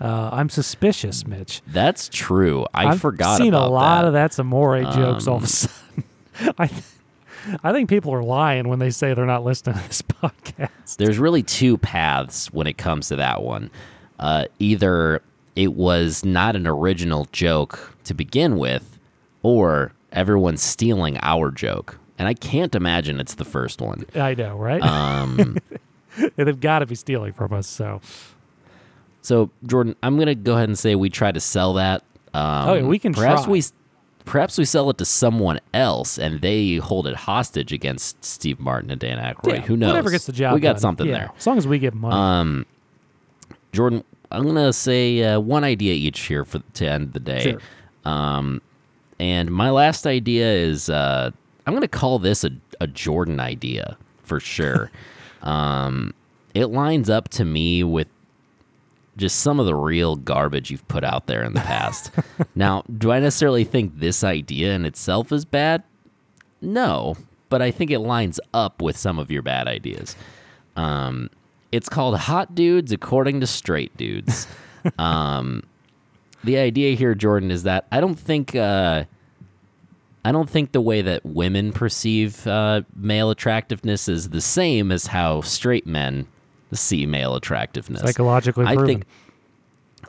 Uh, 0.00 0.28
I'm 0.32 0.50
suspicious, 0.50 1.26
Mitch. 1.26 1.62
That's 1.66 2.08
true. 2.10 2.66
I 2.74 2.82
forgot. 2.82 2.92
I've 2.94 3.00
forgot 3.00 3.36
seen 3.38 3.54
a 3.54 3.66
lot 3.68 4.02
that. 4.02 4.08
of 4.08 4.12
that's 4.12 4.38
amore 4.38 4.82
jokes 4.82 5.26
all 5.26 5.36
of 5.36 5.42
a 5.42 5.44
Um, 5.44 5.46
sudden. 5.46 6.04
I, 6.58 6.66
th- 6.66 6.82
I 7.64 7.72
think 7.72 7.88
people 7.88 8.12
are 8.12 8.22
lying 8.22 8.68
when 8.68 8.78
they 8.78 8.90
say 8.90 9.14
they're 9.14 9.24
not 9.24 9.44
listening 9.44 9.76
to 9.76 9.88
this 9.88 10.02
podcast. 10.22 10.96
There's 10.98 11.18
really 11.18 11.42
two 11.42 11.78
paths 11.78 12.52
when 12.52 12.66
it 12.66 12.76
comes 12.76 13.08
to 13.08 13.16
that 13.16 13.42
one. 13.42 13.70
Uh, 14.18 14.44
either 14.58 15.22
it 15.54 15.74
was 15.74 16.24
not 16.24 16.56
an 16.56 16.66
original 16.66 17.26
joke 17.32 17.94
to 18.04 18.14
begin 18.14 18.56
with, 18.58 18.98
or 19.42 19.92
everyone's 20.12 20.62
stealing 20.62 21.18
our 21.22 21.50
joke. 21.50 21.98
And 22.18 22.26
I 22.28 22.34
can't 22.34 22.74
imagine 22.74 23.20
it's 23.20 23.34
the 23.34 23.44
first 23.44 23.80
one. 23.80 24.06
I 24.14 24.34
know, 24.34 24.56
right? 24.56 24.82
Um, 24.82 25.58
They've 26.36 26.58
got 26.60 26.78
to 26.78 26.86
be 26.86 26.94
stealing 26.94 27.34
from 27.34 27.52
us. 27.52 27.66
So, 27.66 28.00
so 29.22 29.50
Jordan, 29.66 29.96
I'm 30.02 30.18
gonna 30.18 30.34
go 30.34 30.54
ahead 30.54 30.68
and 30.68 30.78
say 30.78 30.94
we 30.94 31.10
try 31.10 31.32
to 31.32 31.40
sell 31.40 31.74
that. 31.74 32.02
Um, 32.32 32.68
Oh, 32.68 32.84
we 32.86 32.98
can 32.98 33.12
perhaps 33.12 33.42
try. 33.44 33.52
we 33.52 33.62
perhaps 34.24 34.56
we 34.58 34.64
sell 34.64 34.88
it 34.90 34.98
to 34.98 35.04
someone 35.04 35.60
else 35.74 36.18
and 36.18 36.40
they 36.40 36.76
hold 36.76 37.06
it 37.06 37.14
hostage 37.16 37.72
against 37.72 38.24
Steve 38.24 38.58
Martin 38.58 38.90
and 38.90 39.00
Dan 39.00 39.18
Aykroyd. 39.18 39.54
yeah, 39.54 39.60
Who 39.62 39.76
knows? 39.76 39.88
Whatever 39.90 40.10
gets 40.10 40.26
the 40.26 40.32
job 40.32 40.54
We 40.54 40.60
got 40.60 40.72
done. 40.74 40.80
something 40.80 41.06
Yeah, 41.06 41.12
there. 41.18 41.32
As 41.36 41.46
long 41.46 41.58
as 41.58 41.66
we 41.68 41.78
get 41.78 41.94
money. 41.94 42.14
Um, 42.14 42.66
Jordan, 43.76 44.04
I'm 44.30 44.46
gonna 44.46 44.72
say 44.72 45.22
uh, 45.22 45.38
one 45.38 45.62
idea 45.62 45.92
each 45.92 46.20
here 46.20 46.46
for 46.46 46.60
to 46.60 46.88
end 46.88 47.12
the 47.12 47.20
day. 47.20 47.42
Sure. 47.42 47.60
Um, 48.06 48.62
and 49.20 49.50
my 49.50 49.68
last 49.68 50.06
idea 50.06 50.50
is 50.50 50.88
uh, 50.88 51.30
I'm 51.66 51.74
gonna 51.74 51.86
call 51.86 52.18
this 52.18 52.42
a, 52.42 52.52
a 52.80 52.86
Jordan 52.86 53.38
idea 53.38 53.98
for 54.22 54.40
sure. 54.40 54.90
um, 55.42 56.14
it 56.54 56.66
lines 56.66 57.10
up 57.10 57.28
to 57.28 57.44
me 57.44 57.84
with 57.84 58.08
just 59.18 59.40
some 59.40 59.60
of 59.60 59.66
the 59.66 59.74
real 59.74 60.16
garbage 60.16 60.70
you've 60.70 60.88
put 60.88 61.04
out 61.04 61.26
there 61.26 61.42
in 61.42 61.52
the 61.52 61.60
past. 61.60 62.10
now, 62.54 62.82
do 62.96 63.12
I 63.12 63.20
necessarily 63.20 63.64
think 63.64 63.98
this 63.98 64.24
idea 64.24 64.74
in 64.74 64.86
itself 64.86 65.32
is 65.32 65.44
bad? 65.44 65.82
No, 66.62 67.14
but 67.50 67.60
I 67.60 67.72
think 67.72 67.90
it 67.90 67.98
lines 67.98 68.40
up 68.54 68.80
with 68.80 68.96
some 68.96 69.18
of 69.18 69.30
your 69.30 69.42
bad 69.42 69.68
ideas. 69.68 70.16
Um, 70.76 71.28
it's 71.76 71.88
called 71.88 72.18
Hot 72.18 72.54
Dudes 72.54 72.90
According 72.90 73.40
to 73.40 73.46
Straight 73.46 73.96
Dudes. 73.96 74.48
um, 74.98 75.62
the 76.42 76.56
idea 76.56 76.96
here, 76.96 77.14
Jordan, 77.14 77.50
is 77.50 77.64
that 77.64 77.86
I 77.92 78.00
don't 78.00 78.18
think 78.18 78.54
uh, 78.54 79.04
I 80.24 80.32
don't 80.32 80.48
think 80.48 80.72
the 80.72 80.80
way 80.80 81.02
that 81.02 81.24
women 81.24 81.72
perceive 81.72 82.46
uh, 82.46 82.82
male 82.94 83.30
attractiveness 83.30 84.08
is 84.08 84.30
the 84.30 84.40
same 84.40 84.90
as 84.90 85.08
how 85.08 85.42
straight 85.42 85.86
men 85.86 86.26
see 86.72 87.06
male 87.06 87.36
attractiveness. 87.36 88.02
Psychologically 88.02 88.66
I 88.66 88.76
think 88.84 89.04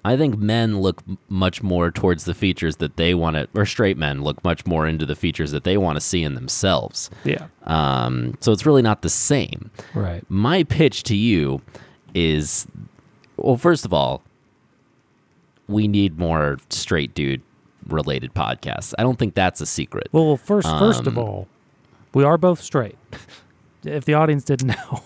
I 0.07 0.17
think 0.17 0.37
men 0.37 0.79
look 0.79 1.01
much 1.29 1.61
more 1.61 1.91
towards 1.91 2.23
the 2.25 2.33
features 2.33 2.77
that 2.77 2.95
they 2.97 3.13
want 3.13 3.35
to, 3.35 3.47
or 3.53 3.65
straight 3.65 3.97
men 3.97 4.23
look 4.23 4.43
much 4.43 4.65
more 4.65 4.87
into 4.87 5.05
the 5.05 5.15
features 5.15 5.51
that 5.51 5.63
they 5.63 5.77
want 5.77 5.97
to 5.97 6.01
see 6.01 6.23
in 6.23 6.35
themselves. 6.35 7.09
yeah. 7.23 7.47
Um, 7.63 8.35
so 8.39 8.51
it's 8.51 8.65
really 8.65 8.81
not 8.81 9.01
the 9.01 9.09
same. 9.09 9.69
Right. 9.93 10.23
My 10.29 10.63
pitch 10.63 11.03
to 11.03 11.15
you 11.15 11.61
is 12.13 12.67
well, 13.35 13.57
first 13.57 13.85
of 13.85 13.93
all, 13.93 14.23
we 15.67 15.87
need 15.87 16.17
more 16.17 16.57
straight 16.69 17.13
dude 17.13 17.41
related 17.87 18.33
podcasts. 18.33 18.93
I 18.97 19.03
don't 19.03 19.19
think 19.19 19.35
that's 19.35 19.61
a 19.61 19.65
secret. 19.65 20.07
Well, 20.11 20.37
first, 20.37 20.67
first 20.67 21.07
of 21.07 21.17
Um, 21.17 21.23
all, 21.23 21.47
we 22.13 22.23
are 22.23 22.37
both 22.37 22.61
straight. 22.61 22.95
if 23.87 24.05
the 24.05 24.13
audience 24.15 24.43
didn't 24.43 24.67
know, 24.91 25.03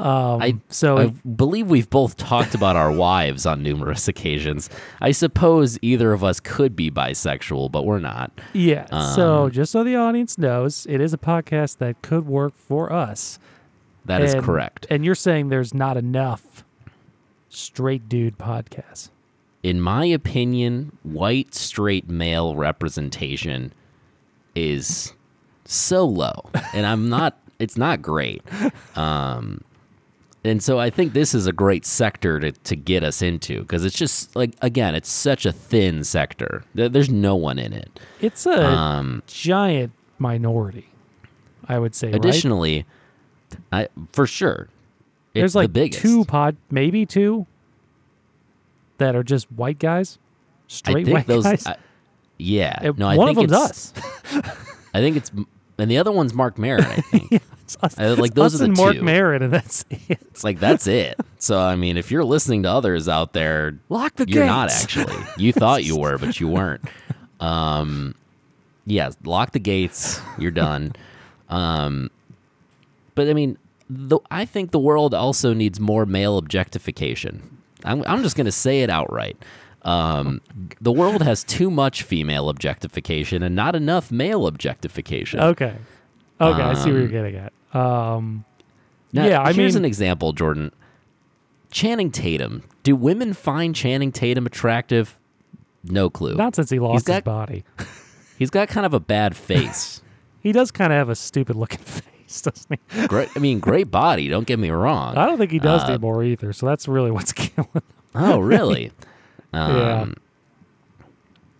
um, 0.00 0.42
I 0.42 0.56
so 0.68 0.98
I 0.98 1.06
believe 1.06 1.68
we've 1.68 1.88
both 1.90 2.16
talked 2.16 2.54
about 2.54 2.76
our 2.76 2.92
wives 2.92 3.46
on 3.46 3.62
numerous 3.62 4.08
occasions. 4.08 4.70
I 5.00 5.12
suppose 5.12 5.78
either 5.82 6.12
of 6.12 6.22
us 6.22 6.40
could 6.40 6.76
be 6.76 6.90
bisexual, 6.90 7.70
but 7.72 7.84
we're 7.86 7.98
not. 8.00 8.30
Yeah. 8.52 8.86
so 9.14 9.44
Um, 9.44 9.50
just 9.50 9.72
so 9.72 9.82
the 9.84 9.96
audience 9.96 10.38
knows, 10.38 10.86
it 10.88 11.00
is 11.00 11.12
a 11.14 11.18
podcast 11.18 11.78
that 11.78 12.00
could 12.02 12.26
work 12.26 12.54
for 12.56 12.92
us. 12.92 13.38
That 14.04 14.22
is 14.22 14.34
And- 14.34 14.42
correct. 14.44 14.86
And 14.90 15.04
you're 15.04 15.14
saying 15.14 15.48
there's 15.50 15.74
not 15.74 15.96
enough 15.96 16.64
straight 17.48 18.08
dude 18.08 18.38
podcasts. 18.38 19.10
In 19.62 19.80
my 19.80 20.06
opinion, 20.06 20.96
white 21.02 21.54
straight 21.54 22.08
male 22.08 22.54
representation 22.54 23.72
is 24.54 25.12
so 25.66 26.04
low, 26.06 26.48
and 26.72 26.86
I'm 26.86 27.08
not. 27.10 27.38
It's 27.60 27.76
not 27.76 28.02
great. 28.02 28.42
Um, 28.96 29.60
and 30.42 30.62
so 30.62 30.78
I 30.78 30.88
think 30.90 31.12
this 31.12 31.34
is 31.34 31.46
a 31.46 31.52
great 31.52 31.84
sector 31.84 32.40
to, 32.40 32.50
to 32.52 32.74
get 32.74 33.04
us 33.04 33.20
into 33.22 33.60
because 33.60 33.84
it's 33.84 33.96
just 33.96 34.34
like 34.34 34.54
again, 34.62 34.94
it's 34.94 35.10
such 35.10 35.44
a 35.46 35.52
thin 35.52 36.02
sector. 36.02 36.64
There's 36.74 37.10
no 37.10 37.36
one 37.36 37.58
in 37.58 37.72
it. 37.74 38.00
It's 38.20 38.46
a 38.46 38.64
Um, 38.66 39.22
giant 39.26 39.92
minority, 40.18 40.88
I 41.68 41.78
would 41.78 41.94
say. 41.94 42.06
right? 42.08 42.16
Additionally, 42.16 42.86
I 43.70 43.88
for 44.12 44.26
sure, 44.26 44.68
it's 45.34 45.40
there's 45.40 45.54
like 45.54 45.68
the 45.68 45.72
biggest. 45.82 46.00
two 46.02 46.24
pod, 46.24 46.56
maybe 46.70 47.04
two, 47.04 47.46
that 48.98 49.14
are 49.14 49.22
just 49.22 49.50
white 49.52 49.78
guys, 49.78 50.18
straight 50.68 51.06
white 51.08 51.26
those. 51.26 51.44
guys. 51.44 51.66
I- 51.66 51.76
yeah, 52.42 52.78
Uh, 52.82 52.92
no, 52.96 53.06
I 53.06 53.16
one 53.18 53.28
of 53.28 53.36
think 53.36 53.50
them's 53.50 53.68
it's, 53.70 53.92
us. 54.32 54.72
I 54.94 55.00
think 55.00 55.18
it's, 55.18 55.30
and 55.80 55.90
the 55.90 55.98
other 55.98 56.12
one's 56.12 56.34
Marc 56.34 56.58
Maron. 56.58 56.84
I 56.84 56.96
think. 57.00 57.42
It's 57.70 57.76
us. 57.84 57.96
I- 58.00 58.08
like, 58.08 58.30
It's 58.30 58.34
those 58.34 58.54
us 58.56 58.60
are 58.60 58.64
the 58.64 58.70
and 58.70 58.76
Mark 58.76 58.94
two. 58.96 59.02
Maron, 59.02 59.42
and 59.42 59.52
that's 59.52 59.84
it. 59.90 60.00
It's 60.08 60.42
like 60.42 60.58
that's 60.58 60.88
it. 60.88 61.16
So 61.38 61.56
I 61.60 61.76
mean, 61.76 61.96
if 61.96 62.10
you're 62.10 62.24
listening 62.24 62.64
to 62.64 62.68
others 62.70 63.08
out 63.08 63.32
there, 63.32 63.78
Lock 63.88 64.16
the 64.16 64.26
gates, 64.26 64.34
you're 64.34 64.46
not 64.46 64.72
actually. 64.72 65.14
You 65.36 65.52
thought 65.52 65.84
you 65.84 65.96
were, 66.00 66.18
but 66.18 66.40
you 66.40 66.48
weren't. 66.48 66.82
Um, 67.38 68.16
yeah, 68.86 69.10
lock 69.24 69.52
the 69.52 69.60
gates. 69.60 70.20
You're 70.36 70.50
done. 70.50 70.94
Um, 71.48 72.10
but 73.14 73.28
I 73.28 73.34
mean, 73.34 73.56
the, 73.88 74.18
I 74.32 74.46
think 74.46 74.72
the 74.72 74.80
world 74.80 75.14
also 75.14 75.52
needs 75.54 75.78
more 75.78 76.06
male 76.06 76.38
objectification. 76.38 77.56
I'm, 77.84 78.02
I'm 78.06 78.22
just 78.24 78.36
gonna 78.36 78.50
say 78.52 78.82
it 78.82 78.90
outright. 78.90 79.36
Um, 79.82 80.40
the 80.80 80.92
world 80.92 81.22
has 81.22 81.42
too 81.44 81.70
much 81.70 82.02
female 82.02 82.48
objectification 82.48 83.42
and 83.42 83.54
not 83.56 83.74
enough 83.74 84.10
male 84.12 84.46
objectification. 84.46 85.40
Okay. 85.40 85.74
Okay, 86.40 86.62
I 86.62 86.74
see 86.74 86.90
what 86.90 86.96
you're 86.98 87.04
Um, 87.04 87.10
getting 87.10 87.36
at. 87.36 87.52
Um, 87.74 88.44
Now, 89.12 89.26
yeah, 89.26 89.40
I 89.42 89.52
here's 89.52 89.74
mean, 89.74 89.82
an 89.82 89.84
example, 89.86 90.32
Jordan. 90.32 90.70
Channing 91.70 92.10
Tatum. 92.10 92.62
Do 92.82 92.96
women 92.96 93.32
find 93.32 93.74
Channing 93.74 94.12
Tatum 94.12 94.46
attractive? 94.46 95.16
No 95.84 96.10
clue. 96.10 96.34
not 96.34 96.54
since 96.56 96.70
he 96.70 96.78
lost 96.78 97.06
his 97.06 97.14
got- 97.16 97.24
body. 97.24 97.64
He's 98.38 98.50
got 98.50 98.68
kind 98.68 98.86
of 98.86 98.94
a 98.94 99.00
bad 99.00 99.36
face. 99.36 100.02
He 100.42 100.52
does 100.52 100.70
kind 100.70 100.90
of 100.90 100.96
have 100.96 101.10
a 101.10 101.14
stupid 101.14 101.54
looking 101.54 101.78
face, 101.84 102.40
doesn't 102.40 102.80
he? 102.94 103.06
great, 103.08 103.28
I 103.36 103.40
mean, 103.40 103.60
great 103.60 103.90
body. 103.90 104.26
Don't 104.28 104.46
get 104.46 104.58
me 104.58 104.70
wrong. 104.70 105.14
I 105.18 105.26
don't 105.26 105.36
think 105.36 105.50
he 105.50 105.58
does 105.58 105.82
Uh, 105.84 105.88
anymore 105.88 106.24
either. 106.24 106.54
So 106.54 106.64
that's 106.64 106.88
really 106.88 107.10
what's 107.10 107.34
killing. 107.34 107.68
him. 107.74 107.82
Oh, 108.14 108.38
really? 108.38 108.90
Um, 109.52 109.76
Yeah. 109.76 110.06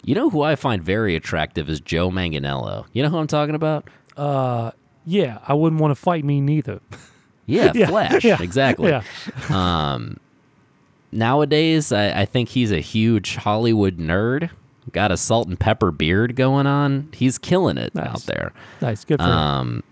You 0.03 0.15
know 0.15 0.31
who 0.31 0.41
I 0.43 0.57
find 0.57 0.83
very 0.83 1.15
attractive 1.15 1.69
is 1.69 1.79
Joe 1.81 2.11
Manganiello. 2.11 2.87
You 2.95 3.03
know 3.03 3.11
who 3.11 3.19
I'm 3.19 3.27
talking 3.27 3.55
about? 3.55 3.87
Uh, 4.17 4.71
yeah, 5.05 5.39
I 5.47 5.53
wouldn't 5.53 5.81
want 5.81 5.91
to 5.91 5.95
fight 5.95 6.25
me 6.25 6.41
neither. 6.41 6.81
Yeah, 7.47 7.73
Yeah, 7.75 7.87
Flash. 7.89 8.25
yeah, 8.25 8.41
exactly. 8.41 8.89
yeah. 8.91 9.03
Um, 9.51 10.17
nowadays, 11.13 11.93
I, 11.93 12.23
I 12.23 12.25
think 12.25 12.49
he's 12.49 12.73
a 12.73 12.81
huge 12.81 13.37
Hollywood 13.37 13.99
nerd. 13.99 14.51
Got 14.93 15.13
a 15.13 15.17
salt 15.19 15.49
and 15.49 15.61
pepper 15.61 15.91
beard 15.91 16.35
going 16.35 16.67
on. 16.67 17.11
He's 17.13 17.37
killing 17.39 17.77
it 17.77 17.95
Nice. 17.95 18.07
out 18.09 18.21
there. 18.23 18.53
Nice, 18.81 19.05
good 19.05 19.21
for 19.21 19.27
him. 19.27 19.83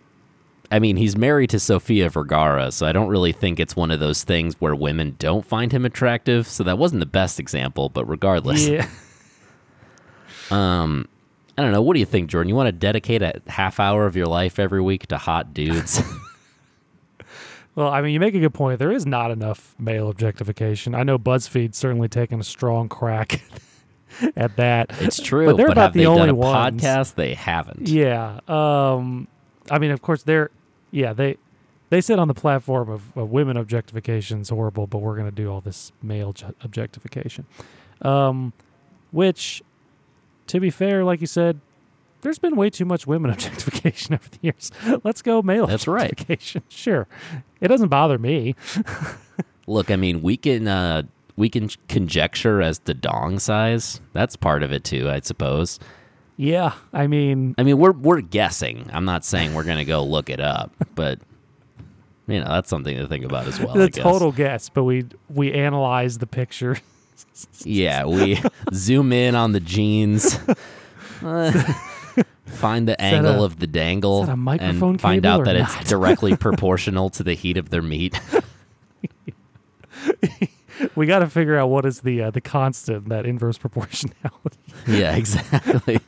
I 0.70 0.78
mean, 0.78 0.96
he's 0.96 1.16
married 1.16 1.50
to 1.50 1.58
Sofia 1.60 2.10
Vergara, 2.10 2.70
so 2.72 2.86
I 2.86 2.92
don't 2.92 3.08
really 3.08 3.32
think 3.32 3.58
it's 3.58 3.74
one 3.74 3.90
of 3.90 4.00
those 4.00 4.22
things 4.24 4.54
where 4.60 4.74
women 4.74 5.16
don't 5.18 5.44
find 5.46 5.72
him 5.72 5.84
attractive. 5.86 6.46
So 6.46 6.62
that 6.64 6.76
wasn't 6.78 7.00
the 7.00 7.06
best 7.06 7.40
example, 7.40 7.88
but 7.88 8.04
regardless, 8.06 8.68
Yeah. 8.68 8.86
um, 10.50 11.08
I 11.56 11.62
don't 11.62 11.72
know. 11.72 11.82
What 11.82 11.94
do 11.94 12.00
you 12.00 12.06
think, 12.06 12.30
Jordan? 12.30 12.48
You 12.48 12.54
want 12.54 12.68
to 12.68 12.72
dedicate 12.72 13.22
a 13.22 13.40
half 13.46 13.80
hour 13.80 14.06
of 14.06 14.14
your 14.16 14.26
life 14.26 14.58
every 14.58 14.80
week 14.80 15.06
to 15.08 15.18
hot 15.18 15.52
dudes? 15.54 16.00
Well, 17.74 17.90
I 17.92 18.02
mean, 18.02 18.12
you 18.12 18.18
make 18.18 18.34
a 18.34 18.40
good 18.40 18.54
point. 18.54 18.80
There 18.80 18.90
is 18.90 19.06
not 19.06 19.30
enough 19.30 19.76
male 19.78 20.08
objectification. 20.10 20.96
I 20.96 21.04
know 21.04 21.16
BuzzFeed's 21.16 21.78
certainly 21.78 22.08
taken 22.08 22.40
a 22.40 22.42
strong 22.42 22.88
crack 22.88 23.40
at 24.34 24.56
that. 24.56 24.88
it's 25.00 25.22
true, 25.22 25.46
But 25.46 25.56
they're 25.58 25.68
about 25.68 25.76
have 25.82 25.92
the 25.92 26.06
only 26.06 26.32
ones. 26.32 26.82
podcast? 26.82 27.14
They 27.14 27.34
haven't. 27.34 27.86
Yeah. 27.88 28.40
Um, 28.48 29.28
I 29.70 29.78
mean, 29.78 29.92
of 29.92 30.02
course, 30.02 30.24
they're 30.24 30.50
yeah 30.90 31.12
they 31.12 31.36
they 31.90 32.00
sit 32.00 32.18
on 32.18 32.28
the 32.28 32.34
platform 32.34 32.90
of, 32.90 33.16
of 33.16 33.30
women 33.30 33.56
objectification 33.56 34.40
is 34.40 34.50
horrible, 34.50 34.86
but 34.86 34.98
we're 34.98 35.14
going 35.14 35.28
to 35.28 35.34
do 35.34 35.50
all 35.50 35.60
this 35.60 35.90
male 36.02 36.32
ju- 36.34 36.54
objectification, 36.62 37.46
um, 38.02 38.52
which, 39.10 39.62
to 40.48 40.60
be 40.60 40.68
fair, 40.68 41.02
like 41.02 41.22
you 41.22 41.26
said, 41.26 41.60
there's 42.20 42.38
been 42.38 42.56
way 42.56 42.68
too 42.68 42.84
much 42.84 43.06
women 43.06 43.30
objectification 43.32 44.14
over 44.14 44.28
the 44.28 44.38
years. 44.42 44.70
Let's 45.02 45.22
go 45.22 45.40
male 45.40 45.66
That's 45.66 45.86
right. 45.88 46.12
objectification. 46.12 46.62
Sure, 46.68 47.06
it 47.60 47.68
doesn't 47.68 47.88
bother 47.88 48.18
me. 48.18 48.54
Look, 49.66 49.90
I 49.90 49.96
mean, 49.96 50.20
we 50.22 50.36
can 50.36 50.68
uh, 50.68 51.02
we 51.36 51.48
can 51.48 51.68
conjecture 51.88 52.60
as 52.60 52.78
to 52.80 52.94
dong 52.94 53.38
size. 53.38 54.00
That's 54.12 54.36
part 54.36 54.62
of 54.62 54.72
it 54.72 54.84
too, 54.84 55.08
I 55.08 55.20
suppose. 55.20 55.78
Yeah, 56.40 56.74
I 56.92 57.08
mean, 57.08 57.56
I 57.58 57.64
mean, 57.64 57.78
we're 57.78 57.90
we're 57.90 58.20
guessing. 58.20 58.88
I'm 58.92 59.04
not 59.04 59.24
saying 59.24 59.54
we're 59.54 59.64
gonna 59.64 59.84
go 59.84 60.04
look 60.04 60.30
it 60.30 60.38
up, 60.40 60.72
but 60.94 61.18
you 62.28 62.38
know, 62.40 62.46
that's 62.48 62.70
something 62.70 62.96
to 62.96 63.08
think 63.08 63.24
about 63.24 63.48
as 63.48 63.58
well. 63.58 63.74
The 63.74 63.90
total 63.90 64.30
guess, 64.30 64.68
but 64.68 64.84
we 64.84 65.04
we 65.28 65.52
analyze 65.52 66.18
the 66.18 66.26
picture. 66.26 66.78
Yeah, 67.64 68.04
we 68.04 68.40
zoom 68.72 69.12
in 69.12 69.34
on 69.34 69.50
the 69.50 69.58
jeans, 69.58 70.38
uh, 71.22 71.50
find 72.46 72.86
the 72.88 73.00
angle 73.00 73.42
a- 73.42 73.44
of 73.44 73.58
the 73.58 73.66
dangle, 73.66 74.22
and 74.28 75.00
find 75.00 75.26
out 75.26 75.44
that 75.44 75.56
not? 75.56 75.80
it's 75.80 75.90
directly 75.90 76.36
proportional 76.36 77.10
to 77.10 77.24
the 77.24 77.34
heat 77.34 77.56
of 77.56 77.70
their 77.70 77.82
meat. 77.82 78.20
We 80.94 81.06
got 81.06 81.20
to 81.20 81.28
figure 81.28 81.56
out 81.56 81.68
what 81.68 81.84
is 81.84 82.00
the 82.00 82.22
uh, 82.22 82.30
the 82.30 82.40
constant 82.40 83.08
that 83.08 83.26
inverse 83.26 83.58
proportionality. 83.58 84.58
yeah, 84.86 85.16
exactly. 85.16 86.00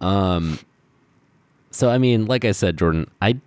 um, 0.00 0.58
so 1.70 1.90
I 1.90 1.98
mean, 1.98 2.26
like 2.26 2.44
I 2.44 2.52
said, 2.52 2.78
Jordan, 2.78 3.10
I 3.20 3.40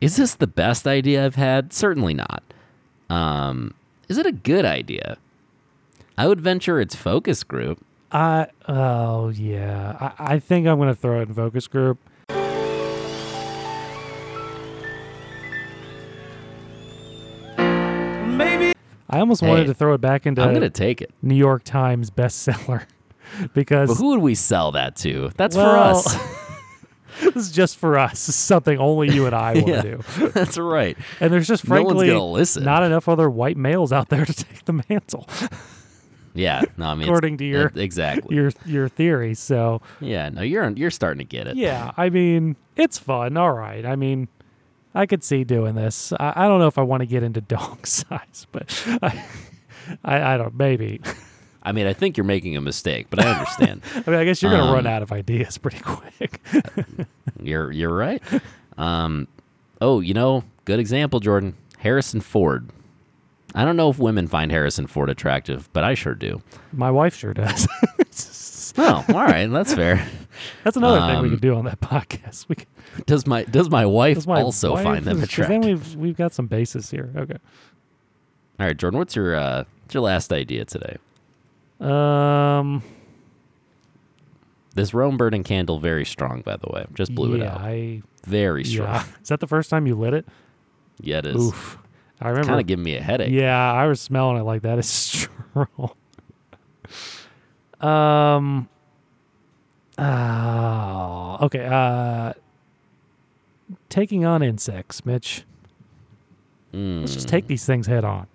is 0.00 0.16
this 0.16 0.34
the 0.34 0.46
best 0.46 0.86
idea 0.86 1.24
I've 1.24 1.36
had? 1.36 1.72
Certainly 1.72 2.14
not. 2.14 2.42
Um, 3.08 3.74
is 4.08 4.18
it 4.18 4.26
a 4.26 4.32
good 4.32 4.64
idea? 4.64 5.16
I 6.18 6.26
would 6.26 6.40
venture 6.40 6.80
it's 6.80 6.94
focus 6.94 7.42
group. 7.44 7.84
I 8.12 8.48
oh 8.68 9.28
yeah, 9.30 10.12
I, 10.18 10.34
I 10.34 10.38
think 10.38 10.66
I'm 10.66 10.78
gonna 10.78 10.94
throw 10.94 11.20
it 11.20 11.28
in 11.28 11.34
focus 11.34 11.66
group. 11.66 11.98
I 19.08 19.20
almost 19.20 19.42
wanted 19.42 19.66
to 19.66 19.74
throw 19.74 19.94
it 19.94 20.00
back 20.00 20.26
into 20.26 20.42
I'm 20.42 20.52
gonna 20.54 20.70
take 20.70 21.00
it. 21.00 21.12
New 21.22 21.34
York 21.36 21.62
Times 21.64 22.10
bestseller 22.10 22.86
because 23.54 23.88
But 23.88 23.94
who 23.96 24.08
would 24.08 24.20
we 24.20 24.34
sell 24.34 24.72
that 24.72 24.96
to? 24.96 25.30
That's 25.36 25.56
Well, 25.56 26.00
for 26.00 26.10
us. 26.10 26.42
this 27.22 27.36
is 27.36 27.52
just 27.52 27.78
for 27.78 27.98
us. 27.98 28.18
Something 28.20 28.78
only 28.78 29.14
you 29.14 29.24
and 29.26 29.34
I 29.34 29.54
want 29.54 29.66
to 29.66 29.72
Yeah. 29.72 29.82
do. 29.82 30.02
That's 30.34 30.58
right. 30.58 30.98
And 31.20 31.32
there's 31.32 31.46
just 31.48 31.64
frankly 31.64 32.08
gonna 32.08 32.44
not 32.60 32.82
enough 32.82 33.08
other 33.08 33.30
white 33.30 33.56
males 33.56 33.92
out 33.92 34.08
there 34.10 34.24
to 34.26 34.32
take 34.34 34.64
the 34.66 34.82
mantle, 34.88 35.26
Yeah. 36.34 36.62
No, 36.76 36.86
I 36.86 36.94
mean, 36.94 37.08
according 37.08 37.38
to 37.38 37.44
your 37.46 37.68
uh, 37.68 37.70
exactly. 37.76 38.36
your 38.36 38.50
your 38.66 38.88
theory. 38.88 39.32
So 39.34 39.80
yeah. 40.00 40.28
No, 40.28 40.42
you're 40.42 40.68
you're 40.72 40.90
starting 40.90 41.18
to 41.20 41.24
get 41.24 41.46
it. 41.46 41.56
Yeah, 41.56 41.92
I 41.96 42.10
mean, 42.10 42.56
it's 42.76 42.98
fun. 42.98 43.38
All 43.38 43.52
right. 43.52 43.86
I 43.86 43.96
mean, 43.96 44.28
I 44.96 45.06
could 45.06 45.22
see 45.22 45.44
doing 45.44 45.74
this. 45.74 46.12
I, 46.18 46.32
I 46.36 46.48
don't 46.48 46.58
know 46.58 46.66
if 46.68 46.78
I 46.78 46.82
want 46.82 47.02
to 47.02 47.06
get 47.06 47.22
into 47.22 47.40
dong 47.54 47.78
size, 47.84 48.46
but 48.50 48.82
I, 49.02 49.24
I, 50.04 50.34
I 50.34 50.36
don't. 50.38 50.54
Maybe. 50.56 51.00
I 51.62 51.72
mean, 51.72 51.86
I 51.86 51.92
think 51.92 52.16
you're 52.16 52.24
making 52.24 52.56
a 52.56 52.60
mistake, 52.60 53.08
but 53.10 53.24
I 53.24 53.30
understand. 53.30 53.82
I 53.94 54.10
mean, 54.10 54.18
I 54.20 54.24
guess 54.24 54.40
you're 54.40 54.50
gonna 54.52 54.72
run 54.72 54.86
Um, 54.86 54.92
out 54.92 55.02
of 55.02 55.12
ideas 55.12 55.58
pretty 55.58 55.80
quick. 55.80 56.40
you're 57.42 57.70
you're 57.72 57.94
right. 57.94 58.22
Um, 58.78 59.26
oh, 59.80 60.00
you 60.00 60.14
know, 60.14 60.44
good 60.64 60.78
example, 60.78 61.20
Jordan. 61.20 61.54
Harrison 61.78 62.20
Ford. 62.20 62.70
I 63.54 63.64
don't 63.64 63.76
know 63.76 63.90
if 63.90 63.98
women 63.98 64.26
find 64.28 64.50
Harrison 64.50 64.86
Ford 64.86 65.08
attractive, 65.10 65.68
but 65.72 65.82
I 65.84 65.94
sure 65.94 66.14
do. 66.14 66.42
My 66.72 66.90
wife 66.90 67.16
sure 67.16 67.32
does. 67.34 67.66
Oh, 68.78 69.04
all 69.08 69.14
right, 69.14 69.46
that's 69.46 69.72
fair. 69.74 70.06
That's 70.64 70.76
another 70.76 71.00
thing 71.12 71.22
we 71.22 71.28
Um, 71.28 71.34
could 71.34 71.40
do 71.40 71.54
on 71.54 71.64
that 71.66 71.80
podcast. 71.80 72.48
We 72.48 72.56
could, 72.56 72.66
Does 73.06 73.26
my 73.26 73.44
does 73.44 73.70
my 73.70 73.86
wife 73.86 74.16
does 74.16 74.26
my 74.26 74.42
also 74.42 74.72
wife- 74.74 74.84
find 74.84 75.04
them 75.04 75.22
attractive? 75.22 75.48
Then 75.62 75.68
we've 75.68 75.96
we've 75.96 76.16
got 76.16 76.32
some 76.32 76.46
bases 76.46 76.90
here. 76.90 77.10
Okay. 77.16 77.36
all 78.60 78.66
right, 78.66 78.76
Jordan, 78.76 78.98
what's 78.98 79.16
your 79.16 79.34
uh, 79.36 79.64
what's 79.82 79.94
your 79.94 80.02
last 80.02 80.32
idea 80.32 80.64
today? 80.64 80.96
Um. 81.80 82.82
This 84.74 84.92
Rome 84.92 85.16
burning 85.16 85.42
candle 85.42 85.78
very 85.78 86.04
strong, 86.04 86.42
by 86.42 86.56
the 86.56 86.68
way. 86.70 86.84
Just 86.92 87.14
blew 87.14 87.36
yeah, 87.38 87.44
it 87.44 87.46
out. 87.48 87.60
I. 87.62 88.02
Very 88.24 88.64
strong. 88.64 88.88
Yeah. 88.88 89.04
Is 89.22 89.28
that 89.28 89.40
the 89.40 89.46
first 89.46 89.70
time 89.70 89.86
you 89.86 89.94
lit 89.94 90.12
it? 90.12 90.26
Yeah, 91.00 91.18
it 91.18 91.26
is. 91.26 91.36
Oof. 91.36 91.78
I 92.20 92.28
remember. 92.28 92.48
Kind 92.48 92.60
of 92.60 92.66
giving 92.66 92.84
me 92.84 92.96
a 92.96 93.00
headache. 93.02 93.30
Yeah, 93.30 93.72
I 93.72 93.86
was 93.86 94.00
smelling 94.00 94.36
it 94.38 94.42
like 94.44 94.62
that. 94.62 94.78
It's 94.78 94.88
strong. 95.54 95.90
um. 97.80 98.68
Oh, 99.98 101.38
okay. 101.42 101.64
Uh, 101.66 102.32
taking 103.88 104.24
on 104.24 104.42
insects, 104.42 105.04
Mitch. 105.04 105.44
Let's 106.72 107.14
just 107.14 107.26
Mm. 107.26 107.30
take 107.30 107.46
these 107.46 107.64
things 107.64 107.86
head 107.86 108.04
on. 108.04 108.26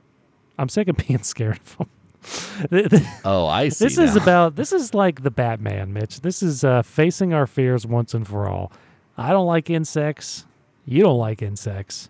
I'm 0.58 0.70
sick 0.70 0.88
of 0.88 0.98
being 1.08 1.22
scared 1.24 1.60
of 1.60 1.78
them. 1.78 1.90
Th- 2.70 2.90
th- 2.90 3.04
Oh, 3.26 3.48
I 3.48 3.70
see. 3.70 3.86
this 3.86 3.98
is 3.98 4.16
about. 4.16 4.56
This 4.56 4.72
is 4.72 4.94
like 4.94 5.24
the 5.24 5.32
Batman, 5.32 5.92
Mitch. 5.94 6.22
This 6.22 6.42
is 6.44 6.64
uh, 6.64 6.82
facing 6.84 7.34
our 7.34 7.48
fears 7.48 7.86
once 7.86 8.14
and 8.14 8.28
for 8.28 8.48
all. 8.48 8.72
I 9.18 9.30
don't 9.32 9.48
like 9.48 9.70
insects. 9.70 10.46
You 10.86 11.04
don't 11.04 11.18
like 11.18 11.42
insects. 11.42 12.10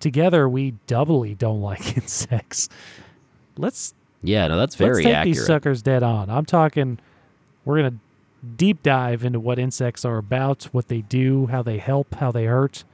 Together, 0.00 0.48
we 0.48 0.72
doubly 0.86 1.34
don't 1.34 1.60
like 1.60 1.96
insects. 1.96 2.68
Let's 3.56 3.94
Yeah, 4.22 4.46
no, 4.48 4.56
that's 4.56 4.74
very 4.76 4.94
let's 4.94 5.04
take 5.04 5.14
accurate. 5.14 5.36
these 5.36 5.46
suckers 5.46 5.82
dead 5.82 6.02
on. 6.02 6.28
I'm 6.30 6.44
talking. 6.46 6.98
We're 7.64 7.76
gonna 7.82 7.96
deep 8.56 8.82
dive 8.82 9.24
into 9.24 9.40
what 9.40 9.58
insects 9.58 10.04
are 10.04 10.18
about, 10.18 10.64
what 10.72 10.88
they 10.88 11.02
do, 11.02 11.46
how 11.46 11.62
they 11.62 11.78
help, 11.78 12.14
how 12.16 12.32
they 12.32 12.46
hurt. 12.46 12.84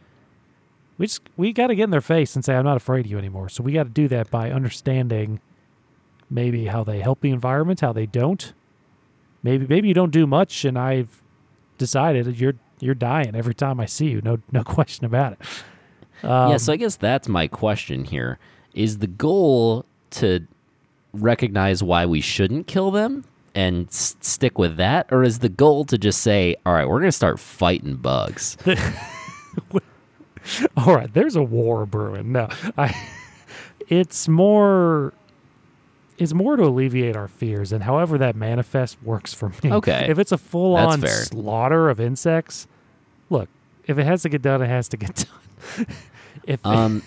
We 0.98 1.06
just 1.06 1.22
we 1.36 1.52
got 1.52 1.68
to 1.68 1.74
get 1.74 1.84
in 1.84 1.90
their 1.90 2.00
face 2.00 2.34
and 2.34 2.44
say, 2.44 2.54
"I'm 2.54 2.64
not 2.64 2.76
afraid 2.76 3.04
of 3.04 3.10
you 3.10 3.18
anymore." 3.18 3.48
So 3.48 3.62
we 3.62 3.72
got 3.72 3.84
to 3.84 3.90
do 3.90 4.08
that 4.08 4.30
by 4.30 4.50
understanding 4.50 5.40
maybe 6.30 6.66
how 6.66 6.84
they 6.84 7.00
help 7.00 7.20
the 7.20 7.30
environment, 7.30 7.80
how 7.80 7.92
they 7.92 8.06
don't. 8.06 8.52
Maybe 9.42 9.66
maybe 9.68 9.88
you 9.88 9.94
don't 9.94 10.10
do 10.10 10.26
much, 10.26 10.64
and 10.64 10.78
I've 10.78 11.22
decided 11.78 12.40
you're 12.40 12.54
you're 12.80 12.94
dying 12.94 13.34
every 13.34 13.54
time 13.54 13.78
I 13.78 13.86
see 13.86 14.08
you. 14.08 14.20
No 14.22 14.38
no 14.50 14.62
question 14.64 15.04
about 15.04 15.32
it. 15.32 15.38
Um, 16.24 16.52
yeah, 16.52 16.56
so 16.56 16.72
I 16.72 16.76
guess 16.76 16.96
that's 16.96 17.28
my 17.28 17.46
question 17.46 18.04
here. 18.04 18.38
Is 18.74 18.98
the 18.98 19.06
goal 19.06 19.84
to 20.12 20.46
recognize 21.12 21.82
why 21.82 22.06
we 22.06 22.20
shouldn't 22.20 22.66
kill 22.66 22.90
them 22.90 23.24
and 23.56 23.88
s- 23.88 24.16
stick 24.20 24.58
with 24.58 24.76
that? 24.76 25.08
Or 25.10 25.24
is 25.24 25.40
the 25.40 25.48
goal 25.48 25.84
to 25.86 25.98
just 25.98 26.20
say, 26.20 26.54
all 26.64 26.72
right, 26.74 26.86
we're 26.88 27.00
going 27.00 27.08
to 27.08 27.12
start 27.12 27.40
fighting 27.40 27.96
bugs? 27.96 28.56
All 30.76 30.94
right, 30.94 31.12
there's 31.12 31.34
a 31.34 31.42
war 31.42 31.86
brewing. 31.86 32.30
No, 32.32 32.48
I. 32.78 32.94
It's 33.88 34.28
more. 34.28 35.12
It's 36.18 36.32
more 36.32 36.56
to 36.56 36.62
alleviate 36.64 37.16
our 37.16 37.26
fears, 37.28 37.72
and 37.72 37.82
however 37.82 38.16
that 38.18 38.36
manifests 38.36 38.96
works 39.02 39.34
for 39.34 39.48
me. 39.62 39.72
Okay. 39.72 40.06
If 40.08 40.18
it's 40.18 40.32
a 40.32 40.38
full-on 40.38 41.00
fair. 41.00 41.10
slaughter 41.10 41.88
of 41.90 41.98
insects, 42.00 42.68
look. 43.28 43.48
If 43.86 43.98
it 43.98 44.04
has 44.04 44.22
to 44.22 44.28
get 44.28 44.40
done, 44.42 44.62
it 44.62 44.68
has 44.68 44.88
to 44.90 44.96
get 44.96 45.14
done. 45.76 45.86
if 46.44 46.64
Um, 46.64 47.02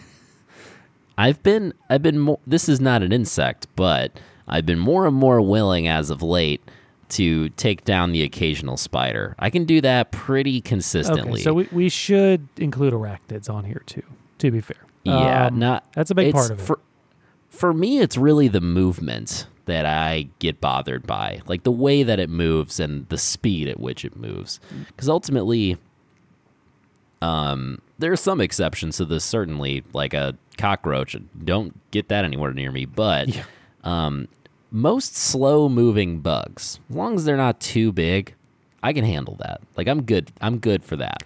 I've 1.18 1.42
been, 1.44 1.74
I've 1.90 2.02
been 2.04 2.20
more, 2.20 2.40
this 2.46 2.70
is 2.70 2.80
not 2.80 3.02
an 3.04 3.12
insect, 3.12 3.68
but 3.76 4.20
I've 4.50 4.66
been 4.66 4.80
more 4.80 5.06
and 5.06 5.16
more 5.16 5.42
willing 5.42 5.88
as 5.88 6.10
of 6.10 6.22
late 6.24 6.62
to 7.10 7.50
take 7.50 7.86
down 7.86 8.12
the 8.12 8.22
occasional 8.24 8.78
spider. 8.78 9.36
I 9.40 9.50
can 9.50 9.66
do 9.66 9.82
that 9.82 10.12
pretty 10.12 10.62
consistently. 10.62 11.34
Okay, 11.34 11.42
so 11.44 11.54
we, 11.54 11.68
we 11.72 11.90
should 11.90 12.48
include 12.58 12.94
arachnids 12.94 13.50
on 13.50 13.66
here 13.66 13.82
too. 13.86 14.04
To 14.40 14.52
be 14.52 14.62
fair, 14.62 14.78
yeah, 15.04 15.48
Um, 15.48 15.60
not 15.60 15.84
that's 15.94 16.12
a 16.12 16.16
big 16.16 16.34
part 16.34 16.52
of 16.52 16.60
it. 16.60 16.64
For, 16.64 16.80
for 17.50 17.74
me, 17.74 18.00
it's 18.00 18.16
really 18.16 18.48
the 18.48 18.62
movement 18.62 19.48
that 19.66 19.86
I 19.86 20.30
get 20.40 20.62
bothered 20.62 21.06
by, 21.06 21.42
like 21.48 21.64
the 21.64 21.72
way 21.72 22.04
that 22.04 22.20
it 22.20 22.30
moves 22.30 22.80
and 22.80 23.08
the 23.10 23.18
speed 23.18 23.68
at 23.68 23.80
which 23.80 24.06
it 24.06 24.16
moves. 24.16 24.60
Because 24.88 25.10
ultimately, 25.10 25.78
um, 27.22 27.82
there 27.98 28.12
are 28.12 28.18
some 28.18 28.40
exceptions 28.40 28.98
to 28.98 29.06
this. 29.06 29.24
Certainly, 29.26 29.84
like 29.94 30.14
a 30.14 30.38
cockroach, 30.58 31.16
don't 31.44 31.80
get 31.92 32.08
that 32.10 32.24
anywhere 32.26 32.54
near 32.54 32.72
me. 32.72 32.86
But 32.86 33.30
Yeah. 33.30 33.44
um, 33.84 34.28
most 34.72 35.16
slow-moving 35.16 36.20
bugs, 36.20 36.80
as 36.90 36.96
long 36.96 37.16
as 37.16 37.26
they're 37.26 37.38
not 37.38 37.60
too 37.60 37.92
big, 37.92 38.36
I 38.84 38.94
can 38.94 39.04
handle 39.04 39.36
that. 39.40 39.62
Like 39.76 39.88
I'm 39.88 40.04
good. 40.04 40.32
I'm 40.42 40.60
good 40.60 40.84
for 40.84 40.96
that. 40.98 41.24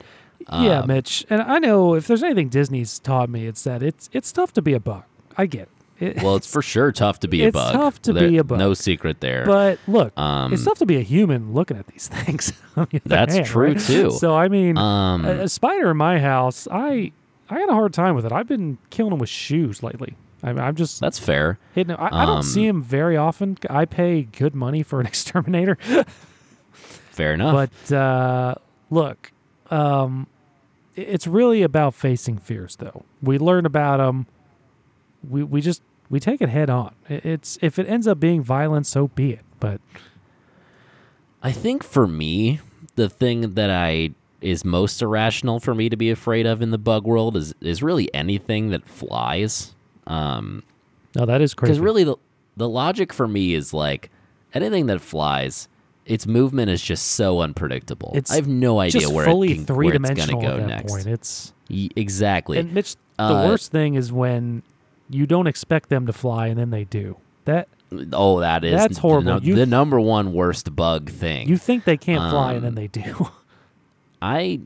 yeah, 0.52 0.80
Um, 0.80 0.88
Mitch, 0.88 1.26
and 1.30 1.42
I 1.42 1.60
know 1.60 1.94
if 1.94 2.08
there's 2.08 2.24
anything 2.24 2.50
Disney's 2.50 3.00
taught 3.00 3.30
me, 3.30 3.46
it's 3.48 3.64
that 3.64 3.84
it's 3.84 4.10
it's 4.14 4.32
tough 4.32 4.54
to 4.54 4.62
be 4.62 4.74
a 4.74 4.80
bug. 4.80 5.04
I 5.38 5.46
get 5.46 5.70
it. 6.00 6.18
it 6.18 6.24
Well, 6.24 6.36
it's 6.36 6.52
for 6.52 6.62
sure 6.62 6.92
tough 6.92 7.20
to 7.22 7.28
be 7.28 7.44
a 7.44 7.48
It's 7.48 7.54
bug. 7.54 7.74
tough 7.74 8.02
to 8.04 8.14
There- 8.14 8.28
be 8.30 8.38
a 8.38 8.44
bug. 8.44 8.60
No 8.60 8.74
secret 8.74 9.20
there. 9.22 9.46
But 9.46 9.80
look, 9.88 10.18
Um, 10.18 10.52
it's 10.54 10.64
tough 10.66 10.80
to 10.80 10.86
be 10.86 10.98
a 10.98 11.02
human 11.02 11.54
looking 11.54 11.78
at 11.78 11.88
these 11.88 12.08
things. 12.14 12.54
on 12.76 12.88
the 12.92 12.98
other 12.98 13.10
That's 13.10 13.36
hand, 13.36 13.46
true, 13.48 13.68
right? 13.74 13.80
too. 13.80 14.12
So 14.12 14.36
I 14.36 14.48
mean, 14.48 14.78
Um, 14.78 15.26
a, 15.26 15.44
a 15.44 15.48
spider 15.50 15.92
in 15.92 15.98
my 15.98 16.20
house, 16.20 16.68
I 16.72 17.12
I 17.50 17.60
had 17.60 17.70
a 17.70 17.74
hard 17.74 17.94
time 17.94 18.16
with 18.16 18.26
it. 18.26 18.32
I've 18.32 18.48
been 18.48 18.78
killing 18.90 19.12
them 19.12 19.20
with 19.20 19.30
shoes 19.30 19.84
lately. 19.84 20.16
I, 20.44 20.50
I'm 20.50 20.76
just 20.76 21.00
that's 21.00 21.18
fair. 21.20 21.58
hitting. 21.74 21.96
I, 21.96 22.24
I 22.24 22.26
don't 22.26 22.44
see 22.44 22.68
him 22.68 22.84
very 22.84 23.16
often. 23.18 23.58
I 23.70 23.86
pay 23.86 24.24
good 24.24 24.54
money 24.54 24.84
for 24.84 25.00
an 25.00 25.06
exterminator, 25.14 25.78
Fair 26.74 27.34
enough. 27.34 27.70
but 27.90 27.96
uh, 27.96 28.56
look, 28.90 29.32
um, 29.72 30.28
it's 30.96 31.26
really 31.28 31.64
about 31.64 31.94
facing 31.96 32.38
fears. 32.38 32.76
Though 32.76 33.06
we 33.22 33.38
learn 33.38 33.66
about 33.66 33.98
them, 33.98 34.28
we 35.28 35.44
we 35.44 35.62
just 35.62 35.82
we 36.10 36.20
take 36.20 36.42
it 36.42 36.50
head 36.50 36.70
on. 36.70 36.94
It's 37.08 37.58
if 37.62 37.80
it 37.80 37.88
ends 37.88 38.08
up 38.08 38.20
being 38.20 38.44
violent, 38.44 38.86
so 38.86 39.08
be 39.08 39.32
it. 39.32 39.46
But 39.60 39.80
I 41.42 41.52
think 41.52 41.84
for 41.84 42.08
me, 42.08 42.60
the 42.96 43.10
thing 43.10 43.54
that 43.54 43.70
I 43.70 44.12
is 44.42 44.66
most 44.66 45.02
irrational 45.02 45.60
for 45.62 45.74
me 45.74 45.88
to 45.88 45.96
be 45.96 46.10
afraid 46.12 46.46
of 46.46 46.62
in 46.62 46.72
the 46.72 46.78
bug 46.78 47.06
world 47.06 47.38
is 47.38 47.54
is 47.62 47.82
really 47.82 48.14
anything 48.14 48.70
that 48.72 48.88
flies. 48.88 49.74
Um, 50.08 50.64
no, 51.16 51.26
that 51.26 51.42
is 51.42 51.54
crazy. 51.54 51.72
because 51.74 51.80
really 51.80 52.04
the 52.04 52.16
the 52.58 52.68
logic 52.70 53.14
for 53.14 53.28
me 53.28 53.54
is 53.54 53.74
like 53.74 54.10
anything 54.54 54.86
that 54.88 55.00
flies, 55.02 55.68
its 56.06 56.28
movement 56.28 56.70
is 56.70 56.82
just 56.82 57.08
so 57.10 57.40
unpredictable. 57.42 58.12
It's 58.16 58.32
I 58.32 58.36
have 58.36 58.48
no 58.48 58.80
idea 58.80 59.10
where 59.10 59.26
fully 59.26 59.52
it 59.52 59.56
can, 59.56 59.66
three 59.66 59.88
where 59.88 59.96
it's 59.96 60.04
gonna 60.10 60.16
dimensional 60.26 60.42
go 60.60 60.66
next. 60.66 60.92
point. 60.92 61.08
It's 61.08 61.54
Y- 61.70 61.90
exactly. 61.96 62.58
and 62.60 62.74
Mitch. 62.74 62.96
The 63.18 63.24
Uh, 63.26 63.48
worst 63.48 63.72
thing 63.72 63.94
is 63.94 64.12
when 64.12 64.64
you 65.10 65.26
don't 65.28 65.46
expect 65.48 65.90
them 65.90 66.08
to 66.08 66.14
fly 66.14 66.48
and 66.48 66.60
then 66.60 66.72
they 66.72 66.84
do. 66.84 67.18
That 67.46 67.68
oh, 68.12 68.40
that 68.40 68.64
is 68.66 68.74
That's 68.74 68.96
the 68.96 69.02
horrible. 69.02 69.34
no- 69.36 69.40
You- 69.40 69.56
the 69.56 69.66
number 69.68 70.00
one 70.00 70.34
worst 70.34 70.76
bug 70.76 71.10
thing. 71.12 71.48
you 71.48 71.58
think 71.58 71.84
they 71.86 71.98
can't 71.98 72.30
fly 72.32 72.54
and 72.54 72.64
then 72.64 72.70
Um, 72.72 72.76
they 72.76 72.88
do. 72.88 73.28
I 74.22 74.62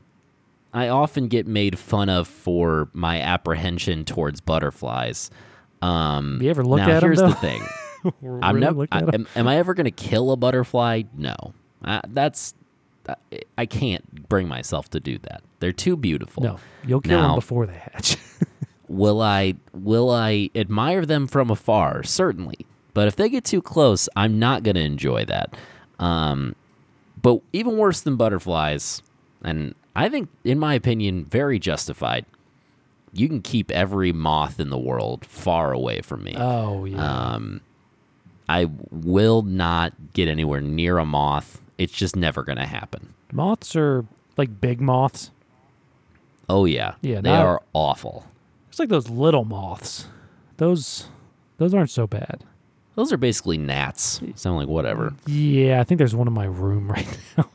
I 0.72 0.88
often 0.88 1.28
get 1.28 1.46
made 1.46 1.78
fun 1.78 2.08
of 2.08 2.28
for 2.28 2.88
my 2.92 3.20
apprehension 3.20 4.04
towards 4.04 4.40
butterflies. 4.40 5.30
Um, 5.80 6.38
You 6.42 6.50
ever 6.50 6.64
look 6.64 6.78
now 6.78 6.90
at 6.90 7.02
here's 7.02 7.18
the 7.18 7.34
thing. 7.34 7.62
I'm 8.22 8.56
Really 8.56 8.60
never. 8.60 8.86
I, 8.92 8.98
am, 9.12 9.26
am 9.34 9.48
I 9.48 9.56
ever 9.56 9.74
going 9.74 9.86
to 9.86 9.90
kill 9.90 10.30
a 10.30 10.36
butterfly? 10.36 11.02
No. 11.16 11.34
I, 11.82 12.00
that's. 12.08 12.54
I, 13.08 13.14
I 13.56 13.66
can't 13.66 14.28
bring 14.28 14.48
myself 14.48 14.90
to 14.90 15.00
do 15.00 15.18
that. 15.18 15.42
They're 15.60 15.72
too 15.72 15.96
beautiful. 15.96 16.42
No, 16.42 16.58
you'll 16.86 17.00
kill 17.00 17.20
them 17.20 17.34
before 17.34 17.66
they 17.66 17.74
hatch. 17.74 18.16
Will 18.88 19.20
I? 19.20 19.54
Will 19.72 20.10
I 20.10 20.50
admire 20.54 21.04
them 21.06 21.26
from 21.26 21.50
afar? 21.50 22.02
Certainly. 22.02 22.66
But 22.94 23.08
if 23.08 23.16
they 23.16 23.28
get 23.28 23.44
too 23.44 23.62
close, 23.62 24.08
I'm 24.16 24.38
not 24.38 24.62
going 24.62 24.74
to 24.74 24.80
enjoy 24.82 25.24
that. 25.26 25.56
Um, 25.98 26.54
but 27.20 27.40
even 27.52 27.76
worse 27.76 28.00
than 28.00 28.16
butterflies, 28.16 29.02
and 29.42 29.74
I 29.96 30.08
think, 30.08 30.28
in 30.44 30.58
my 30.58 30.74
opinion, 30.74 31.24
very 31.24 31.58
justified. 31.58 32.24
You 33.12 33.26
can 33.28 33.40
keep 33.42 33.70
every 33.70 34.12
moth 34.12 34.60
in 34.60 34.70
the 34.70 34.78
world 34.78 35.24
far 35.24 35.72
away 35.72 36.00
from 36.02 36.22
me. 36.24 36.34
oh 36.36 36.84
yeah. 36.84 37.02
Um, 37.34 37.60
I 38.48 38.70
will 38.90 39.42
not 39.42 39.92
get 40.14 40.28
anywhere 40.28 40.60
near 40.60 40.98
a 40.98 41.04
moth. 41.04 41.60
It's 41.78 41.92
just 41.92 42.16
never 42.16 42.42
going 42.42 42.58
to 42.58 42.66
happen. 42.66 43.14
moths 43.32 43.74
are 43.76 44.04
like 44.36 44.60
big 44.60 44.80
moths. 44.80 45.30
Oh 46.48 46.64
yeah, 46.64 46.94
Yeah, 47.02 47.20
they 47.20 47.30
not- 47.30 47.44
are 47.46 47.62
awful. 47.72 48.26
It's 48.68 48.78
like 48.78 48.88
those 48.88 49.08
little 49.10 49.44
moths. 49.44 50.06
Those 50.58 51.08
those 51.58 51.74
aren't 51.74 51.90
so 51.90 52.06
bad. 52.06 52.44
Those 52.94 53.12
are 53.12 53.16
basically 53.16 53.58
gnats. 53.58 54.20
Sound 54.36 54.56
like 54.56 54.68
whatever. 54.68 55.14
Yeah, 55.26 55.80
I 55.80 55.84
think 55.84 55.98
there's 55.98 56.14
one 56.14 56.26
in 56.26 56.32
my 56.32 56.46
room 56.46 56.90
right 56.92 57.18
now. 57.36 57.48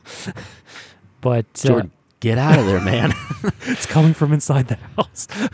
but 1.20 1.46
uh, 1.64 1.68
Jordan, 1.68 1.92
get 2.24 2.38
out 2.38 2.58
of 2.58 2.66
there, 2.66 2.80
man. 2.80 3.12
it's 3.62 3.86
coming 3.86 4.14
from 4.14 4.32
inside 4.32 4.68
the 4.68 4.78
house. 4.96 5.28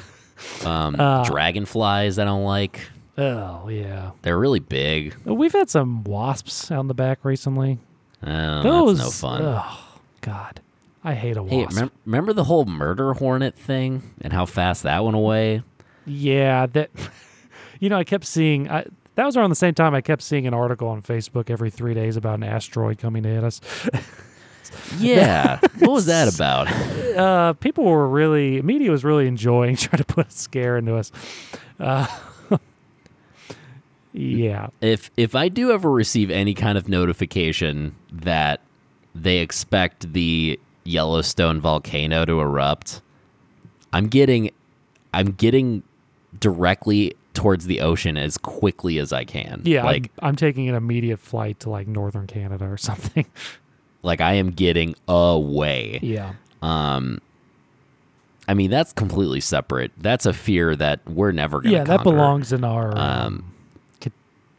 Um, 0.65 0.97
Uh, 0.99 1.23
dragonflies, 1.25 2.19
I 2.19 2.25
don't 2.25 2.45
like. 2.45 2.81
Oh 3.19 3.69
yeah. 3.69 4.13
They're 4.23 4.39
really 4.39 4.59
big. 4.59 5.15
We've 5.25 5.53
had 5.53 5.69
some 5.69 6.03
wasps 6.05 6.71
out 6.71 6.81
in 6.81 6.87
the 6.89 6.95
back 6.95 7.25
recently. 7.25 7.79
Oh, 8.27 8.63
Those 8.63 8.99
that's 8.99 9.23
no 9.23 9.29
fun. 9.29 9.43
Oh 9.43 9.79
God, 10.23 10.61
I 11.05 11.13
hate 11.15 11.37
a 11.37 11.45
Hey, 11.45 11.65
wasp. 11.65 11.79
remem- 11.79 11.91
remember 12.07 12.33
the 12.33 12.45
whole 12.45 12.65
murder 12.65 13.13
hornet 13.15 13.55
thing 13.55 14.03
and 14.23 14.33
how 14.33 14.47
fast 14.47 14.83
that 14.85 15.05
went 15.05 15.17
away? 15.17 15.63
Yeah, 16.07 16.67
that. 16.67 16.91
You 17.81 17.89
know, 17.89 17.97
I 17.97 18.05
kept 18.05 18.27
seeing. 18.27 18.71
I, 18.71 18.85
that 19.15 19.25
was 19.25 19.39
around 19.39 19.49
the 19.51 19.57
same 19.57 19.73
time 19.75 19.95
I 19.95 20.03
kept 20.03 20.21
seeing 20.21 20.47
an 20.47 20.53
article 20.53 20.89
on 20.89 21.01
Facebook 21.01 21.49
every 21.49 21.71
three 21.71 21.95
days 21.95 22.17
about 22.17 22.35
an 22.35 22.43
asteroid 22.45 22.99
coming 22.99 23.23
to 23.23 23.29
hit 23.31 23.43
us. 23.45 23.61
Yeah. 24.99 25.61
what 25.79 25.93
was 25.93 26.07
that 26.07 26.33
about? 26.33 26.69
Uh, 27.17 27.53
people 27.55 27.85
were 27.85 28.09
really, 28.09 28.63
media 28.63 28.91
was 28.91 29.05
really 29.05 29.27
enjoying 29.27 29.77
trying 29.77 29.99
to 29.99 30.05
put 30.05 30.29
a 30.29 30.31
scare 30.31 30.77
into 30.77 30.97
us. 30.97 31.13
Uh, 31.79 32.07
yeah, 34.13 34.69
if 34.81 35.11
if 35.17 35.35
I 35.35 35.49
do 35.49 35.73
ever 35.73 35.91
receive 35.91 36.31
any 36.31 36.55
kind 36.55 36.77
of 36.77 36.89
notification 36.89 37.95
that 38.13 38.61
they 39.15 39.39
expect 39.39 40.13
the 40.13 40.59
Yellowstone 40.85 41.61
volcano 41.61 42.25
to 42.25 42.41
erupt, 42.41 43.03
I'm 43.93 44.09
getting 44.09 44.51
I'm 45.13 45.33
getting 45.33 45.83
directly 46.39 47.15
towards 47.35 47.67
the 47.67 47.81
ocean 47.81 48.17
as 48.17 48.37
quickly 48.37 48.99
as 48.99 49.13
I 49.13 49.25
can. 49.25 49.63
yeah. 49.65 49.85
like 49.85 50.11
I'm, 50.21 50.31
I'm 50.31 50.37
taking 50.37 50.69
an 50.69 50.75
immediate 50.75 51.19
flight 51.19 51.61
to 51.61 51.71
like 51.71 51.87
northern 51.87 52.27
Canada 52.27 52.67
or 52.67 52.77
something. 52.77 53.27
like 54.03 54.21
I 54.21 54.35
am 54.35 54.51
getting 54.51 54.95
away. 55.09 55.99
yeah, 56.03 56.35
Um 56.63 57.21
I 58.49 58.55
mean 58.55 58.71
that's 58.71 58.93
completely 58.93 59.41
separate. 59.41 59.93
That's 59.99 60.27
a 60.27 60.33
fear 60.33 60.75
that 60.77 61.01
we're 61.09 61.33
never 61.33 61.61
going 61.61 61.71
to 61.73 61.79
yeah. 61.79 61.85
That 61.85 62.03
belongs 62.03 62.53
in 62.53 62.65
our 62.65 62.97
um, 62.99 63.53
ca- 64.01 64.11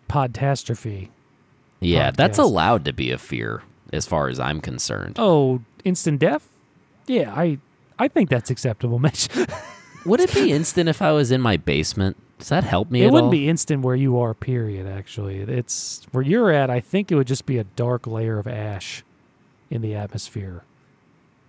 podtastrophe. 0.07 1.09
Yeah, 1.79 2.11
that's 2.11 2.37
allowed 2.37 2.85
to 2.85 2.93
be 2.93 3.11
a 3.11 3.17
fear 3.17 3.63
as 3.91 4.05
far 4.05 4.29
as 4.29 4.39
I'm 4.39 4.61
concerned. 4.61 5.15
Oh, 5.19 5.61
instant 5.83 6.19
death. 6.19 6.47
Yeah, 7.07 7.33
I 7.35 7.57
I 7.99 8.07
think 8.07 8.29
that's 8.29 8.49
acceptable, 8.49 8.99
Mitch. 9.07 9.27
Would 10.05 10.19
it 10.19 10.33
be 10.33 10.51
instant 10.51 10.87
if 10.89 11.01
I 11.01 11.11
was 11.11 11.31
in 11.31 11.41
my 11.41 11.57
basement? 11.57 12.17
Does 12.39 12.49
that 12.49 12.63
help 12.63 12.89
me 12.89 13.01
it 13.03 13.07
wouldn't 13.11 13.25
all? 13.25 13.29
be 13.31 13.49
instant 13.49 13.83
where 13.83 13.95
you 13.95 14.17
are. 14.19 14.33
Period. 14.33 14.87
Actually, 14.87 15.37
it's 15.41 16.07
where 16.11 16.23
you're 16.23 16.49
at. 16.51 16.69
I 16.69 16.79
think 16.79 17.11
it 17.11 17.15
would 17.15 17.27
just 17.27 17.45
be 17.45 17.57
a 17.57 17.63
dark 17.65 18.07
layer 18.07 18.39
of 18.39 18.47
ash 18.47 19.03
in 19.71 19.81
the 19.81 19.95
atmosphere. 19.95 20.63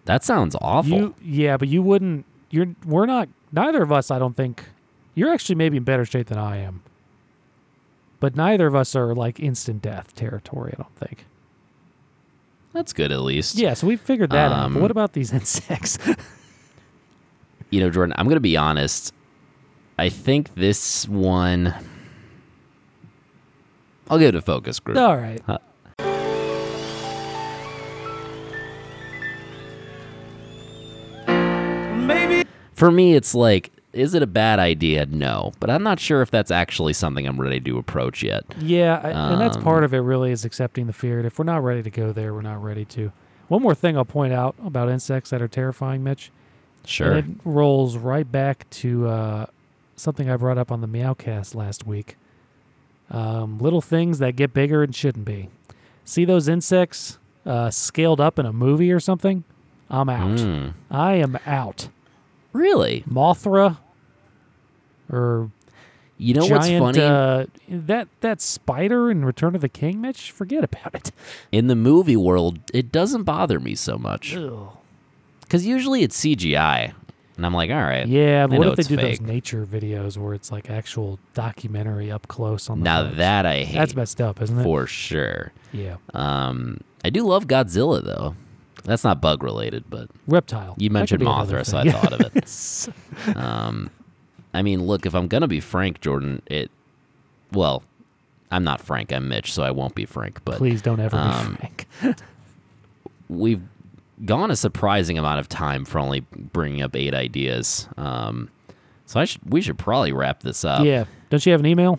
That 0.06 0.24
sounds 0.24 0.56
awful. 0.60 0.90
You, 0.96 1.14
yeah, 1.22 1.56
but 1.56 1.68
you 1.68 1.82
wouldn't. 1.82 2.24
You're. 2.50 2.68
We're 2.86 3.06
not. 3.06 3.28
Neither 3.52 3.82
of 3.82 3.92
us. 3.92 4.10
I 4.10 4.18
don't 4.18 4.36
think. 4.36 4.64
You're 5.14 5.32
actually 5.32 5.56
maybe 5.56 5.76
in 5.76 5.84
better 5.84 6.04
shape 6.06 6.28
than 6.28 6.38
I 6.38 6.56
am. 6.56 6.82
But 8.20 8.34
neither 8.36 8.66
of 8.66 8.74
us 8.74 8.96
are 8.96 9.14
like 9.14 9.38
instant 9.40 9.82
death 9.82 10.14
territory. 10.14 10.72
I 10.78 10.82
don't 10.82 10.96
think. 10.96 11.26
That's 12.72 12.92
good 12.94 13.12
at 13.12 13.20
least. 13.20 13.56
Yeah, 13.56 13.74
so 13.74 13.86
we 13.86 13.96
figured 13.96 14.30
that 14.30 14.50
out. 14.50 14.70
But 14.70 14.76
Um, 14.76 14.80
what 14.80 14.90
about 14.90 15.12
these 15.12 15.32
insects? 15.32 15.98
You 17.70 17.80
know, 17.80 17.88
Jordan, 17.88 18.12
I'm 18.18 18.26
going 18.26 18.36
to 18.36 18.40
be 18.40 18.54
honest. 18.58 19.14
I 19.98 20.10
think 20.10 20.54
this 20.56 21.08
one. 21.08 21.72
I'll 24.10 24.18
give 24.18 24.28
it 24.28 24.34
a 24.34 24.42
focus 24.42 24.78
group. 24.78 24.98
All 24.98 25.16
right. 25.16 25.40
For 32.74 32.90
me, 32.90 33.14
it's 33.14 33.34
like 33.34 33.70
is 33.92 34.14
it 34.14 34.22
a 34.22 34.26
bad 34.26 34.58
idea? 34.58 35.04
No, 35.06 35.52
but 35.60 35.68
I'm 35.68 35.82
not 35.82 36.00
sure 36.00 36.22
if 36.22 36.30
that's 36.30 36.50
actually 36.50 36.94
something 36.94 37.26
I'm 37.26 37.38
ready 37.40 37.60
to 37.60 37.76
approach 37.78 38.22
yet. 38.22 38.44
Yeah, 38.58 38.98
I, 39.02 39.10
and 39.32 39.40
that's 39.40 39.58
Um, 39.58 39.62
part 39.62 39.84
of 39.84 39.92
it. 39.92 39.98
Really, 39.98 40.32
is 40.32 40.44
accepting 40.46 40.86
the 40.86 40.92
fear. 40.94 41.18
And 41.18 41.26
if 41.26 41.38
we're 41.38 41.44
not 41.44 41.62
ready 41.62 41.82
to 41.82 41.90
go 41.90 42.10
there, 42.12 42.32
we're 42.32 42.40
not 42.42 42.62
ready 42.62 42.84
to. 42.86 43.12
One 43.48 43.60
more 43.62 43.74
thing 43.74 43.96
I'll 43.98 44.06
point 44.06 44.32
out 44.32 44.54
about 44.64 44.88
insects 44.88 45.28
that 45.30 45.42
are 45.42 45.48
terrifying, 45.48 46.02
Mitch. 46.02 46.30
Sure. 46.86 47.12
It 47.18 47.26
rolls 47.44 47.98
right 47.98 48.30
back 48.30 48.68
to 48.70 49.06
uh, 49.08 49.46
something 49.94 50.30
I 50.30 50.36
brought 50.36 50.56
up 50.58 50.72
on 50.72 50.80
the 50.80 50.88
Meowcast 50.88 51.54
last 51.54 51.86
week. 51.86 52.16
Um, 53.10 53.58
little 53.58 53.82
things 53.82 54.20
that 54.20 54.36
get 54.36 54.54
bigger 54.54 54.82
and 54.82 54.94
shouldn't 54.94 55.26
be. 55.26 55.50
See 56.04 56.24
those 56.24 56.48
insects 56.48 57.18
uh, 57.44 57.70
scaled 57.70 58.20
up 58.20 58.38
in 58.38 58.46
a 58.46 58.52
movie 58.54 58.90
or 58.90 59.00
something? 59.00 59.44
I'm 59.90 60.08
out. 60.08 60.38
Mm. 60.38 60.72
I 60.90 61.14
am 61.14 61.38
out. 61.46 61.88
Really? 62.52 63.04
Mothra 63.08 63.78
or 65.10 65.50
You 66.18 66.34
know 66.34 66.46
giant 66.48 66.82
what's 66.84 66.98
funny? 66.98 67.00
Uh, 67.08 67.46
that 67.68 68.08
that 68.20 68.40
spider 68.40 69.10
in 69.10 69.24
Return 69.24 69.54
of 69.54 69.60
the 69.60 69.68
King, 69.68 70.00
Mitch. 70.00 70.30
Forget 70.30 70.64
about 70.64 70.94
it. 70.94 71.10
In 71.52 71.66
the 71.66 71.76
movie 71.76 72.16
world, 72.16 72.58
it 72.72 72.92
doesn't 72.92 73.24
bother 73.24 73.58
me 73.60 73.74
so 73.74 73.98
much 73.98 74.36
because 75.42 75.66
usually 75.66 76.02
it's 76.02 76.18
CGI, 76.18 76.92
and 77.36 77.44
I'm 77.46 77.52
like, 77.54 77.70
all 77.70 77.76
right. 77.82 78.06
Yeah, 78.06 78.44
I 78.44 78.46
but 78.46 78.58
what 78.58 78.68
if 78.68 78.76
they 78.76 78.82
do 78.84 78.96
fake. 78.96 79.18
those 79.18 79.26
nature 79.26 79.66
videos 79.66 80.16
where 80.16 80.32
it's 80.34 80.50
like 80.52 80.70
actual 80.70 81.18
documentary 81.34 82.10
up 82.10 82.28
close 82.28 82.70
on 82.70 82.78
the 82.80 82.84
Now 82.84 83.04
bugs? 83.04 83.16
that 83.16 83.44
I 83.46 83.64
hate 83.64 83.74
that's 83.78 83.94
messed 83.96 84.20
up, 84.20 84.40
isn't 84.40 84.58
it? 84.60 84.62
for 84.62 84.86
sure. 84.86 85.52
yeah, 85.72 85.96
Um, 86.14 86.80
I 87.04 87.10
do 87.10 87.24
love 87.24 87.46
Godzilla 87.46 88.02
though. 88.04 88.36
That's 88.84 89.04
not 89.04 89.20
bug 89.20 89.42
related, 89.42 89.84
but 89.88 90.08
reptile. 90.26 90.74
you 90.78 90.90
mentioned 90.90 91.20
could 91.20 91.26
be 91.26 91.30
another 91.30 91.58
Mothra, 91.58 91.66
so 91.66 91.78
I 91.78 91.82
thing. 91.84 91.92
thought 91.92 92.12
of 92.12 92.20
it. 92.36 92.88
Um, 93.36 93.90
I 94.54 94.62
mean, 94.62 94.84
look, 94.84 95.06
if 95.06 95.14
I'm 95.14 95.28
gonna 95.28 95.48
be 95.48 95.60
frank, 95.60 96.00
Jordan, 96.00 96.42
it. 96.46 96.70
Well, 97.52 97.82
I'm 98.50 98.64
not 98.64 98.80
Frank. 98.80 99.12
I'm 99.12 99.28
Mitch, 99.28 99.52
so 99.52 99.62
I 99.62 99.70
won't 99.70 99.94
be 99.94 100.04
frank. 100.04 100.40
But 100.44 100.58
Please 100.58 100.82
don't 100.82 101.00
ever 101.00 101.16
um, 101.16 101.52
be 101.52 101.56
frank. 101.56 101.86
we've 103.28 103.62
gone 104.24 104.50
a 104.50 104.56
surprising 104.56 105.18
amount 105.18 105.40
of 105.40 105.48
time 105.48 105.84
for 105.84 105.98
only 105.98 106.20
bringing 106.20 106.82
up 106.82 106.94
eight 106.94 107.14
ideas. 107.14 107.88
Um, 107.96 108.50
so 109.06 109.20
I 109.20 109.24
should 109.24 109.40
we 109.50 109.60
should 109.62 109.78
probably 109.78 110.12
wrap 110.12 110.42
this 110.42 110.64
up. 110.64 110.84
yeah, 110.84 111.04
don't 111.30 111.44
you 111.44 111.52
have 111.52 111.60
an 111.60 111.66
email? 111.66 111.98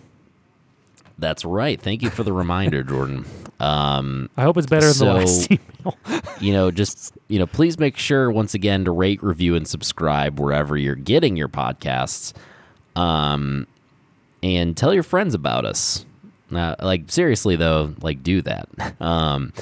That's 1.18 1.44
right. 1.44 1.80
Thank 1.80 2.02
you 2.02 2.10
for 2.10 2.24
the 2.24 2.32
reminder, 2.32 2.82
Jordan. 2.82 3.24
Um, 3.60 4.30
I 4.36 4.42
hope 4.42 4.56
it's 4.56 4.66
better 4.66 4.92
than 4.92 5.06
the 5.06 5.14
last 5.14 5.50
email. 5.50 5.96
you 6.40 6.52
know, 6.52 6.70
just 6.70 7.16
you 7.28 7.38
know, 7.38 7.46
please 7.46 7.78
make 7.78 7.96
sure 7.96 8.30
once 8.30 8.54
again 8.54 8.84
to 8.84 8.90
rate, 8.90 9.22
review, 9.22 9.54
and 9.54 9.66
subscribe 9.66 10.40
wherever 10.40 10.76
you're 10.76 10.94
getting 10.96 11.36
your 11.36 11.48
podcasts. 11.48 12.32
Um, 12.96 13.66
and 14.42 14.76
tell 14.76 14.92
your 14.92 15.02
friends 15.02 15.34
about 15.34 15.64
us. 15.64 16.04
Uh, 16.52 16.74
like 16.80 17.10
seriously 17.10 17.56
though, 17.56 17.94
like 18.00 18.22
do 18.22 18.42
that. 18.42 18.68
Um, 19.00 19.52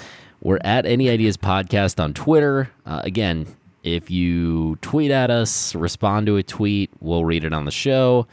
we're 0.40 0.58
at 0.64 0.86
Any 0.86 1.08
Ideas 1.08 1.36
Podcast 1.36 2.02
on 2.02 2.14
Twitter. 2.14 2.70
Uh, 2.84 3.00
again, 3.04 3.46
if 3.84 4.10
you 4.10 4.76
tweet 4.82 5.10
at 5.12 5.30
us, 5.30 5.74
respond 5.76 6.26
to 6.26 6.36
a 6.36 6.42
tweet, 6.42 6.90
we'll 7.00 7.24
read 7.24 7.44
it 7.44 7.52
on 7.52 7.64
the 7.64 7.70
show. 7.70 8.26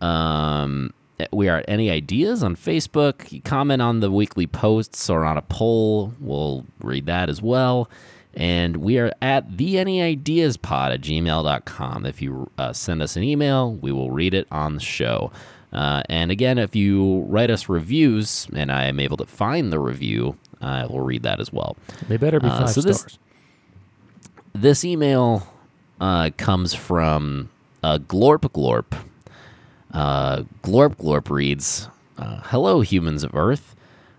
Um, 0.00 0.92
we 1.32 1.48
are 1.48 1.58
at 1.58 1.64
Any 1.68 1.90
Ideas 1.90 2.42
on 2.42 2.56
Facebook. 2.56 3.30
You 3.32 3.40
comment 3.42 3.80
on 3.82 4.00
the 4.00 4.10
weekly 4.10 4.46
posts 4.46 5.08
or 5.10 5.24
on 5.24 5.36
a 5.36 5.42
poll, 5.42 6.12
we'll 6.20 6.64
read 6.80 7.06
that 7.06 7.28
as 7.28 7.40
well. 7.42 7.88
And 8.34 8.76
we 8.76 8.98
are 8.98 9.12
at 9.22 9.56
the 9.56 9.78
Any 9.78 10.02
Ideas 10.02 10.56
Pod 10.58 10.92
at 10.92 11.00
gmail.com. 11.00 12.04
If 12.04 12.20
you 12.20 12.50
uh, 12.58 12.72
send 12.74 13.00
us 13.02 13.16
an 13.16 13.22
email, 13.22 13.72
we 13.72 13.92
will 13.92 14.10
read 14.10 14.34
it 14.34 14.46
on 14.50 14.74
the 14.74 14.80
show. 14.80 15.30
Uh, 15.72 16.02
and 16.08 16.30
again, 16.30 16.58
if 16.58 16.76
you 16.76 17.20
write 17.28 17.50
us 17.50 17.68
reviews 17.68 18.46
and 18.54 18.70
I 18.70 18.84
am 18.84 19.00
able 19.00 19.16
to 19.16 19.26
find 19.26 19.72
the 19.72 19.78
review, 19.80 20.36
I 20.60 20.84
will 20.86 21.00
read 21.00 21.22
that 21.22 21.40
as 21.40 21.52
well. 21.52 21.76
They 22.08 22.16
better 22.18 22.38
be 22.40 22.48
Uh, 22.48 22.60
five 22.60 22.70
so 22.70 22.80
this- 22.82 22.98
stars. 23.00 23.18
This 24.54 24.84
email 24.84 25.46
uh, 26.00 26.30
comes 26.36 26.74
from 26.74 27.50
uh, 27.82 27.98
Glorp 27.98 28.40
Glorp. 28.52 28.98
Uh, 29.96 30.42
Glorp 30.62 30.96
Glorp 30.96 31.30
reads 31.30 31.88
uh, 32.18 32.42
Hello, 32.44 32.82
humans 32.82 33.24
of 33.24 33.34
Earth. 33.34 33.74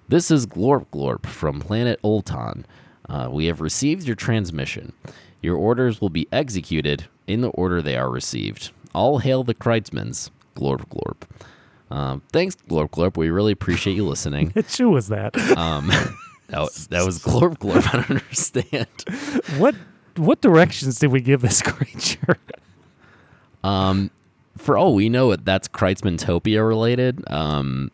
This 0.09 0.31
is 0.31 0.47
Glorp 0.47 0.87
Glorp 0.91 1.27
from 1.27 1.59
planet 1.59 1.99
Ulton. 2.03 2.65
Uh, 3.07 3.29
we 3.31 3.45
have 3.45 3.61
received 3.61 4.07
your 4.07 4.15
transmission. 4.15 4.93
Your 5.39 5.55
orders 5.55 6.01
will 6.01 6.09
be 6.09 6.27
executed 6.31 7.05
in 7.27 7.41
the 7.41 7.49
order 7.49 7.79
they 7.79 7.95
are 7.95 8.09
received. 8.09 8.71
All 8.95 9.19
hail 9.19 9.43
the 9.43 9.53
Kreitzmans. 9.53 10.31
Glorp 10.55 10.87
Glorp. 10.89 11.21
Um, 11.95 12.23
thanks, 12.31 12.55
Glorp 12.55 12.89
Glorp. 12.89 13.15
We 13.15 13.29
really 13.29 13.51
appreciate 13.51 13.95
you 13.95 14.07
listening. 14.07 14.53
Who 14.79 14.89
was 14.89 15.09
that? 15.09 15.37
Um, 15.55 15.89
that, 16.47 16.61
was, 16.61 16.87
that 16.87 17.05
was 17.05 17.19
Glorp 17.19 17.59
Glorp. 17.59 17.87
I 17.93 17.97
don't 17.97 18.09
understand. 18.09 18.87
what 19.59 19.75
what 20.15 20.41
directions 20.41 20.97
did 20.97 21.11
we 21.11 21.21
give 21.21 21.41
this 21.41 21.61
creature? 21.61 22.37
Um, 23.63 24.09
for 24.57 24.77
all 24.77 24.93
we 24.95 25.09
know, 25.09 25.31
it, 25.31 25.45
that's 25.45 25.67
Kreitzmantopia 25.67 26.65
related. 26.67 27.23
Um, 27.31 27.91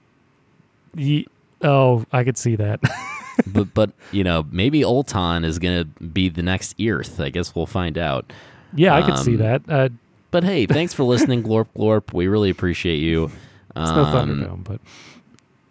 Ye- 0.96 1.28
oh, 1.62 2.06
I 2.12 2.24
could 2.24 2.38
see 2.38 2.56
that. 2.56 2.80
but 3.48 3.74
but 3.74 3.92
you 4.12 4.24
know 4.24 4.46
maybe 4.52 4.84
Ulton 4.84 5.44
is 5.44 5.60
gonna 5.60 5.86
be 5.86 6.30
the 6.30 6.42
next 6.44 6.76
Earth. 6.82 7.20
I 7.20 7.30
guess 7.30 7.56
we'll 7.56 7.66
find 7.66 7.98
out. 7.98 8.32
yeah, 8.76 8.96
I 8.96 9.02
could 9.02 9.18
see 9.18 9.34
Um, 9.34 9.38
that. 9.40 9.62
Uh, 9.68 9.90
But 10.32 10.44
hey, 10.44 10.66
thanks 10.78 10.94
for 10.94 11.04
listening, 11.04 11.44
Glorp 11.44 11.68
Glorp. 11.78 12.14
We 12.14 12.28
really 12.28 12.50
appreciate 12.50 12.98
you. 13.00 13.26
it's 13.26 13.32
no 13.76 14.04
Um, 14.06 14.14
Thunderdome, 14.40 14.64
but 14.64 14.82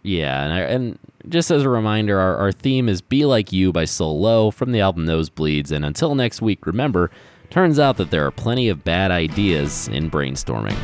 Yeah, 0.02 0.42
and, 0.44 0.52
I, 0.52 0.58
and 0.60 0.98
just 1.28 1.52
as 1.52 1.62
a 1.62 1.68
reminder, 1.68 2.18
our, 2.18 2.36
our 2.36 2.50
theme 2.52 2.88
is 2.88 3.00
"Be 3.00 3.24
Like 3.24 3.52
You" 3.52 3.72
by 3.72 3.84
Soul 3.84 4.20
Low 4.20 4.50
from 4.50 4.72
the 4.72 4.80
album 4.80 5.06
Nosebleeds. 5.06 5.70
And 5.70 5.84
until 5.84 6.16
next 6.16 6.42
week, 6.42 6.66
remember, 6.66 7.12
turns 7.52 7.78
out 7.78 7.98
that 7.98 8.10
there 8.10 8.24
are 8.26 8.30
plenty 8.30 8.70
of 8.70 8.82
bad 8.82 9.10
ideas 9.10 9.86
in 9.88 10.10
brainstorming. 10.10 10.76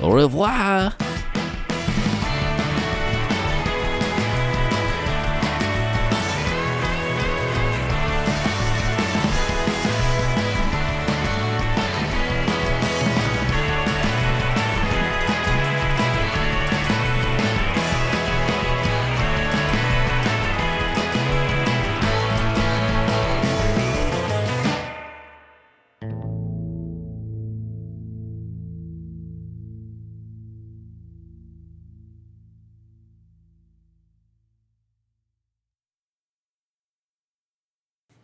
Au 0.00 0.12
revoir. 0.12 0.94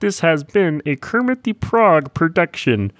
This 0.00 0.20
has 0.20 0.44
been 0.44 0.80
a 0.86 0.94
Kermit 0.94 1.42
the 1.42 1.54
Frog 1.54 2.14
production. 2.14 2.92